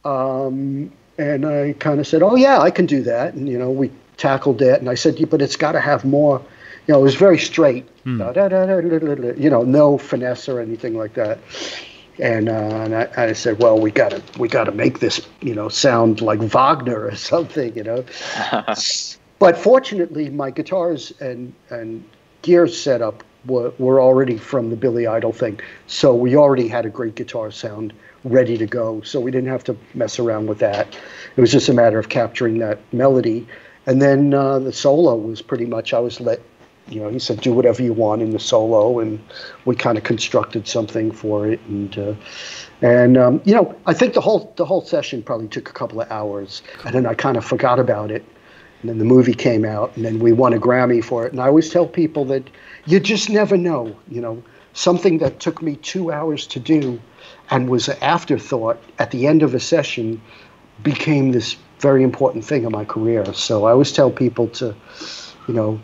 [0.04, 3.70] Um, and I kind of said, "Oh yeah, I can do that." And you know,
[3.70, 6.42] we tackled it, and I said, yeah, "But it's got to have more."
[6.86, 7.88] You know, it was very straight.
[8.02, 8.20] Hmm.
[9.38, 11.38] You know, no finesse or anything like that.
[12.20, 15.20] And, uh, and I, I, said, "Well, we got to we got to make this,
[15.40, 18.04] you know, sound like Wagner or something, you know."
[19.38, 22.04] but fortunately, my guitars and and
[22.42, 26.90] gear setup were, were already from the Billy Idol thing, so we already had a
[26.90, 27.92] great guitar sound
[28.24, 29.02] ready to go.
[29.02, 30.96] So we didn't have to mess around with that.
[31.36, 33.46] It was just a matter of capturing that melody.
[33.86, 36.40] And then uh, the solo was pretty much I was let,
[36.88, 39.22] you know, he said do whatever you want in the solo, and
[39.66, 41.60] we kind of constructed something for it.
[41.68, 42.14] And uh,
[42.80, 46.00] and um, you know, I think the whole the whole session probably took a couple
[46.00, 48.24] of hours, and then I kind of forgot about it.
[48.84, 51.32] And then the movie came out, and then we won a Grammy for it.
[51.32, 52.50] And I always tell people that
[52.84, 54.42] you just never know, you know,
[54.74, 57.00] something that took me two hours to do
[57.48, 60.20] and was an afterthought at the end of a session
[60.82, 63.24] became this very important thing in my career.
[63.32, 64.74] So I always tell people to,
[65.48, 65.80] you know,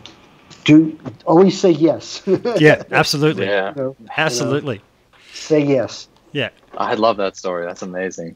[0.63, 0.95] do
[1.25, 2.21] always say yes.
[2.59, 3.47] yeah, absolutely.
[3.47, 4.75] Yeah, you know, absolutely.
[4.75, 6.07] You know, say yes.
[6.33, 7.65] Yeah, I love that story.
[7.65, 8.35] That's amazing.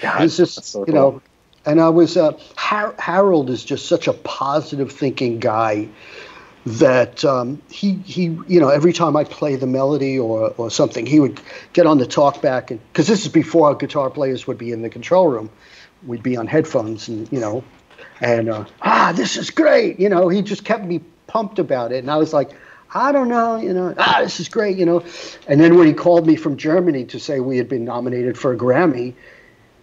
[0.00, 0.94] God, it's just so you cool.
[0.94, 1.22] know,
[1.64, 5.88] and I was uh, Har- Harold is just such a positive thinking guy
[6.64, 11.06] that um, he he you know every time I play the melody or or something
[11.06, 11.40] he would
[11.72, 14.90] get on the talkback and because this is before guitar players would be in the
[14.90, 15.50] control room.
[16.06, 17.64] We'd be on headphones and you know
[18.20, 21.98] and uh, ah this is great you know he just kept me pumped about it.
[21.98, 22.50] And I was like
[22.94, 25.04] I don't know you know ah this is great you know.
[25.48, 28.52] And then when he called me from Germany to say we had been nominated for
[28.52, 29.14] a Grammy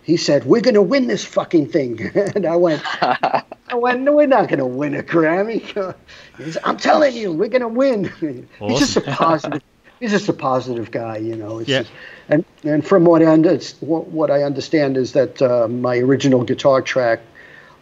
[0.03, 2.01] he said, "We're going to win this fucking thing,"
[2.35, 3.43] and I went, "I
[3.73, 5.63] went, no, we're not going to win a Grammy."
[6.39, 8.05] Said, I'm telling you, we're going to win.
[8.05, 8.69] Awesome.
[8.69, 9.61] He's just a positive.
[9.99, 11.59] he's just a positive guy, you know.
[11.59, 11.79] It's yeah.
[11.79, 11.91] Just,
[12.29, 16.81] and and from what I under, what I understand is that uh, my original guitar
[16.81, 17.19] track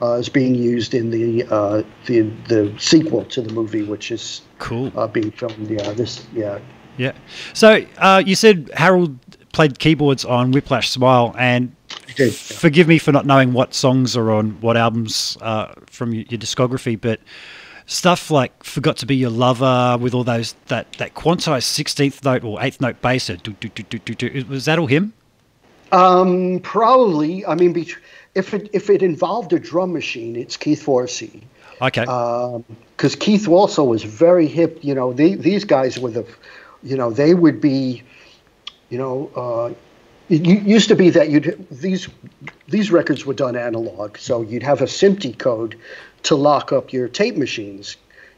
[0.01, 4.41] uh, is being used in the uh, the the sequel to the movie, which is
[4.59, 4.91] cool.
[4.95, 5.69] Uh, being filmed.
[5.69, 6.25] Yeah, this.
[6.33, 6.59] Yeah.
[6.97, 7.13] Yeah.
[7.53, 9.17] So uh, you said Harold
[9.53, 11.75] played keyboards on Whiplash Smile, and
[12.17, 12.35] did.
[12.35, 16.39] Forgive me for not knowing what songs are on what albums uh, from your, your,
[16.39, 17.21] discography, but
[17.85, 22.43] stuff like "Forgot to Be Your Lover" with all those that that quantized sixteenth note
[22.43, 23.27] or eighth note bass.
[23.27, 25.13] Do, do, do, was that all him?
[25.91, 27.45] Um, probably.
[27.45, 27.85] I mean,
[28.35, 31.41] if it if it involved a drum machine, it's Keith Forsey.
[31.81, 32.01] Okay.
[32.01, 34.79] Because um, Keith also was very hip.
[34.81, 36.25] You know, they, these guys were the,
[36.83, 38.01] you know, they would be,
[38.89, 39.73] you know, uh,
[40.29, 42.07] it used to be that you'd these
[42.67, 45.77] these records were done analog, so you'd have a SMPTE code
[46.23, 47.95] to lock up your tape machines.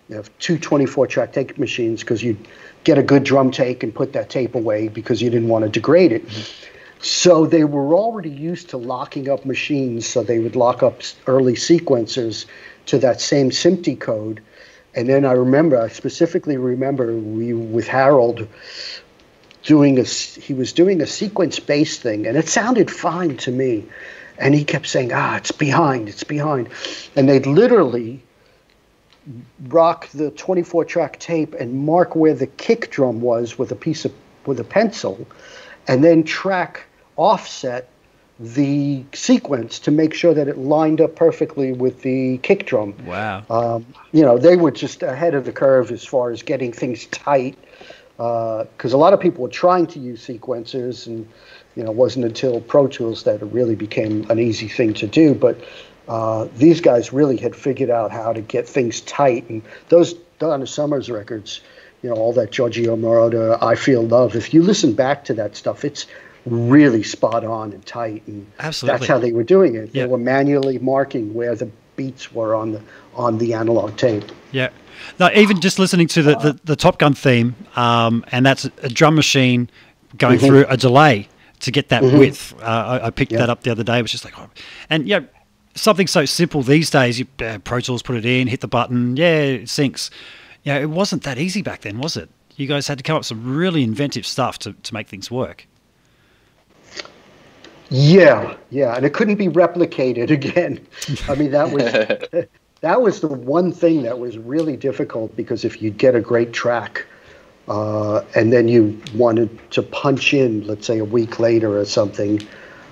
[0.07, 2.47] You have two 24 track tape machines because you'd
[2.83, 5.69] get a good drum take and put that tape away because you didn't want to
[5.69, 6.23] degrade it.
[7.01, 11.53] So they were already used to locking up machines, so they would lock up early
[11.53, 12.45] sequencers
[12.87, 14.41] to that same SMPTE code.
[14.95, 18.47] And then I remember, I specifically remember we with Harold,
[19.63, 23.85] doing a he was doing a sequence based thing and it sounded fine to me
[24.37, 26.69] and he kept saying ah it's behind it's behind
[27.15, 28.23] and they'd literally
[29.67, 34.05] rock the 24 track tape and mark where the kick drum was with a piece
[34.05, 34.13] of
[34.45, 35.27] with a pencil
[35.87, 36.85] and then track
[37.17, 37.89] offset
[38.39, 42.95] the sequence to make sure that it lined up perfectly with the kick drum.
[43.05, 43.43] Wow.
[43.49, 47.05] Um, you know, they were just ahead of the curve as far as getting things
[47.07, 47.57] tight
[48.19, 51.25] because uh, a lot of people were trying to use sequencers, and
[51.77, 55.07] you know, it wasn't until Pro Tools that it really became an easy thing to
[55.07, 55.33] do.
[55.33, 55.63] But
[56.09, 60.67] uh, these guys really had figured out how to get things tight, and those Donna
[60.67, 61.61] Summers records,
[62.01, 64.35] you know, all that Giorgio Moroder, I Feel Love.
[64.35, 66.05] If you listen back to that stuff, it's
[66.45, 68.97] really spot on and tight, and Absolutely.
[68.99, 69.93] that's how they were doing it.
[69.93, 72.81] They were manually marking where the beats were on the
[73.15, 74.25] on the analog tape.
[74.51, 74.71] Yeah.
[75.19, 78.89] Now, even just listening to the, the, the Top Gun theme, um, and that's a
[78.89, 79.69] drum machine
[80.17, 80.47] going mm-hmm.
[80.47, 81.27] through a delay
[81.61, 82.17] to get that mm-hmm.
[82.17, 82.53] width.
[82.61, 82.65] Uh,
[83.01, 83.99] I, I, picked that up the other day.
[83.99, 84.49] It was just like, oh.
[84.89, 85.21] and yeah,
[85.75, 87.19] something so simple these days.
[87.19, 90.09] You uh, Pro Tools put it in, hit the button, yeah, it syncs.
[90.63, 92.29] Yeah, it wasn't that easy back then, was it?
[92.55, 95.31] You guys had to come up with some really inventive stuff to, to make things
[95.31, 95.65] work.
[97.89, 100.85] Yeah, yeah, and it couldn't be replicated again.
[101.27, 102.45] I mean, that was
[102.81, 106.53] that was the one thing that was really difficult because if you get a great
[106.53, 107.05] track
[107.67, 112.41] uh, and then you wanted to punch in, let's say a week later or something,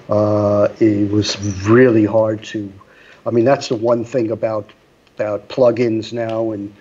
[0.09, 1.37] uh, it was
[1.67, 2.71] really hard to.
[3.25, 4.71] I mean, that's the one thing about
[5.15, 6.73] about plugins now and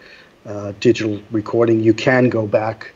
[0.46, 2.92] uh, digital recording, you can go back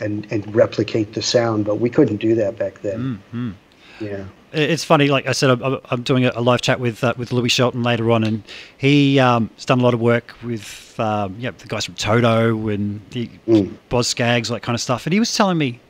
[0.00, 3.20] and, and replicate the sound, but we couldn't do that back then.
[3.32, 3.50] Mm-hmm.
[4.00, 4.24] Yeah.
[4.54, 7.48] It's funny, like I said, I'm, I'm doing a live chat with uh, with Louie
[7.48, 8.42] Shelton later on, and
[8.78, 12.68] he um, has done a lot of work with um, yeah the guys from Toto
[12.68, 13.74] and the Mm.
[13.88, 15.06] Boz Skaggs, all that kind of stuff.
[15.06, 15.80] And he was telling me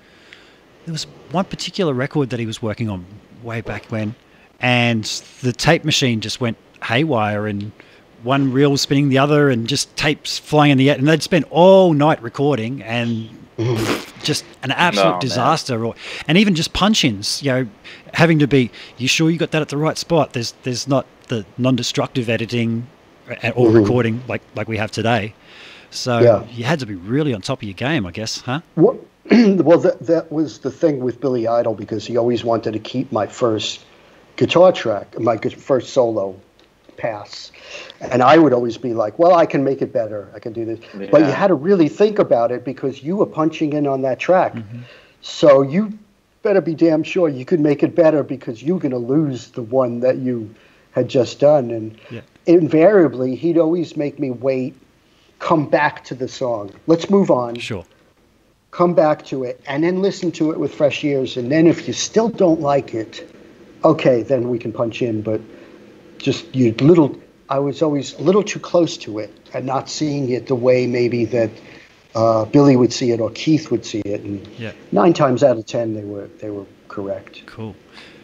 [0.86, 3.05] there was one particular record that he was working on
[3.43, 4.15] way back when,
[4.61, 5.05] and
[5.43, 7.70] the tape machine just went haywire, and
[8.23, 11.45] one reel spinning the other, and just tapes flying in the air, and they'd spent
[11.51, 13.28] all night recording, and
[14.24, 15.20] just an absolute man.
[15.20, 15.94] disaster or
[16.26, 17.66] and even just punch-ins you know
[18.14, 21.06] having to be you sure you got that at the right spot there's there's not
[21.28, 22.86] the non-destructive editing
[23.42, 23.74] uh, or Mhm.
[23.74, 25.34] recording like like we have today
[25.90, 26.42] so Yeah.
[26.52, 28.96] you had to be really on top of your game i guess huh What,
[29.30, 33.10] well, that, that was the thing with Billy Idol because he always wanted to keep
[33.10, 33.80] my first
[34.36, 36.36] guitar track, my first solo
[36.96, 37.52] pass.
[38.00, 40.30] And I would always be like, well, I can make it better.
[40.34, 40.80] I can do this.
[41.10, 44.18] But you had to really think about it because you were punching in on that
[44.18, 44.54] track.
[44.54, 44.80] Mm-hmm.
[45.22, 45.98] So you
[46.42, 49.62] better be damn sure you could make it better because you're going to lose the
[49.62, 50.54] one that you
[50.90, 51.70] had just done.
[51.70, 52.20] And Yeah.
[52.46, 54.74] invariably, he'd always make me wait,
[55.38, 56.70] come back to the song.
[56.86, 57.84] Let's move on sure
[58.74, 61.86] come back to it and then listen to it with fresh ears and then if
[61.86, 63.32] you still don't like it
[63.84, 65.40] okay then we can punch in but
[66.24, 67.16] just you little
[67.51, 70.86] i was always a little too close to it and not seeing it the way
[70.86, 71.51] maybe that
[72.14, 75.56] uh, billy would see it or keith would see it and yeah nine times out
[75.59, 77.74] of ten they were they were correct cool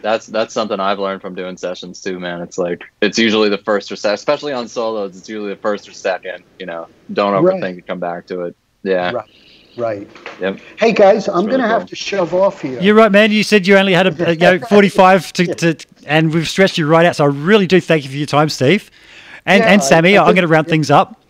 [0.02, 2.40] That's that's something I've learned from doing sessions too, man.
[2.40, 5.14] It's like it's usually the first or second, especially on solos.
[5.18, 6.44] It's usually the first or second.
[6.58, 7.60] You know, don't Right.
[7.62, 7.86] overthink it.
[7.86, 8.56] Come back to it.
[8.82, 9.12] Yeah.
[9.12, 9.28] Right.
[9.80, 10.08] Right
[10.40, 10.60] Yep.
[10.78, 13.66] hey guys i'm really gonna have to shove off here you're right man you said
[13.66, 15.76] you only had a, a, you know 45 to, to
[16.06, 18.48] and we've stretched you right out so i really do thank you for your time
[18.48, 18.90] steve
[19.46, 21.20] and Yeah, and sammy I I, am going to round things up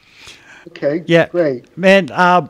[0.68, 1.28] okay Yeah.
[1.28, 2.48] great Man, uh,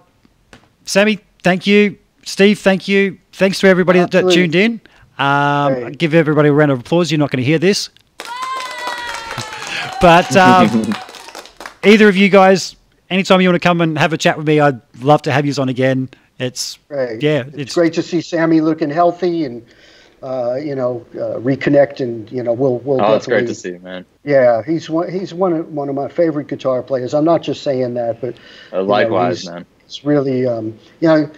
[0.85, 1.99] Sammy, thank you.
[2.25, 3.19] Steve, thank you.
[3.33, 4.81] Thanks to everybody that, that tuned in.
[5.19, 7.13] Um, Give everybody a round of applause.
[7.13, 7.91] You're not going to hear this.
[10.01, 10.93] but um,
[11.85, 12.75] either of you guys,
[13.11, 15.45] anytime you want to come and have a chat with me, I'd love to have
[15.45, 16.09] you on again.
[16.39, 17.23] It's Right.
[17.23, 19.67] yeah, it's, it's great to see Sammy looking healthy and
[20.23, 23.73] uh, you know uh, reconnect and you know we'll we'll Oh, it's great to see,
[23.79, 24.07] man.
[24.25, 27.13] Yeah, he's one he's one of one of my favorite guitar players.
[27.15, 28.37] I'm not just saying that, but
[28.73, 29.67] Uh, likewise, he's- man.
[29.85, 31.31] it's really um, you know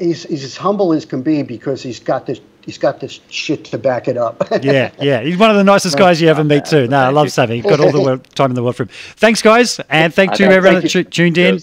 [0.00, 3.64] he's he's as humble as can be because he's got this he's got this shit
[3.64, 4.46] to back it up.
[4.62, 5.22] yeah, yeah.
[5.22, 6.86] He's one of the nicest guys you ever meet too.
[6.86, 7.30] No, I Thank love you.
[7.30, 7.62] Sammy.
[7.62, 8.90] Got all the world, time in the world for him.
[9.16, 11.60] Thanks, guys, and thank you, everyone that tu- tuned in.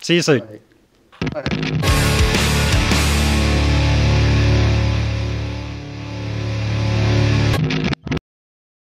[0.00, 0.60] See you soon.
[1.32, 2.38] Right.